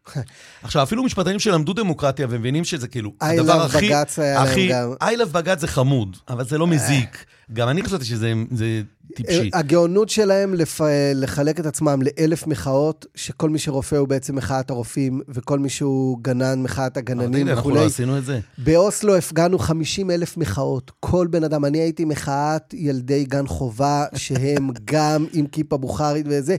[0.63, 3.87] עכשיו, אפילו משפטנים שלמדו דמוקרטיה ומבינים שזה כאילו, I הדבר love הכי...
[3.87, 4.69] בג"ץ היה להם.
[4.69, 4.93] גם.
[5.03, 7.25] I love בג"ץ זה חמוד, אבל זה לא מזיק.
[7.53, 8.81] גם אני חשבתי שזה זה
[9.15, 9.49] טיפשי.
[9.53, 10.81] הגאונות שלהם לפ...
[11.15, 16.17] לחלק את עצמם לאלף מחאות, שכל מי שרופא הוא בעצם מחאת הרופאים, וכל מי שהוא
[16.21, 17.81] גנן, מחאת הגננים הנה, אנחנו וכולי.
[17.81, 18.39] לא עשינו את זה.
[18.57, 20.91] באוסלו הפגנו 50 אלף מחאות.
[20.99, 26.55] כל בן אדם, אני הייתי מחאת ילדי גן חובה, שהם גם עם כיפה בוכרית וזה.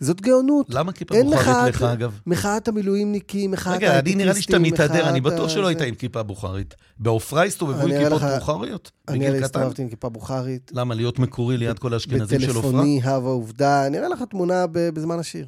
[0.00, 0.66] זאת גאונות.
[0.70, 2.18] למה כיפה בוכרית לך, אגב?
[2.26, 5.80] מחאת המילואימניקים, מחאת רגע, אני נראה לי שאתה מתהדר, אני בטוח שלא היית.
[5.80, 6.74] עם כיפה בוכרית.
[6.98, 8.90] בעופרה הסתובבו עם כיפות בוכריות?
[9.08, 9.38] אני?
[9.38, 10.35] הסתובבתי עם כיפה בוכרית.
[10.72, 12.60] למה, להיות מקורי ליד כל האשכנזים של עופרה?
[12.60, 13.86] בטלפוני, הווה עובדה.
[13.86, 15.46] אני אראה לך תמונה בזמן השיר.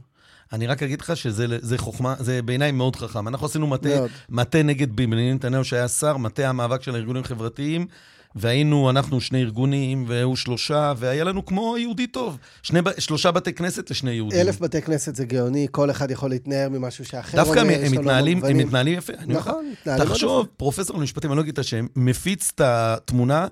[0.52, 3.28] אני רק אגיד לך שזה זה חוכמה, זה בעיניי מאוד חכם.
[3.28, 3.88] אנחנו עשינו מטה.
[4.28, 7.86] מטה נגד בנימין נתניהו שהיה שר, מטה המאבק של הארגונים החברתיים,
[8.34, 12.38] והיינו, אנחנו שני ארגונים, והוא שלושה, והיה לנו כמו יהודי טוב.
[12.62, 14.40] שני, שלושה בתי כנסת לשני יהודים.
[14.40, 17.94] אלף בתי כנסת זה גאוני, כל אחד יכול להתנער ממשהו שאחר דווקא הם, אומר, הם,
[17.94, 18.56] לו מתנהלים, הם.
[18.56, 19.12] מתנהלים יפה.
[19.26, 20.46] נכון, מתנהלים מאוד תחשוב.
[20.56, 23.46] פרופסור למשפטים, אני לא אגיד את השם, מפיץ את התמונה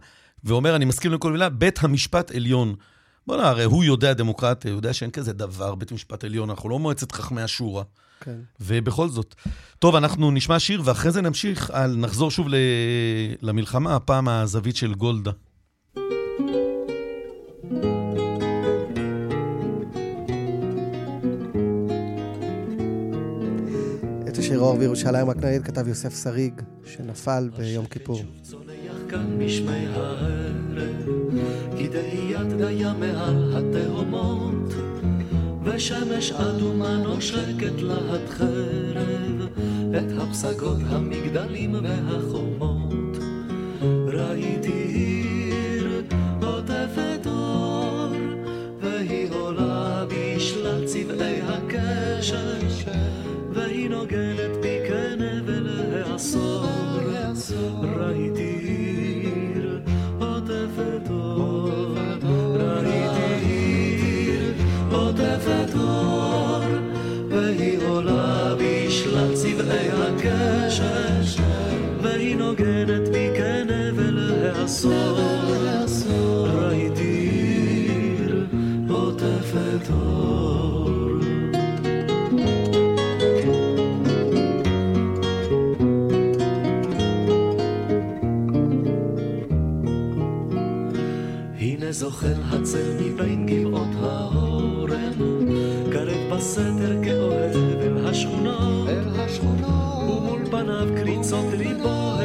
[0.46, 2.74] ואומר, אני מסכים לכל מילה, בית המשפט עליון.
[3.26, 6.78] בוא'נה, הרי הוא יודע דמוקרטיה, הוא יודע שאין כזה דבר, בית משפט עליון, אנחנו לא
[6.78, 7.82] מועצת חכמי השורא.
[8.20, 8.36] כן.
[8.60, 9.34] ובכל זאת.
[9.78, 12.54] טוב, אנחנו נשמע שיר, ואחרי זה נמשיך, על, נחזור שוב ל,
[13.42, 15.30] למלחמה, הפעם הזווית של גולדה.
[24.28, 28.22] את השיר אור בירושלים רק נגיד כתב יוסף שריג, שנפל ביום כיפור.
[29.08, 31.08] כאן משמי הערב,
[31.78, 34.74] כדאיית דיה מעל התהומות,
[35.64, 39.48] ושמש אדומה נושקת להט חרב,
[39.98, 43.16] את הפסגות המגדלים והחומות.
[44.06, 46.02] ראיתי עיר
[46.42, 48.12] עוטפת אור,
[48.80, 52.90] והיא עולה בשלל צבעי הקשת,
[53.52, 56.65] והיא נוגנת בי כנבל העשור.
[92.66, 95.12] הצל מבין גבעות האורן,
[95.92, 98.88] קרב בסתר כאוהב אל השכונות,
[100.08, 102.15] ומול פניו קריצות ליבו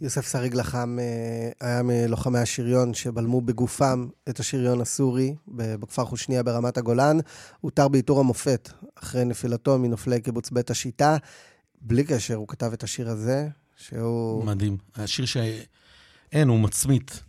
[0.00, 6.78] יוסף שריג לחם אה, היה מלוחמי השריון שבלמו בגופם את השריון הסורי בכפר חושניה ברמת
[6.78, 7.18] הגולן.
[7.60, 11.16] הותר בעיטור המופת אחרי נפילתו מנופלי קיבוץ בית השיטה.
[11.80, 14.44] בלי קשר, הוא כתב את השיר הזה, שהוא...
[14.44, 14.76] מדהים.
[14.96, 15.36] השיר ש...
[16.32, 17.20] אין, הוא מצמית.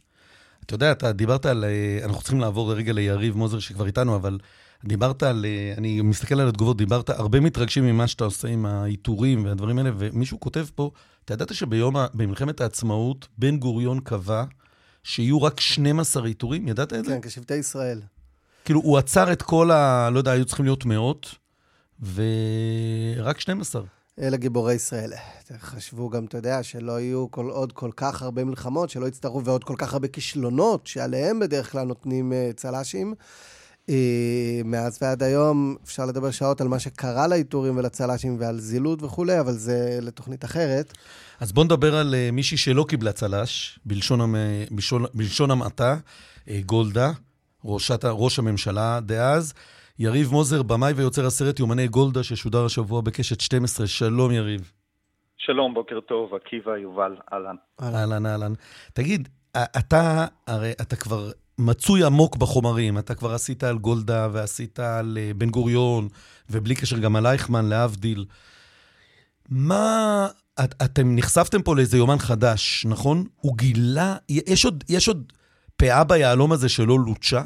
[0.66, 1.64] אתה יודע, אתה דיברת על...
[1.64, 4.40] אה, אנחנו צריכים לעבור רגע ליריב מוזר שכבר איתנו, אבל
[4.86, 5.46] דיברת על...
[5.46, 9.92] אה, אני מסתכל על התגובות, דיברת הרבה מתרגשים ממה שאתה עושה עם העיטורים והדברים האלה,
[9.98, 10.92] ומישהו כותב פה,
[11.26, 14.44] אתה ידעת שביום, ה- במלחמת העצמאות, בן גוריון קבע
[15.04, 16.68] שיהיו רק 12 עיטורים?
[16.68, 17.12] ידעת את זה?
[17.12, 18.02] כן, כשבטי ישראל.
[18.66, 20.10] כאילו, הוא עצר את כל ה...
[20.10, 21.36] לא יודע, היו צריכים להיות מאות,
[22.14, 23.82] ורק 12.
[24.20, 25.12] אלה גיבורי ישראל.
[25.60, 29.64] חשבו גם, אתה יודע, שלא יהיו כל, עוד כל כך הרבה מלחמות, שלא יצטרכו, ועוד
[29.64, 33.14] כל כך הרבה כישלונות, שעליהם בדרך כלל נותנים uh, צל"שים.
[33.90, 33.94] Uh,
[34.66, 39.52] מאז ועד היום אפשר לדבר שעות על מה שקרה לעיטורים ולצל"שים ועל זילות וכולי, אבל
[39.52, 40.94] זה לתוכנית אחרת.
[41.40, 44.36] אז בוא נדבר על אה, מישהי שלא קיבלה צל"ש, בלשון, המ...
[44.72, 45.96] בלשון, בלשון המעטה,
[46.50, 47.12] אה, גולדה,
[47.66, 49.54] ראשת, ראש הממשלה דאז.
[50.00, 53.88] יריב מוזר, במאי ויוצר הסרט יומני גולדה, ששודר השבוע בקשת 12.
[53.88, 54.72] שלום, יריב.
[55.38, 57.56] שלום, בוקר טוב, עקיבא, יובל, אהלן.
[57.82, 58.54] אהלן, אהלן.
[58.94, 61.32] תגיד, אתה, הרי אתה כבר
[61.66, 66.08] מצוי עמוק בחומרים, אתה כבר עשית על גולדה ועשית על אה, בן גוריון,
[66.50, 68.26] ובלי קשר גם על אייכמן, להבדיל.
[69.50, 70.28] מה...
[70.64, 73.18] את, אתם נחשפתם פה לאיזה יומן חדש, נכון?
[73.42, 74.16] הוא גילה...
[74.30, 75.34] יש עוד, יש עוד
[75.78, 77.42] פאה ביהלום הזה שלא לוטשה?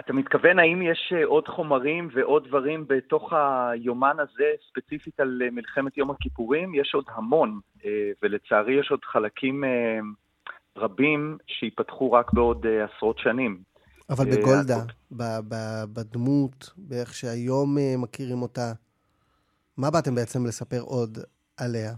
[0.00, 5.50] אתה מתכוון האם יש אה, עוד חומרים ועוד דברים בתוך היומן הזה, ספציפית על אה,
[5.50, 6.74] מלחמת יום הכיפורים?
[6.74, 7.60] יש עוד המון,
[8.22, 9.64] ולצערי יש עוד חלקים
[10.78, 13.58] רבים שייפתחו רק בעוד אה, עשרות שנים.
[14.10, 14.78] אבל אה, בגולדה,
[15.94, 18.72] בדמות, באיך שהיום אה, מכירים אותה,
[19.78, 21.18] מה באתם בעצם לספר עוד
[21.60, 21.92] עליה?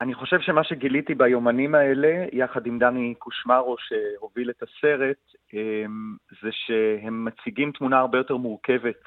[0.00, 5.16] אני חושב שמה שגיליתי ביומנים האלה, יחד עם דני קושמרו שהוביל את הסרט,
[6.42, 9.02] זה שהם מציגים תמונה הרבה יותר מורכבת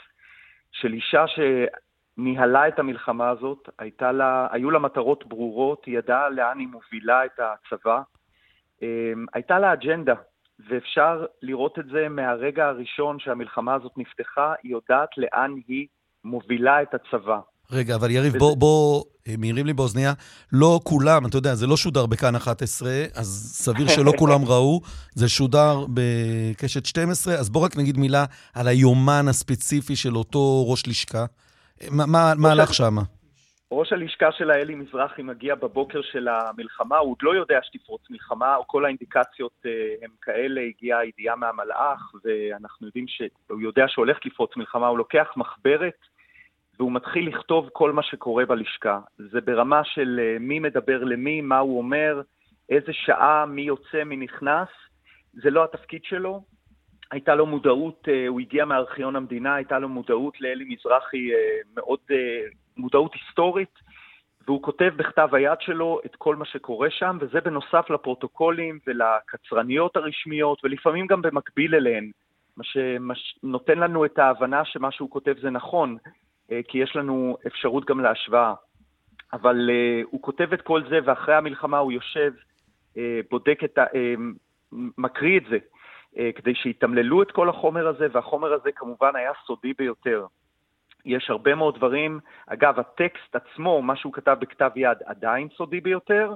[0.72, 3.70] של אישה שניהלה את המלחמה הזאת,
[4.02, 8.02] לה, היו לה מטרות ברורות, היא ידעה לאן היא מובילה את הצבא,
[9.34, 10.14] הייתה לה אג'נדה,
[10.70, 15.88] ואפשר לראות את זה מהרגע הראשון שהמלחמה הזאת נפתחה, היא יודעת לאן היא
[16.24, 17.40] מובילה את הצבא.
[17.72, 20.14] רגע, אבל יריב, וזה- בוא, בוא, אה, מעירים לי באוזניה,
[20.54, 24.82] לא כולם, אתה יודע, זה לא שודר בכאן 11, אז סביר שלא כולם ראו,
[25.16, 30.88] זה שודר בקשת 12, אז בוא רק נגיד מילה על היומן הספציפי של אותו ראש
[30.88, 31.26] לשכה.
[31.92, 32.96] מה, מה, מה הלך ה- שם?
[33.74, 38.56] ראש הלשכה שלה, אלי מזרחי, מגיע בבוקר של המלחמה, הוא עוד לא יודע שתפרוץ מלחמה,
[38.56, 39.72] או כל האינדיקציות אה,
[40.02, 45.98] הם כאלה, הגיעה ידיעה מהמלאך, ואנחנו יודעים שהוא יודע שהולך לפרוץ מלחמה, הוא לוקח מחברת,
[46.80, 49.00] והוא מתחיל לכתוב כל מה שקורה בלשכה.
[49.18, 52.22] זה ברמה של אה, מי מדבר למי, מה הוא אומר,
[52.70, 54.70] איזה שעה, מי יוצא, מי נכנס,
[55.34, 56.42] זה לא התפקיד שלו.
[57.12, 61.30] הייתה לו מודעות, אה, הוא הגיע מארכיון המדינה, הייתה לו מודעות לאלי מזרחי
[61.76, 62.00] מאוד,
[62.78, 63.80] מודעות היסטורית,
[64.48, 70.66] והוא כותב בכתב היד שלו את כל מה שקורה שם, וזה בנוסף לפרוטוקולים ולקצרניות הרשמיות,
[70.66, 72.12] ולפעמים גם במקביל אליהן,
[73.00, 75.98] מה שנותן לנו את ההבנה שמה שהוא כותב זה נכון,
[76.52, 78.54] אה, כי יש לנו אפשרות גם להשוואה.
[79.34, 82.34] אבל uh, הוא כותב את כל זה, ואחרי המלחמה הוא יושב,
[82.94, 82.98] uh,
[83.32, 83.86] בודק את ה...
[84.98, 85.58] מקריא את זה,
[86.36, 90.26] כדי שיתמללו את כל החומר הזה, והחומר הזה כמובן היה סודי ביותר.
[91.06, 92.20] יש הרבה מאוד דברים.
[92.48, 96.34] אגב, הטקסט עצמו, מה שהוא כתב בכתב יד, עדיין סודי ביותר.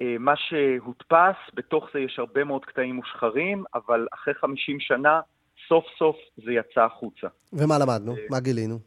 [0.00, 5.20] אה, מה שהודפס, בתוך זה יש הרבה מאוד קטעים מושחרים, אבל אחרי 50 שנה,
[5.68, 7.26] סוף סוף זה יצא החוצה.
[7.52, 8.16] ומה למדנו?
[8.16, 8.78] אה, מה גילינו?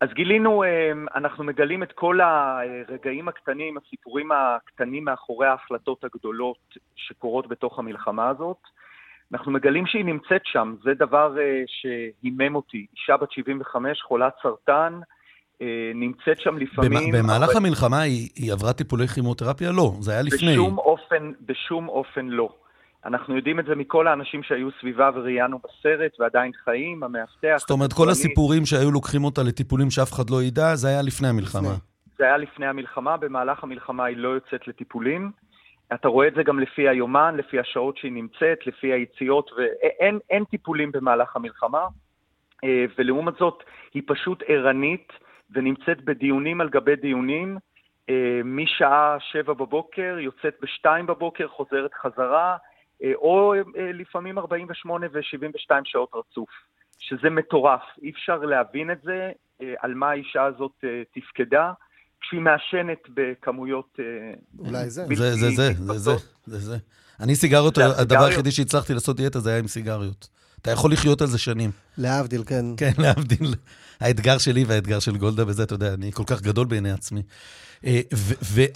[0.00, 7.48] אז גילינו, אה, אנחנו מגלים את כל הרגעים הקטנים, הסיפורים הקטנים מאחורי ההחלטות הגדולות שקורות
[7.48, 8.56] בתוך המלחמה הזאת.
[9.32, 11.36] אנחנו מגלים שהיא נמצאת שם, זה דבר
[11.66, 12.86] שהימם אותי.
[12.92, 15.00] אישה בת 75, חולת סרטן,
[15.62, 17.12] אה, נמצאת שם לפעמים...
[17.12, 17.56] במהלך אבל...
[17.56, 19.72] המלחמה היא, היא עברה טיפולי כימותרפיה?
[19.72, 20.52] לא, זה היה לפני.
[20.52, 22.48] בשום אופן, בשום אופן לא.
[23.04, 27.56] אנחנו יודעים את זה מכל האנשים שהיו סביבה וראיינו בסרט ועדיין חיים, המאבטח...
[27.56, 31.28] זאת אומרת, כל הסיפורים שהיו לוקחים אותה לטיפולים שאף אחד לא ידע, זה היה לפני
[31.28, 31.74] המלחמה.
[32.18, 35.30] זה היה לפני המלחמה, במהלך המלחמה היא לא יוצאת לטיפולים.
[35.94, 40.44] אתה רואה את זה גם לפי היומן, לפי השעות שהיא נמצאת, לפי היציאות, ואין אין
[40.44, 41.86] טיפולים במהלך המלחמה.
[42.64, 43.62] אה, ולעומת זאת,
[43.94, 45.12] היא פשוט ערנית.
[45.52, 47.58] ונמצאת בדיונים על גבי דיונים,
[48.10, 52.56] אה, משעה שבע בבוקר, יוצאת בשתיים בבוקר, חוזרת חזרה,
[53.02, 56.50] אה, או לפעמים 48 ו-72 שעות רצוף,
[56.98, 57.82] שזה מטורף.
[58.02, 59.32] אי אפשר להבין את זה,
[59.78, 61.72] על מה האישה הזאת תפקדה.
[62.20, 63.98] כשהיא מעשנת בכמויות...
[64.58, 65.04] אולי זה.
[65.14, 66.16] זה, זה, זה, זה, זה,
[66.46, 66.76] זה, זה.
[67.20, 70.28] אני סיגריות, הדבר היחידי שהצלחתי לעשות דיאטה זה היה עם סיגריות.
[70.62, 71.70] אתה יכול לחיות על זה שנים.
[71.98, 72.64] להבדיל, כן.
[72.76, 73.54] כן, להבדיל.
[74.00, 77.22] האתגר שלי והאתגר של גולדה בזה, אתה יודע, אני כל כך גדול בעיני עצמי.
[77.84, 78.00] אה,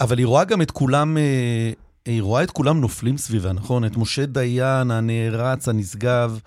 [0.01, 1.71] אבל היא רואה גם את כולם, אה,
[2.05, 3.85] היא רואה את כולם נופלים סביבה, נכון?
[3.85, 6.39] את משה דיין, הנערץ, הנשגב,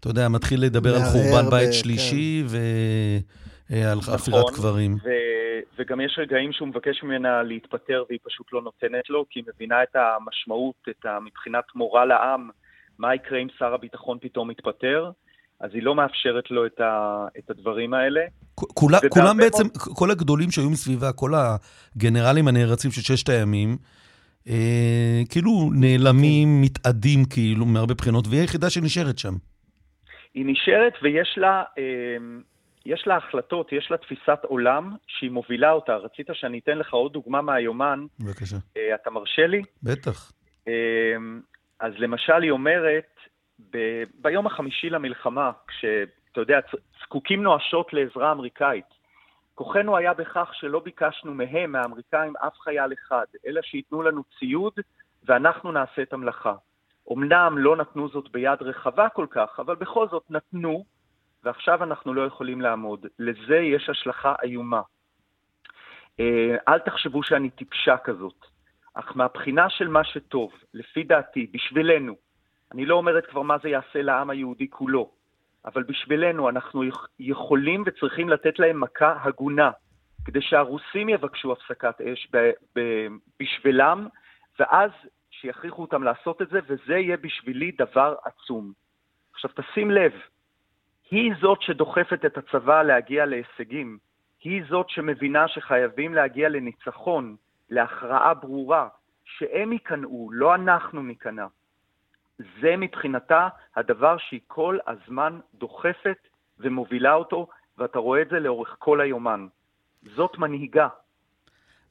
[0.00, 1.72] אתה יודע, מתחיל לדבר על חורבן בית כן.
[1.72, 2.44] שלישי
[3.70, 4.96] ועל נכון, חפירת קברים.
[5.78, 9.82] וגם יש רגעים שהוא מבקש ממנה להתפטר והיא פשוט לא נותנת לו, כי היא מבינה
[9.82, 12.48] את המשמעות, את מבחינת מורל העם,
[12.98, 15.10] מה יקרה אם שר הביטחון פתאום יתפטר.
[15.60, 18.20] אז היא לא מאפשרת לו את, ה, את הדברים האלה.
[18.54, 19.96] כולה, כולם בעצם, מאוד...
[19.96, 23.76] כל הגדולים שהיו מסביבה, כל הגנרלים הנערצים של ששת הימים,
[24.48, 26.64] אה, כאילו נעלמים, כן.
[26.64, 29.34] מתאדים כאילו מהרבה בחינות, והיא היחידה שנשארת שם.
[30.34, 32.16] היא נשארת ויש לה, אה,
[32.86, 35.96] יש לה החלטות, יש לה תפיסת עולם שהיא מובילה אותה.
[35.96, 38.06] רצית שאני אתן לך עוד דוגמה מהיומן?
[38.20, 38.56] בבקשה.
[38.76, 39.62] אה, אתה מרשה לי?
[39.82, 40.32] בטח.
[40.68, 41.16] אה,
[41.80, 43.16] אז למשל היא אומרת,
[43.70, 46.58] ב- ביום החמישי למלחמה, כשאתה יודע,
[47.02, 48.84] זקוקים נואשות לעזרה אמריקאית,
[49.54, 54.72] כוחנו היה בכך שלא ביקשנו מהם, מהאמריקאים, אף חייל אחד, אלא שייתנו לנו ציוד
[55.24, 56.54] ואנחנו נעשה את המלאכה.
[57.12, 60.84] אמנם לא נתנו זאת ביד רחבה כל כך, אבל בכל זאת נתנו,
[61.44, 63.06] ועכשיו אנחנו לא יכולים לעמוד.
[63.18, 64.82] לזה יש השלכה איומה.
[66.20, 68.46] אה, אל תחשבו שאני טיפשה כזאת,
[68.94, 72.16] אך מהבחינה של מה שטוב, לפי דעתי, בשבילנו,
[72.72, 75.10] אני לא אומרת כבר מה זה יעשה לעם היהודי כולו,
[75.64, 76.82] אבל בשבילנו אנחנו
[77.18, 79.70] יכולים וצריכים לתת להם מכה הגונה,
[80.24, 83.08] כדי שהרוסים יבקשו הפסקת אש ב- ב-
[83.40, 84.06] בשבילם,
[84.58, 84.90] ואז
[85.30, 88.72] שיכריחו אותם לעשות את זה, וזה יהיה בשבילי דבר עצום.
[89.34, 90.12] עכשיו תשים לב,
[91.14, 93.98] היא זאת שדוחפת את הצבא להגיע להישגים,
[94.40, 97.36] היא זאת שמבינה שחייבים להגיע לניצחון,
[97.70, 98.88] להכרעה ברורה,
[99.24, 101.46] שהם ייכנעו, לא אנחנו ניכנע.
[102.38, 106.18] זה מבחינתה הדבר שהיא כל הזמן דוחפת
[106.58, 109.46] ומובילה אותו, ואתה רואה את זה לאורך כל היומן.
[110.02, 110.88] זאת מנהיגה.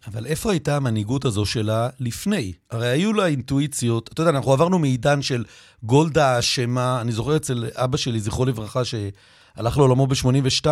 [0.08, 2.54] אבל איפה הייתה המנהיגות הזו שלה לפני?
[2.72, 5.44] הרי היו לה אינטואיציות, אתה יודע, אנחנו עברנו מעידן של
[5.84, 10.66] גולדה האשמה, אני זוכר אצל אבא שלי, זכרו לברכה, שהלך לעולמו ב-82,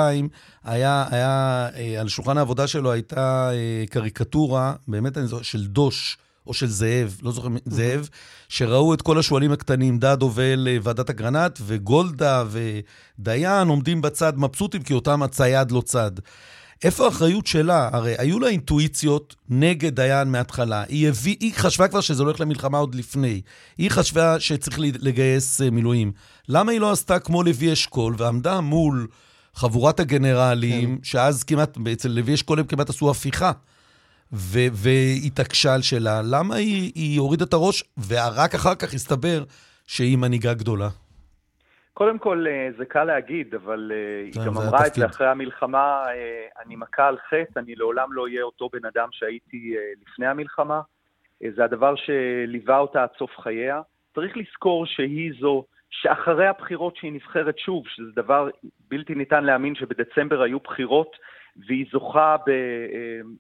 [0.64, 6.18] היה, היה, אה, על שולחן העבודה שלו הייתה אה, קריקטורה, באמת אני זוכר, של דוש.
[6.48, 8.10] או של זאב, לא זוכר, זאב,
[8.50, 12.44] שראו את כל השועלים הקטנים, דד הובל אה, ועדת אגרנט, וגולדה
[13.20, 16.12] ודיין עומדים בצד מבסוטים, כי אותם הצייד לא צד.
[16.84, 17.90] איפה האחריות שלה?
[17.94, 20.84] הרי היו לה אינטואיציות נגד דיין מההתחלה.
[20.90, 23.42] היא, הביא, היא חשבה כבר שזה הולך למלחמה עוד לפני.
[23.78, 26.12] היא חשבה שצריך לגייס אה, מילואים.
[26.50, 29.08] למה היא לא עשתה כמו לוי אשכול ועמדה מול
[29.56, 31.04] חבורת הגנרלים, כן.
[31.04, 33.52] שאז כמעט, אצל לוי אשכול הם כמעט עשו הפיכה.
[34.32, 39.44] והתעקשה על שלה, למה היא, היא הורידה את הראש, ורק אחר כך הסתבר
[39.88, 40.90] שהיא מנהיגה גדולה?
[41.94, 46.04] קודם כל, אה, זה קל להגיד, אבל אה, היא גם אמרה את זה אחרי המלחמה,
[46.08, 50.82] אה, אני מכה על חטא, אני לעולם לא אהיה אותו בן אדם שהייתי לפני המלחמה.
[51.56, 53.82] זה הדבר שליווה אותה עד סוף חייה.
[54.16, 58.50] צריך לזכור שהיא זו שאחרי הבחירות שהיא נבחרת שוב, שזה דבר
[58.90, 61.16] בלתי ניתן להאמין שבדצמבר היו בחירות,
[61.68, 62.36] והיא זוכה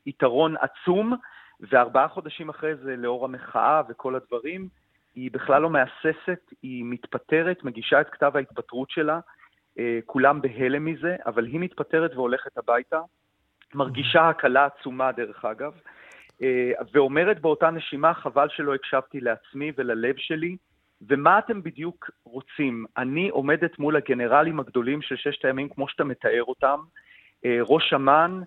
[0.05, 1.13] ביתרון עצום,
[1.59, 4.67] וארבעה חודשים אחרי זה, לאור המחאה וכל הדברים,
[5.15, 9.19] היא בכלל לא מהססת, היא מתפטרת, מגישה את כתב ההתפטרות שלה.
[9.79, 12.99] אה, כולם בהלם מזה, אבל היא מתפטרת והולכת הביתה,
[13.73, 15.73] מרגישה הקלה עצומה דרך אגב,
[16.41, 20.57] אה, ואומרת באותה נשימה, חבל שלא הקשבתי לעצמי וללב שלי,
[21.09, 22.85] ומה אתם בדיוק רוצים?
[22.97, 26.79] אני עומדת מול הגנרלים הגדולים של ששת הימים, כמו שאתה מתאר אותם,
[27.45, 28.39] אה, ראש אמ"ן,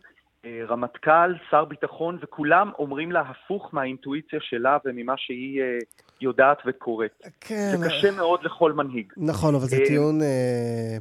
[0.69, 5.79] רמטכ"ל, שר ביטחון, וכולם אומרים לה הפוך מהאינטואיציה שלה וממה שהיא אה,
[6.21, 7.23] יודעת וקוראת.
[7.41, 7.77] כן.
[7.77, 9.13] זה קשה מאוד לכל מנהיג.
[9.17, 10.23] נכון, אבל זה אה, טיעון...
[10.23, 10.97] אה,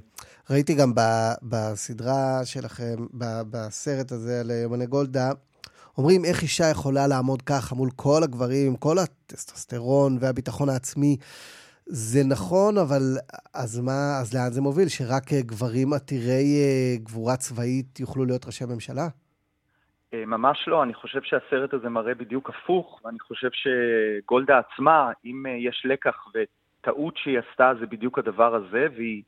[0.49, 0.91] ראיתי גם
[1.44, 2.95] בסדרה שלכם,
[3.52, 5.32] בסרט הזה על יומני גולדה,
[5.98, 11.18] אומרים איך אישה יכולה לעמוד ככה מול כל הגברים, עם כל הטסטוסטרון והביטחון העצמי.
[11.86, 13.18] זה נכון, אבל
[13.53, 14.88] אז מה, אז לאן זה מוביל?
[14.88, 19.07] שרק אה, גברים עתירי אה, גבורה צבאית יוכלו להיות ראשי ממשלה?
[20.14, 25.45] אה, ממש לא, אני חושב שהסרט הזה מראה בדיוק הפוך, ואני חושב שגולדה עצמה, אם
[25.45, 29.23] אה, יש לקח וטעות שהיא עשתה, זה בדיוק הדבר הזה, והיא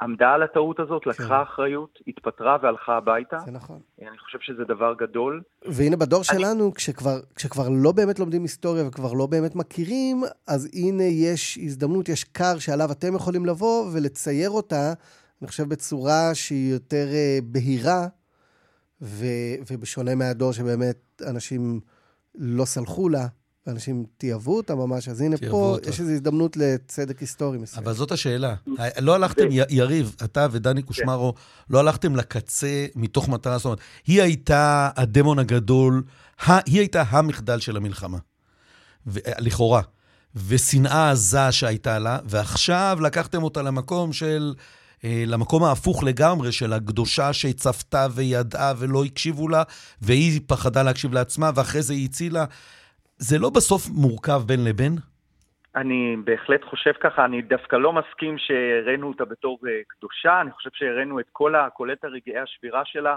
[0.00, 3.38] עמדה על הטעות הזאת, לקחה אחריות, התפטרה והלכה הביתה.
[3.38, 3.80] זה נכון.
[4.02, 5.42] אה, אני חושב שזה דבר גדול.
[5.66, 10.70] והנה בדור אני- שלנו, כשכבר, כשכבר לא באמת לומדים היסטוריה וכבר לא באמת מכירים, אז
[10.74, 14.92] הנה יש הזדמנות, יש כר שעליו אתם יכולים לבוא ולצייר אותה,
[15.42, 17.06] אני חושב בצורה שהיא יותר
[17.44, 18.06] בהירה,
[19.02, 19.26] ו,
[19.70, 21.80] ובשונה מהדור שבאמת אנשים
[22.34, 23.26] לא סלחו לה,
[23.66, 25.88] ואנשים תיעבו אותה ממש, אז הנה פה אותה.
[25.90, 27.82] יש איזו הזדמנות לצדק היסטורי מסוים.
[27.84, 28.54] אבל זאת השאלה.
[29.00, 31.34] לא הלכתם, י- יריב, אתה ודני קושמרו,
[31.70, 36.02] לא הלכתם לקצה מתוך מטרה, זאת אומרת, היא הייתה הדמון הגדול,
[36.46, 38.18] היא הייתה המחדל של המלחמה,
[39.06, 39.82] ו- לכאורה.
[40.46, 44.54] ושנאה עזה שהייתה לה, ועכשיו לקחתם אותה למקום של...
[45.04, 49.62] אה, למקום ההפוך לגמרי של הקדושה שצפתה וידעה ולא הקשיבו לה,
[50.02, 52.44] והיא פחדה להקשיב לעצמה, ואחרי זה היא הצילה.
[53.18, 54.92] זה לא בסוף מורכב בין לבין?
[55.76, 60.70] אני בהחלט חושב ככה, אני דווקא לא מסכים שהראינו אותה בתור אה, קדושה, אני חושב
[60.72, 61.70] שהראינו את כל ה...
[61.70, 63.16] כולל את הרגעי השבירה שלה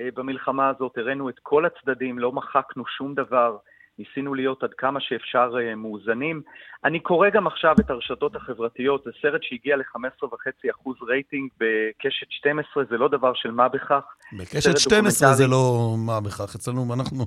[0.00, 3.56] אה, במלחמה הזאת, הראינו את כל הצדדים, לא מחקנו שום דבר,
[3.98, 6.42] ניסינו להיות עד כמה שאפשר אה, מאוזנים.
[6.84, 12.96] אני קורא גם עכשיו את הרשתות החברתיות, זה סרט שהגיע ל-15.5% רייטינג בקשת 12, זה
[12.96, 14.04] לא דבר של מה בכך.
[14.38, 15.46] בקשת סרט 12 זה.
[15.46, 17.24] לא מה בכך, אצלנו אנחנו,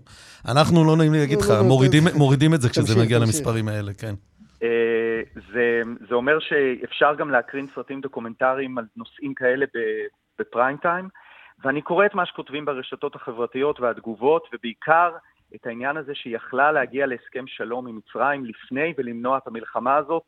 [0.51, 2.17] אנחנו לא נעים לי להגיד לך, לא, לא, מורידים, תמשיך.
[2.17, 3.19] מורידים את זה כשזה מגיע.
[3.19, 4.13] למספרים האלה, כן.
[4.63, 5.21] אה,
[5.53, 10.05] זה, זה אומר שאפשר גם להקרין סרטים דוקומנטריים על נושאים כאלה ב-
[10.39, 11.09] בפריים טיים,
[11.63, 15.11] ואני קורא את מה שכותבים ברשתות החברתיות והתגובות, ובעיקר
[15.55, 20.23] את העניין הזה שהיא יכלה להגיע להסכם שלום עם מצרים לפני ולמנוע את המלחמה הזאת,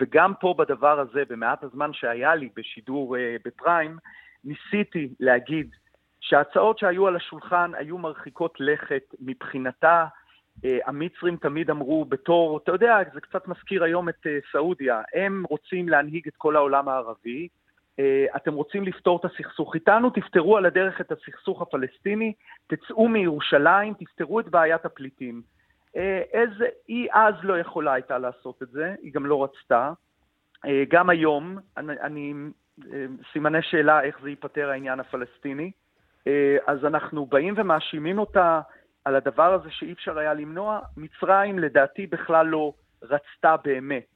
[0.00, 3.96] וגם פה בדבר הזה, במעט הזמן שהיה לי בשידור אה, בפריים,
[4.44, 5.70] ניסיתי להגיד
[6.20, 10.06] שההצעות שהיו על השולחן היו מרחיקות לכת מבחינתה.
[10.64, 15.44] אה, המצרים תמיד אמרו בתור, אתה יודע, זה קצת מזכיר היום את אה, סעודיה, הם
[15.50, 17.48] רוצים להנהיג את כל העולם הערבי,
[18.36, 22.32] אתם רוצים לפתור את הסכסוך איתנו, תפתרו על הדרך את הסכסוך הפלסטיני,
[22.66, 25.42] תצאו מירושלים, תפתרו את בעיית הפליטים.
[25.96, 29.92] אה, איזה, היא אז לא יכולה הייתה לעשות את זה, היא גם לא רצתה.
[30.66, 32.34] אה, גם היום, אני, אני
[32.92, 35.70] אה, סימני שאלה איך זה ייפתר העניין הפלסטיני.
[36.26, 38.60] אה, אז אנחנו באים ומאשימים אותה
[39.04, 40.80] על הדבר הזה שאי אפשר היה למנוע.
[40.96, 44.14] מצרים לדעתי בכלל לא רצתה באמת.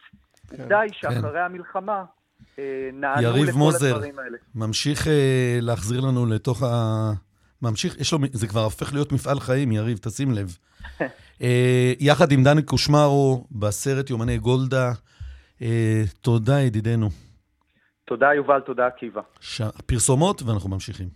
[0.53, 2.05] עובדה היא שאחרי המלחמה אה,
[2.92, 3.94] נענו יריב לכל מוזר.
[3.94, 4.36] הדברים האלה.
[4.54, 7.12] ממשיך אה, להחזיר לנו לתוך ה...
[7.62, 10.56] ממשיך, יש לו, זה כבר הופך להיות מפעל חיים, יריב, תשים לב.
[11.42, 14.92] אה, יחד עם דני קושמרו בסרט יומני גולדה,
[15.62, 17.10] אה, תודה ידידנו.
[18.04, 19.20] תודה יובל, תודה עקיבא.
[19.40, 19.62] ש...
[19.86, 21.08] פרסומות ואנחנו ממשיכים.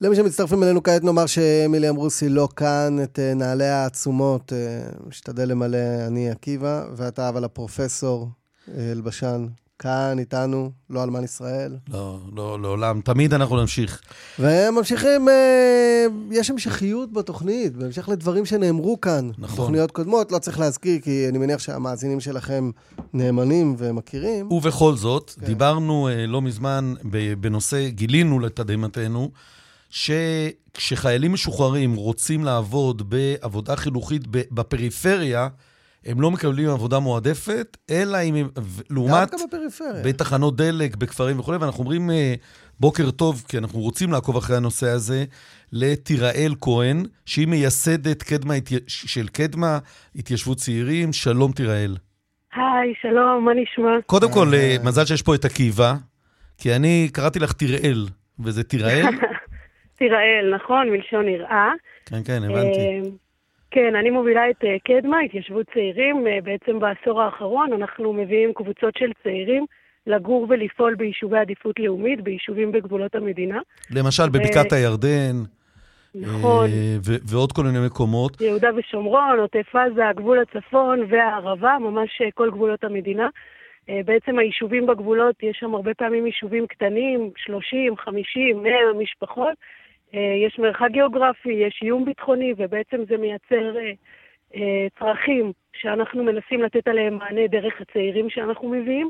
[0.00, 5.48] למי שמצטרפים אלינו כעת נאמר שאמילי אמרוסי לא כאן, את אה, נעלי העצומות, אה, משתדל
[5.48, 8.28] למלא אני עקיבא, ואתה אבל הפרופסור
[8.68, 9.46] אה, אלבשן
[9.78, 11.76] כאן איתנו, לא אלמן ישראל.
[11.92, 14.00] לא, לא, לעולם, תמיד אנחנו נמשיך.
[14.38, 19.30] וממשיכים, אה, יש המשכיות בתוכנית, בהמשך לדברים שנאמרו כאן.
[19.38, 19.56] נכון.
[19.56, 22.70] תוכניות קודמות, לא צריך להזכיר, כי אני מניח שהמאזינים שלכם
[23.12, 24.52] נאמנים ומכירים.
[24.52, 25.46] ובכל זאת, כן.
[25.46, 26.94] דיברנו אה, לא מזמן
[27.40, 29.30] בנושא, גילינו לתדהמתנו,
[29.90, 35.48] שכשחיילים משוחררים רוצים לעבוד בעבודה חינוכית בפריפריה,
[36.06, 38.48] הם לא מקבלים עבודה מועדפת, אלא אם הם,
[38.90, 40.02] לעומת דווקא בפריפריה.
[40.04, 42.34] בתחנות דלק, בכפרים וכולי, ואנחנו אומרים אה,
[42.80, 45.24] בוקר טוב, כי אנחנו רוצים לעקוב אחרי הנושא הזה,
[45.72, 48.54] לתיראל כהן, שהיא מייסדת קדמה,
[48.86, 49.78] של קדמה
[50.16, 51.12] התיישבות צעירים.
[51.12, 51.96] שלום תיראל.
[52.54, 53.90] היי, שלום, מה נשמע?
[54.06, 55.94] קודם כל, אה, מזל שיש פה את עקיבא,
[56.58, 58.06] כי אני קראתי לך תיראל,
[58.38, 59.02] וזה תיראל?
[59.98, 61.70] תיראל, נכון, מלשון יראה.
[62.06, 63.23] כן, כן, הבנתי.
[63.76, 66.26] אה, כן, אני מובילה את אה, קדמה, התיישבות צעירים.
[66.26, 69.66] אה, בעצם בעשור האחרון אנחנו מביאים קבוצות של צעירים
[70.06, 73.60] לגור ולפעול ביישובי עדיפות לאומית, ביישובים בגבולות המדינה.
[73.90, 75.36] למשל בבקעת הירדן.
[76.14, 76.66] נכון.
[76.66, 78.40] אה, ו- ועוד כל מיני מקומות.
[78.40, 83.28] יהודה ושומרון, עוטף עזה, גבול הצפון והערבה, ממש אה, כל גבולות המדינה.
[83.88, 89.54] אה, בעצם היישובים בגבולות, יש שם הרבה פעמים יישובים קטנים, 30, 50, 100 משפחות.
[90.14, 93.92] אה, יש מרחק גיאוגרפי, יש איום ביטחוני, ובעצם זה מייצר אה,
[94.54, 99.08] אה, צרכים שאנחנו מנסים לתת עליהם מענה דרך הצעירים שאנחנו מביאים.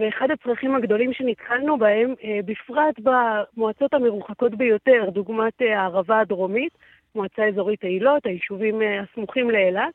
[0.00, 2.14] ואחד הצרכים הגדולים שנתקלנו בהם,
[2.44, 6.72] בפרט במועצות המרוחקות ביותר, דוגמת הערבה הדרומית,
[7.14, 9.94] מועצה אזורית אילות, היישובים הסמוכים לאילת,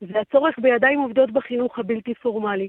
[0.00, 2.68] זה הצורך בידיים עובדות בחינוך הבלתי פורמלי.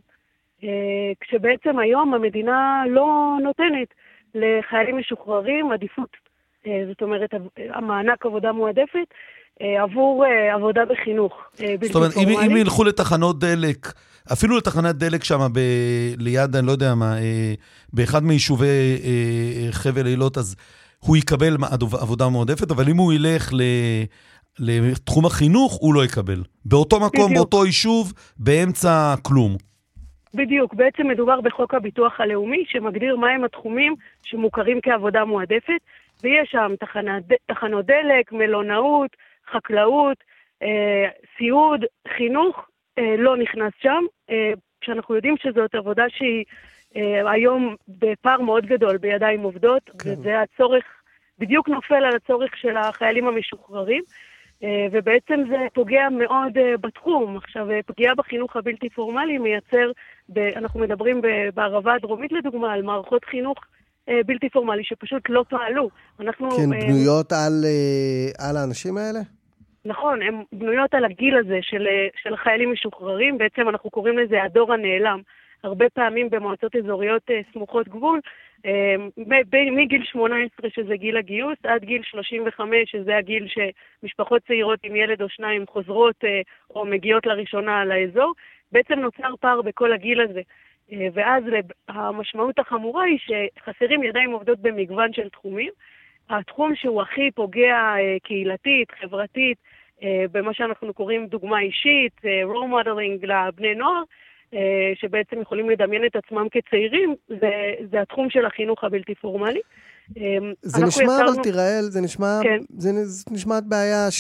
[1.20, 3.94] כשבעצם היום המדינה לא נותנת
[4.36, 6.18] לחיילים משוחררים עדיפות,
[6.66, 7.30] זאת אומרת,
[7.74, 9.08] המענק עבודה מועדפת,
[9.62, 12.48] אה, עבור אה, עבודה בחינוך אה, בלתי זאת אומרת, אם, פורמלי.
[12.48, 13.94] אם ילכו לתחנות דלק,
[14.34, 17.54] אפילו לתחנת דלק שם ב- ליד, אני לא יודע מה, אה,
[17.94, 18.66] באחד מיישובי
[19.04, 20.56] אה, חבל אילות, אז
[21.00, 21.58] הוא יקבל
[22.02, 23.62] עבודה מועדפת, אבל אם הוא ילך ל...
[24.60, 26.44] לתחום החינוך, הוא לא יקבל.
[26.66, 27.32] באותו מקום, בדיוק.
[27.34, 29.56] באותו יישוב, באמצע כלום.
[30.34, 35.82] בדיוק, בעצם מדובר בחוק הביטוח הלאומי, שמגדיר מהם התחומים שמוכרים כעבודה מועדפת,
[36.24, 39.12] ויש שם תחנת, ד- תחנות דלק, מלונאות,
[39.52, 40.18] חקלאות,
[40.64, 41.86] אה, סיעוד,
[42.18, 42.70] חינוך,
[43.00, 46.46] אה, לא נכנס שם, אה, כשאנחנו יודעים שזאת עבודה שהיא
[46.96, 50.10] אה, היום בפער מאוד גדול בידיים עובדות, כן.
[50.10, 50.84] וזה הצורך,
[51.40, 54.04] בדיוק נופל על הצורך של החיילים המשוחררים.
[54.64, 57.38] אה, ובעצם זה פוגע מאוד אה, בתחום.
[57.38, 59.92] עכשיו, אה, פגיעה בחינוך הבלתי פורמלי מייצר,
[60.30, 61.22] ב, אנחנו מדברים
[61.54, 63.58] בערבה הדרומית לדוגמה, על מערכות חינוך
[64.26, 65.90] בלתי פורמלי שפשוט לא פעלו.
[66.20, 66.52] אנחנו...
[66.52, 69.20] כן, אה, בנויות על, אה, על האנשים האלה?
[69.86, 74.44] נכון, הן בנויות על הגיל הזה של, אה, של חיילים משוחררים, בעצם אנחנו קוראים לזה
[74.44, 75.22] הדור הנעלם.
[75.64, 78.20] הרבה פעמים במועצות אזוריות אה, סמוכות גבול,
[78.66, 78.96] אה,
[79.72, 85.30] מגיל 18, שזה גיל הגיוס, עד גיל 35, שזה הגיל שמשפחות צעירות עם ילד או
[85.30, 86.42] שניים חוזרות אה,
[86.76, 88.34] או מגיעות לראשונה לאזור,
[88.72, 90.42] בעצם נוצר פער בכל הגיל הזה.
[90.92, 91.44] אה, ואז
[91.88, 95.72] המשמעות החמורה היא שחסרים ידיים עובדות במגוון של תחומים.
[96.30, 99.58] התחום שהוא הכי פוגע אה, קהילתית, חברתית,
[100.04, 104.04] אה, במה שאנחנו קוראים דוגמה אישית, role modeling לבני נוער,
[104.96, 107.52] שבעצם יכולים לדמיין את עצמם כצעירים, זה,
[107.92, 109.60] זה התחום של החינוך הבלתי פורמלי.
[110.62, 112.60] זה נשמע, אבל יצרנו- תיראל, זה נשמע, כן.
[112.70, 112.90] זה
[113.32, 114.12] נשמעת בעיה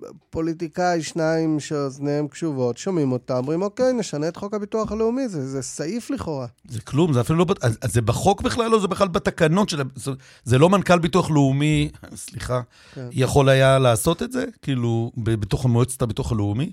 [0.00, 5.62] שפוליטיקאי, שניים שאוזניהם קשובות, שומעים אותם, אומרים, אוקיי, נשנה את חוק הביטוח הלאומי, זה, זה
[5.62, 6.46] סעיף לכאורה.
[6.68, 7.46] זה כלום, זה אפילו לא...
[7.60, 9.82] אז, אז זה בחוק בכלל, או זה בכלל בתקנות של...
[9.94, 10.10] זה,
[10.44, 12.60] זה לא מנכ"ל ביטוח לאומי, סליחה,
[12.94, 13.08] כן.
[13.12, 14.44] יכול היה לעשות את זה?
[14.62, 16.72] כאילו, בתוך מועצת הביטוח הלאומי?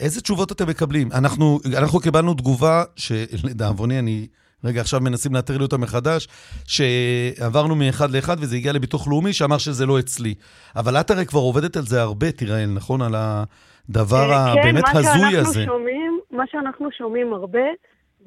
[0.00, 1.12] איזה תשובות אתם מקבלים?
[1.12, 4.26] אנחנו, אנחנו קיבלנו תגובה שלדאבוני, אני
[4.64, 6.28] רגע עכשיו מנסים לאתר לי אותה מחדש,
[6.66, 10.34] שעברנו מאחד לאחד וזה הגיע לביטוח לאומי שאמר שזה לא אצלי.
[10.76, 13.02] אבל את הרי כבר עובדת על זה הרבה, תיראל, נכון?
[13.02, 15.64] על הדבר אה, הבאמת כן, הזוי מה שאנחנו הזה.
[15.64, 17.66] שומעים, מה שאנחנו שומעים הרבה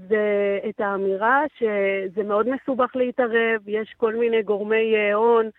[0.08, 5.50] זה את האמירה שזה מאוד מסובך להתערב, יש כל מיני גורמי אה, הון,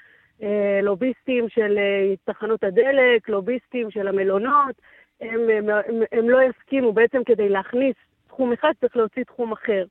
[0.43, 1.79] אה, לוביסטים של
[2.25, 4.75] תחנות הדלק, לוביסטים של המלונות,
[5.21, 7.95] הם, הם, הם לא יסכימו, בעצם כדי להכניס
[8.29, 9.85] תחום אחד צריך להוציא תחום אחר.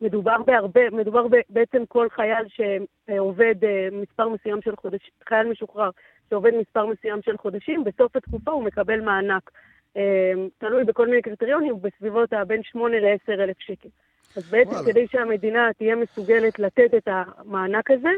[0.00, 5.90] מדובר בהרבה, מדובר בעצם כל חייל שעובד אה, מספר מסוים של חודשים, חייל משוחרר
[6.30, 9.50] שעובד מספר מסוים של חודשים, בסוף התקופה הוא מקבל מענק.
[9.96, 13.88] אה, תלוי בכל מיני קריטריונים, בסביבות הבין 8 ל-10 אלף שקל.
[14.36, 14.86] אז בעצם וואלה.
[14.86, 18.10] כדי שהמדינה תהיה מסוגלת לתת את המענק הזה,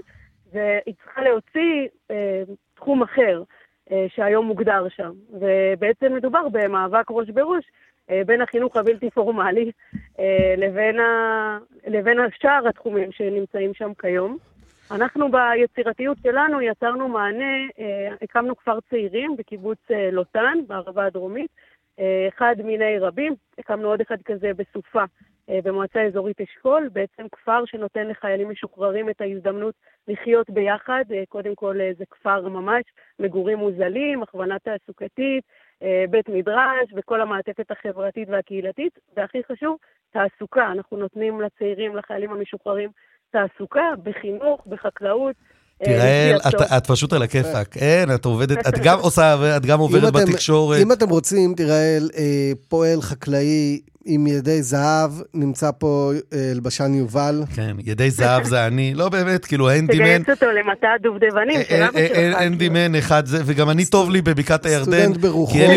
[0.52, 2.42] והיא צריכה להוציא אה,
[2.74, 3.42] תחום אחר
[3.90, 5.12] אה, שהיום מוגדר שם.
[5.30, 7.70] ובעצם מדובר במאבק ראש בראש אה,
[8.26, 9.70] בין החינוך הבלתי פורמלי
[10.18, 11.58] אה, לבין, ה...
[11.86, 14.38] לבין השאר התחומים שנמצאים שם כיום.
[14.90, 21.50] אנחנו ביצירתיות שלנו יצרנו מענה, אה, הקמנו כפר צעירים בקיבוץ אה, לוטן, בערבה הדרומית,
[21.98, 25.04] אה, אחד מיני רבים, הקמנו עוד אחד כזה בסופה,
[25.50, 29.74] אה, במועצה אזורית אשכול, בעצם כפר שנותן לחיילים משוחררים את ההזדמנות
[30.08, 32.84] לחיות ביחד, אה, קודם כל אה, זה כפר ממש,
[33.18, 35.58] מגורים מוזלים, הכוונה תעסוקתית, אה,
[36.10, 39.76] בית מדרש וכל המעטפת החברתית והקהילתית, והכי חשוב,
[40.12, 40.72] תעסוקה.
[40.72, 42.90] אנחנו נותנים לצעירים, לחיילים המשוחררים,
[43.30, 45.36] תעסוקה בחינוך, בחקלאות.
[45.86, 46.54] אה, לפי את.
[46.76, 47.76] את פשוט על הכיפאק.
[47.76, 50.78] אין, את עובדת, את גם עושה, את גם עובדת בתקשורת.
[50.82, 53.80] אם אתם רוצים, תיראל, אה, פועל חקלאי
[54.10, 57.42] עם ידי זהב, נמצא פה אה, אלבשן יובל.
[57.54, 58.94] כן, ידי זהב זה אני.
[58.94, 60.04] לא באמת, כאילו, האנדימן...
[60.22, 62.12] תגייס אותו למטע הדובדבנים של אבא שלך.
[62.16, 62.36] כאילו.
[62.36, 64.84] האנדימן אחד זה, וגם אני טוב לי בבקעת הירדן.
[65.02, 65.70] סטודנט ברוחו כי אין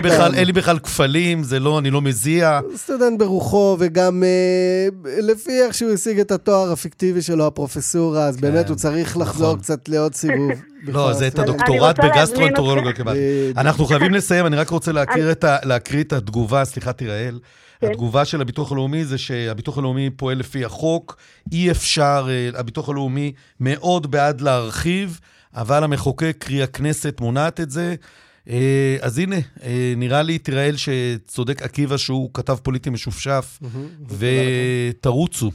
[0.45, 2.59] לי בכלל- כפלים, זה לא, אני לא מזיע.
[2.75, 4.87] סטודנט ברוחו, וגם אה,
[5.21, 9.59] לפי איך שהוא השיג את התואר הפיקטיבי שלו, הפרופסורה, אז באמת הוא צריך לחזור נכון.
[9.59, 10.51] קצת לעוד סיבוב.
[10.87, 12.53] לא, זה את הדוקטורט להזמין
[12.95, 13.19] קיבלתי.
[13.57, 14.91] אנחנו חייבים לסיים, אני רק רוצה
[15.63, 17.39] להקריא את התגובה, סליחה תיראל.
[17.81, 17.91] כן.
[17.91, 21.17] התגובה של הביטוח הלאומי זה שהביטוח הלאומי פועל לפי החוק,
[21.51, 25.19] אי אפשר, אה, הביטוח הלאומי מאוד בעד להרחיב,
[25.55, 27.95] אבל המחוקק, קרי הכנסת, מונעת את זה.
[28.49, 33.59] אה, אז הנה, אה, נראה לי, תיראל, שצודק עקיבא שהוא כתב פוליטי משופשף,
[34.09, 35.51] ותרוצו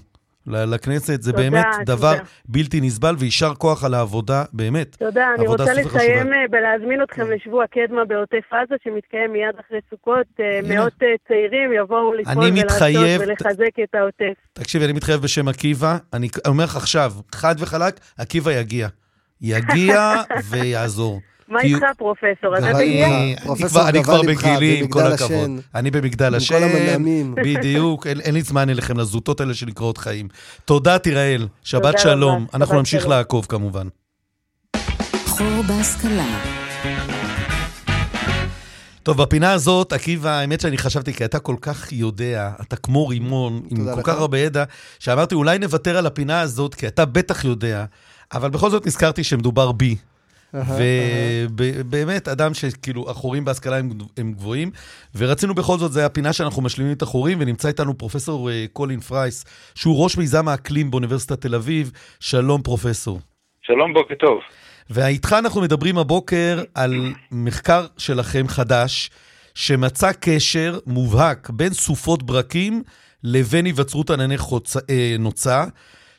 [0.47, 2.24] לכנסת, זה תודה, באמת דבר תודה.
[2.48, 4.97] בלתי נסבל, ויישר כוח על העבודה, באמת.
[4.98, 5.73] תודה, אני רוצה.
[5.74, 10.27] לסיים אה, בלהזמין אתכם לשבוע קדמה בעוטף עזה, שמתקיים מיד אחרי סוכות.
[10.40, 10.60] אה.
[10.68, 14.35] מאות אה, צעירים יבואו לפעול אני מתחייב- ולעשות ולחזק את העוטף.
[14.52, 18.89] תקשיבי, אני מתחייב בשם עקיבא, אני אומר לך עכשיו, חד וחלק, עקיבא יגיע.
[19.40, 20.12] יגיע
[20.51, 21.20] ויעזור.
[21.48, 22.59] מה איתך, פרופסור?
[22.59, 22.81] אתה?
[22.81, 23.06] איתך.
[23.09, 25.32] אני פרופסור כבר- בגילי, עם כל במגדל הכבוד.
[25.32, 25.56] השן.
[25.74, 26.55] אני במגדל עם השן.
[26.59, 27.35] כל המנעמים.
[27.44, 30.28] בדיוק, אין לי זמן אליכם, לזוטות האלה של לקרות חיים.
[30.64, 31.48] תודה, תיראל.
[31.62, 32.47] שבת שלום.
[32.55, 33.06] אנחנו נמשיך.
[33.09, 33.86] לעקוב כמובן.
[35.27, 36.27] חור בהשכלה.
[39.02, 43.62] טוב, בפינה הזאת, עקיבא, האמת שאני חשבתי, כי אתה כל כך יודע, אתה כמו רימון,
[43.70, 44.06] עם כל לך.
[44.06, 44.64] כך הרבה ידע,
[44.98, 47.85] שאמרתי, אולי נוותר על הפינה הזאת, כי אתה בטח יודע,
[48.32, 49.97] אבל בכל זאת נזכרתי שמדובר בי.
[51.57, 54.70] ובאמת, אדם שכאילו, החורים בהשכלה הם, הם גבוהים,
[55.16, 59.45] ורצינו בכל זאת, זה הפינה שאנחנו משלימים את החורים, ונמצא איתנו פרופסור אה, קולין פרייס,
[59.74, 61.93] שהוא ראש מיזם האקלים באוניברסיטת תל אביב.
[62.20, 63.20] שלום, פרופסור.
[63.62, 64.39] שלום, בוקר טוב.
[64.91, 69.11] ואיתך אנחנו מדברים הבוקר על מחקר שלכם חדש,
[69.55, 72.83] שמצא קשר מובהק בין סופות ברקים
[73.23, 74.77] לבין היווצרות ענני חוצ...
[74.77, 75.65] אה, נוצה,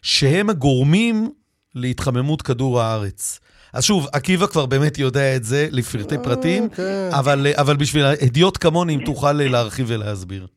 [0.01, 1.29] שהם הגורמים
[1.75, 3.39] להתחממות כדור הארץ.
[3.73, 7.09] אז שוב, עקיבא כבר באמת יודע את זה לפרטי פרטים, כן.
[7.19, 10.47] אבל, אבל בשביל הדיוט כמוני, אם תוכל אה, להרחיב ולהסביר.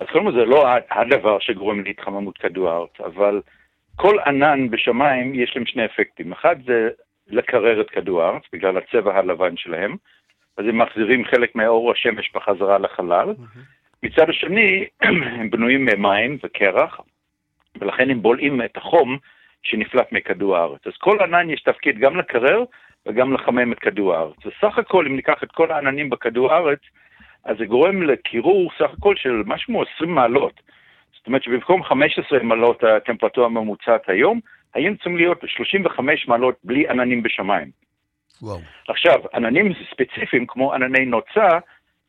[0.00, 3.40] אז קודם כל זה לא הדבר שגורם להתחממות כדור הארץ, אבל
[3.96, 6.32] כל ענן בשמיים יש להם שני אפקטים.
[6.32, 6.88] אחד זה
[7.28, 9.96] לקרר את כדור הארץ בגלל הצבע הלבן שלהם,
[10.56, 13.34] אז הם מחזירים חלק מאור השמש בחזרה לחלל.
[14.02, 14.84] מצד השני,
[15.40, 17.00] הם בנויים ממים וקרח,
[17.80, 19.18] ולכן הם בולעים את החום
[19.62, 20.86] שנפלט מכדור הארץ.
[20.86, 22.64] אז כל ענן יש תפקיד גם לקרר
[23.06, 24.46] וגם לחמם את כדור הארץ.
[24.46, 26.78] וסך הכל, אם ניקח את כל העננים בכדור הארץ,
[27.44, 30.60] אז זה גורם לקירור סך הכל של משהו כמו 20 מעלות.
[31.18, 34.40] זאת אומרת שבמקום 15 מעלות הטמפרטורה הממוצעת היום,
[34.74, 37.70] היינו צריכים להיות 35 מעלות בלי עננים בשמיים.
[38.42, 38.58] וואו.
[38.88, 41.48] עכשיו, עננים ספציפיים כמו ענני נוצה,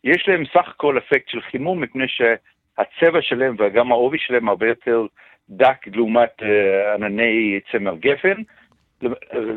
[0.04, 5.06] יש להם סך הכל אפקט של חימום מפני שהצבע שלהם וגם העובי שלהם הרבה יותר
[5.50, 8.42] דק לעומת אה, ענני צמר גפן.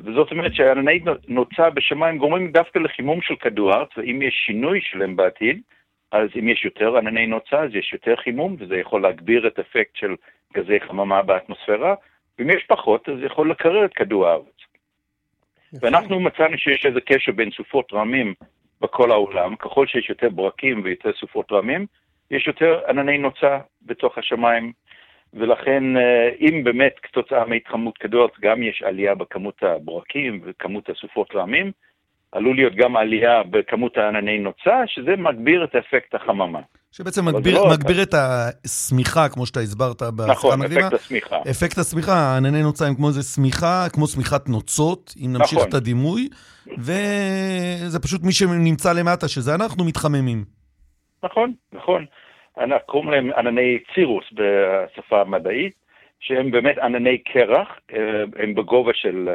[0.05, 5.17] וזאת אומרת שענני נוצה בשמיים גורמים דווקא לחימום של כדור הארץ, ואם יש שינוי שלהם
[5.17, 5.61] בעתיד,
[6.13, 9.97] אז אם יש יותר ענני נוצה, אז יש יותר חימום, וזה יכול להגביר את אפקט
[9.97, 10.15] של
[10.55, 11.95] גזי חממה באטמוספירה,
[12.39, 14.55] ואם יש פחות, אז זה יכול לקרר את כדור הארץ.
[15.81, 18.35] ואנחנו מצאנו שיש איזה קשר בין סופות רעמים
[18.81, 21.87] בכל העולם, ככל שיש יותר ברקים ויותר סופות רעמים,
[22.31, 24.73] יש יותר ענני נוצה בתוך השמיים,
[25.35, 31.73] ולכן אה, אם באמת כתוצאה מהתחממות כדור גם יש עלייה בכמות הברקים וכמות הסופות רעמים,
[32.33, 36.61] עלול להיות גם עלייה בכמות הענני נוצה, שזה מגביר את אפקט החממה.
[36.93, 40.81] שבעצם מגביר, לא- מגביר את השמיכה, כמו שאתה הסברת בהצעה נכון, המקדימה.
[40.81, 41.37] אפקט השמיכה.
[41.51, 45.69] אפקט השמיכה, ענני נוצה הם כמו איזה שמיכה, כמו שמיכת נוצות, אם נמשיך נכון.
[45.69, 46.29] את הדימוי,
[46.79, 50.45] וזה פשוט מי שנמצא למטה, שזה אנחנו מתחממים.
[51.25, 52.05] נכון, נכון.
[52.87, 55.75] קוראים להם ענני צירוס בשפה המדעית,
[56.21, 59.29] שהם באמת ענני קרח, אה, הם בגובה של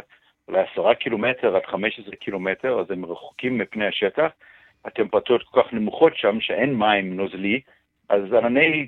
[0.48, 4.32] אולי עשרה קילומטר עד 15 קילומטר, אז הם רחוקים מפני השטח.
[4.86, 7.62] הטמפרטורות כל כך נמוכות שם שאין מים נוזלי,
[8.10, 8.88] אז ענני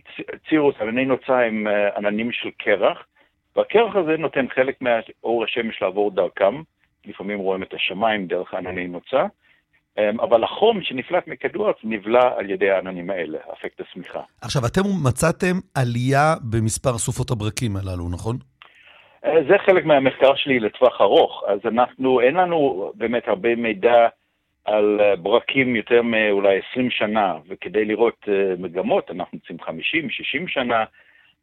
[0.49, 3.05] צירוס, ענני נוצה הם אה, עננים של קרח,
[3.55, 6.61] והקרח הזה נותן חלק מאור השמש לעבור דרכם,
[7.05, 9.25] לפעמים רואים את השמיים דרך ענני נוצה,
[9.99, 14.19] אבל החום שנפלט מכדור הארץ נבלע על ידי העננים האלה, אפקט השמיכה.
[14.41, 18.37] עכשיו, אתם מצאתם עלייה במספר סופות הברקים הללו, נכון?
[19.25, 24.07] אה, זה חלק מהמחקר שלי לטווח ארוך, אז אנחנו, אין לנו באמת הרבה מידע
[24.65, 30.47] על אה, ברקים יותר מאולי 20 שנה, וכדי לראות אה, מגמות, אנחנו צריכים 50, 60
[30.47, 30.83] שנה,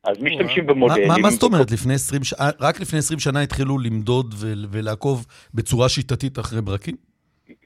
[0.05, 1.09] אז משתמשים מה, במודלים.
[1.09, 1.71] מה, מה זאת אומרת?
[1.71, 2.35] לפני 20 ש...
[2.61, 6.95] רק לפני 20 שנה התחילו למדוד ול- ולעקוב בצורה שיטתית אחרי ברקים?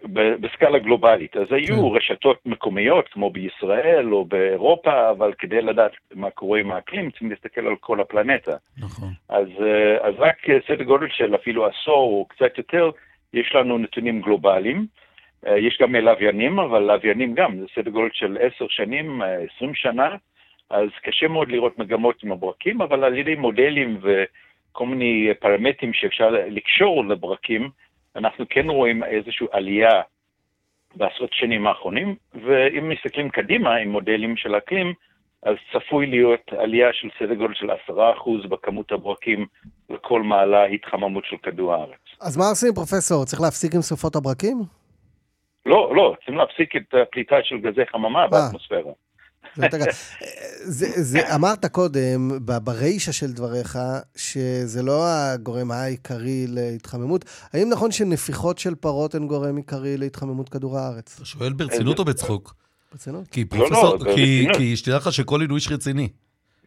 [0.04, 1.36] בסקאלה גלובלית.
[1.36, 1.96] אז היו כן.
[1.96, 7.66] רשתות מקומיות, כמו בישראל או באירופה, אבל כדי לדעת מה קורה עם האקלים, צריכים להסתכל
[7.66, 8.56] על כל הפלנטה.
[8.78, 9.08] נכון.
[9.28, 12.90] אז, אה, אז רק אה, סדר גודל של אפילו עשור או קצת יותר,
[13.34, 14.86] יש לנו נתונים גלובליים.
[15.46, 20.16] אה, יש גם לוויינים, אבל לוויינים גם, זה סדר גודל של עשר שנים, עשרים שנה,
[20.70, 26.30] אז קשה מאוד לראות מגמות עם הברקים, אבל על ידי מודלים וכל מיני פרמטרים שאפשר
[26.30, 27.70] לקשור לברקים,
[28.16, 30.02] אנחנו כן רואים איזושהי עלייה
[30.96, 34.94] בעשרות שנים האחרונים, ואם מסתכלים קדימה עם מודלים של אקלים,
[35.42, 39.46] אז צפוי להיות עלייה של סדר גודל של עשרה אחוז בכמות הברקים
[39.90, 42.00] לכל מעלה התחממות של כדור הארץ.
[42.20, 43.24] אז מה עושים, פרופסור?
[43.24, 44.56] צריך להפסיק עם סופות הברקים?
[45.66, 48.92] לא, לא, צריכים להפסיק את הפליטה של גזי חממה באטמוספירה.
[49.56, 49.68] זה.
[50.64, 52.30] זה, זה, אמרת קודם,
[52.64, 53.78] ברישה של דבריך,
[54.16, 57.24] שזה לא הגורם העיקרי להתחממות.
[57.52, 61.16] האם נכון שנפיחות של פרות הן גורם עיקרי להתחממות כדור הארץ?
[61.16, 62.54] אתה שואל ברצינות או בצחוק?
[62.92, 63.28] ברצינות?
[63.28, 64.46] כי לא, לא, פרופסור, זה כי-.
[64.56, 66.08] כי שתדע לך שכל איש רציני.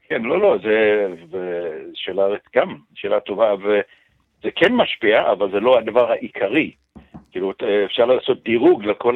[0.09, 2.23] כן, לא, לא, זה זה שאלה
[2.55, 6.71] גם, שאלה טובה, וזה כן משפיע, אבל זה לא הדבר העיקרי.
[7.35, 7.53] כאילו,
[7.85, 9.15] אפשר לעשות דירוג לכל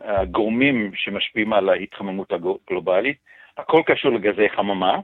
[0.00, 3.16] הגורמים שמשפיעים על ההתחממות הגלובלית.
[3.56, 4.98] הכל קשור לגזי חממה,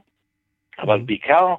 [0.79, 1.55] אבל בעיקר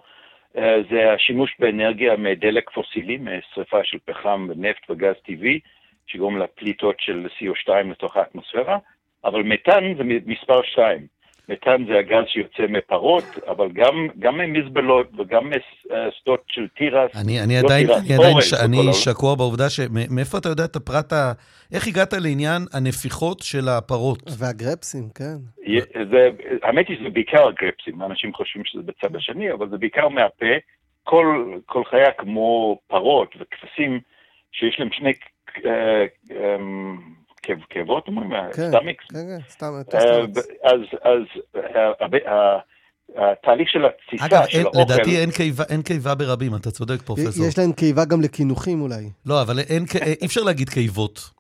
[0.57, 5.61] אה, זה השימוש באנרגיה מדלק פוסילי, משרפה של פחם ונפט וגז טבעי,
[6.07, 8.79] שגורם לפליטות של CO2 לתוך האטמוספירה,
[9.25, 11.07] אבל מתאן זה מספר שתיים.
[11.51, 17.11] מתאן זה הגז שיוצא מפרות, אבל גם, גם ממזבלות וגם משדות של תירס.
[17.25, 18.93] אני, אני לא עדיין, תירס, אני עדיין, ש- אני.
[18.93, 19.81] שקוע בעובדה ש...
[19.81, 21.33] מ- מאיפה אתה יודע את הפרט ה...
[21.75, 24.23] איך הגעת לעניין הנפיחות של הפרות?
[24.39, 25.37] והגרפסים, כן.
[26.11, 26.29] זה,
[26.63, 30.55] האמת היא שזה בעיקר הגרפסים, אנשים חושבים שזה בצד השני, אבל זה בעיקר מהפה.
[31.05, 34.01] כל, כל חיה כמו פרות וכבשים,
[34.53, 35.13] שיש להם שני
[35.67, 37.20] אה, אמ,
[37.71, 38.31] כאבות, אומרים?
[38.53, 39.05] כן, סטמיקס.
[39.13, 39.19] כן,
[39.91, 40.27] כן, אה.
[40.27, 41.23] ב- אז, אז
[41.57, 42.59] אה,
[43.17, 44.81] התהליך של התסיסה אגב, של אין, האוכל...
[44.81, 47.47] לדעתי אין קיבה, אין קיבה ברבים, אתה צודק, פרופסור.
[47.47, 49.11] יש להם קיבה גם לקינוחים אולי.
[49.27, 51.31] לא, אבל אין, ק- אי אפשר להגיד קיבות.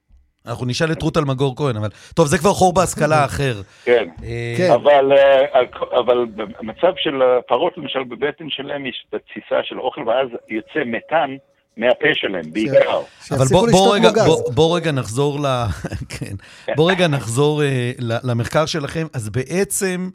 [0.46, 1.88] אנחנו נשאל את רות אלמגור כהן, אבל...
[2.14, 3.54] טוב, זה כבר חור בהשכלה אחר.
[3.84, 5.60] כן, אה, אבל, אה,
[6.00, 11.36] אבל במצב של הפרות, למשל, בבטן שלהם יש את התסיסה של האוכל, ואז יוצא מתאן
[11.76, 13.00] מהפה שלהם, בעיקר.
[13.30, 15.46] אבל בוא, בוא, רגע, בוא, בוא רגע נחזור ל...
[16.18, 16.34] כן.
[16.76, 19.06] בוא רגע נחזור אה, ל- למחקר שלכם.
[19.14, 20.08] אז בעצם,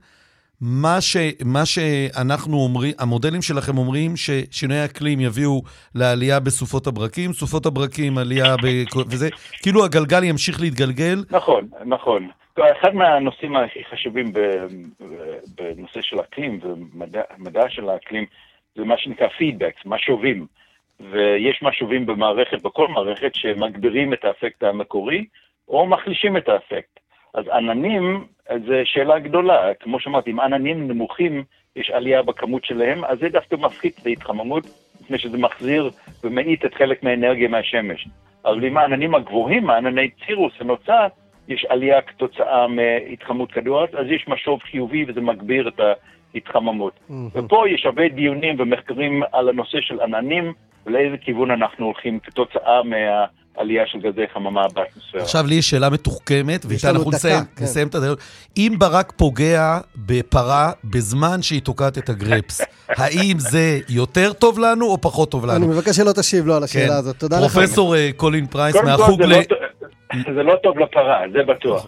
[0.61, 5.61] מה, ש, מה שאנחנו אומרים, המודלים שלכם אומרים ששינויי אקלים יביאו
[5.95, 8.67] לעלייה בסופות הברקים, סופות הברקים עלייה ב...
[9.11, 9.29] וזה,
[9.63, 11.23] כאילו הגלגל ימשיך להתגלגל.
[11.29, 12.29] נכון, נכון.
[12.59, 14.33] אחד מהנושאים הכי חשובים
[15.55, 18.25] בנושא של אקלים ומדע של האקלים
[18.75, 20.45] זה מה שנקרא פידבקס, משובים.
[20.99, 25.25] ויש משובים במערכת, בכל מערכת, שמגבירים את האפקט המקורי
[25.67, 26.99] או מחלישים את האפקט.
[27.33, 28.25] אז עננים
[28.67, 29.73] זה שאלה גדולה.
[29.79, 31.43] כמו שאמרתי, אם עננים נמוכים,
[31.75, 34.63] יש עלייה בכמות שלהם, אז זה דווקא מפחית את ההתחממות,
[35.01, 35.89] מפני שזה מחזיר
[36.23, 38.07] ומאיט את חלק מהאנרגיה מהשמש.
[38.45, 41.07] אבל עם העננים הגבוהים, הענני צירוס הנוצה,
[41.47, 45.79] יש עלייה כתוצאה מהתחממות כדור הארץ, אז יש משוב חיובי וזה מגביר את
[46.33, 46.99] ההתחממות.
[47.33, 50.53] ופה יש הרבה דיונים ומחקרים על הנושא של עננים,
[50.85, 55.23] ולאיזה כיוון אנחנו הולכים כתוצאה מהעלייה של גזי חממה באטמוספירה.
[55.23, 57.63] עכשיו לי יש שאלה מתוחכמת, ואיתה לנו אנחנו דקה, נסיים, כן.
[57.63, 58.15] נסיים את הדיון.
[58.57, 62.61] אם ברק פוגע בפרה בזמן שהיא תוקעת את הגרפס,
[63.01, 65.55] האם זה יותר טוב לנו או פחות טוב לנו?
[65.57, 66.63] אני מבקש שלא תשיב לו על כן.
[66.65, 67.17] השאלה הזאת.
[67.17, 67.51] תודה לך.
[67.53, 69.31] פרופסור אה, קולין פרייס מהחוג זה ל...
[69.37, 71.87] לא ט- זה לא טוב לפרה, זה בטוח.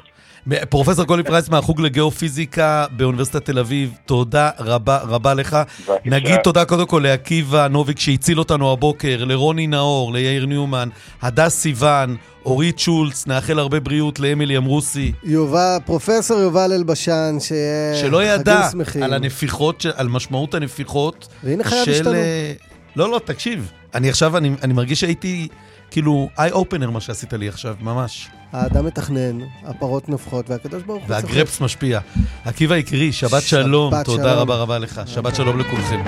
[0.70, 5.58] פרופסור קולין פרייס מהחוג לגיאופיזיקה באוניברסיטת תל אביב, תודה רבה רבה לך.
[6.06, 10.90] נגיד תודה קודם כל לעקיבא נוביק שהציל אותנו הבוקר, לרוני נאור, ליאיר ניומן,
[11.22, 12.16] הדס סיוון,
[12.46, 18.70] אורית שולץ, נאחל הרבה בריאות לאמילי אמרוסי, יובל, פרופסור יובל אלבשן, שיהיה שלא ידע.
[19.02, 21.92] על הנפיחות, על משמעות הנפיחות והנה חייו של...
[21.92, 22.14] השתנו.
[22.14, 22.54] אה,
[22.96, 23.72] לא, לא, תקשיב.
[23.96, 25.48] אני עכשיו, אני, אני מרגיש שהייתי,
[25.92, 28.30] כאילו, איי אופנר מה שעשית לי עכשיו, ממש.
[28.52, 31.10] האדם מתכנן, הפרות נופחות, והקדוש ברוך הוא.
[31.12, 32.00] והגרפס משפיע.
[32.46, 34.40] עקיבא יקרי, שבת שלום, תודה שלום.
[34.40, 35.02] רבה רבה לך.
[35.06, 36.04] שבת שלום לכולכם.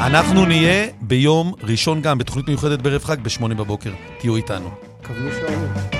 [0.00, 3.92] אנחנו נהיה ביום ראשון גם, בתוכנית מיוחדת בערב חג, בשמונה בבוקר.
[4.18, 4.70] תהיו איתנו.
[5.06, 5.93] כוונו שעונים.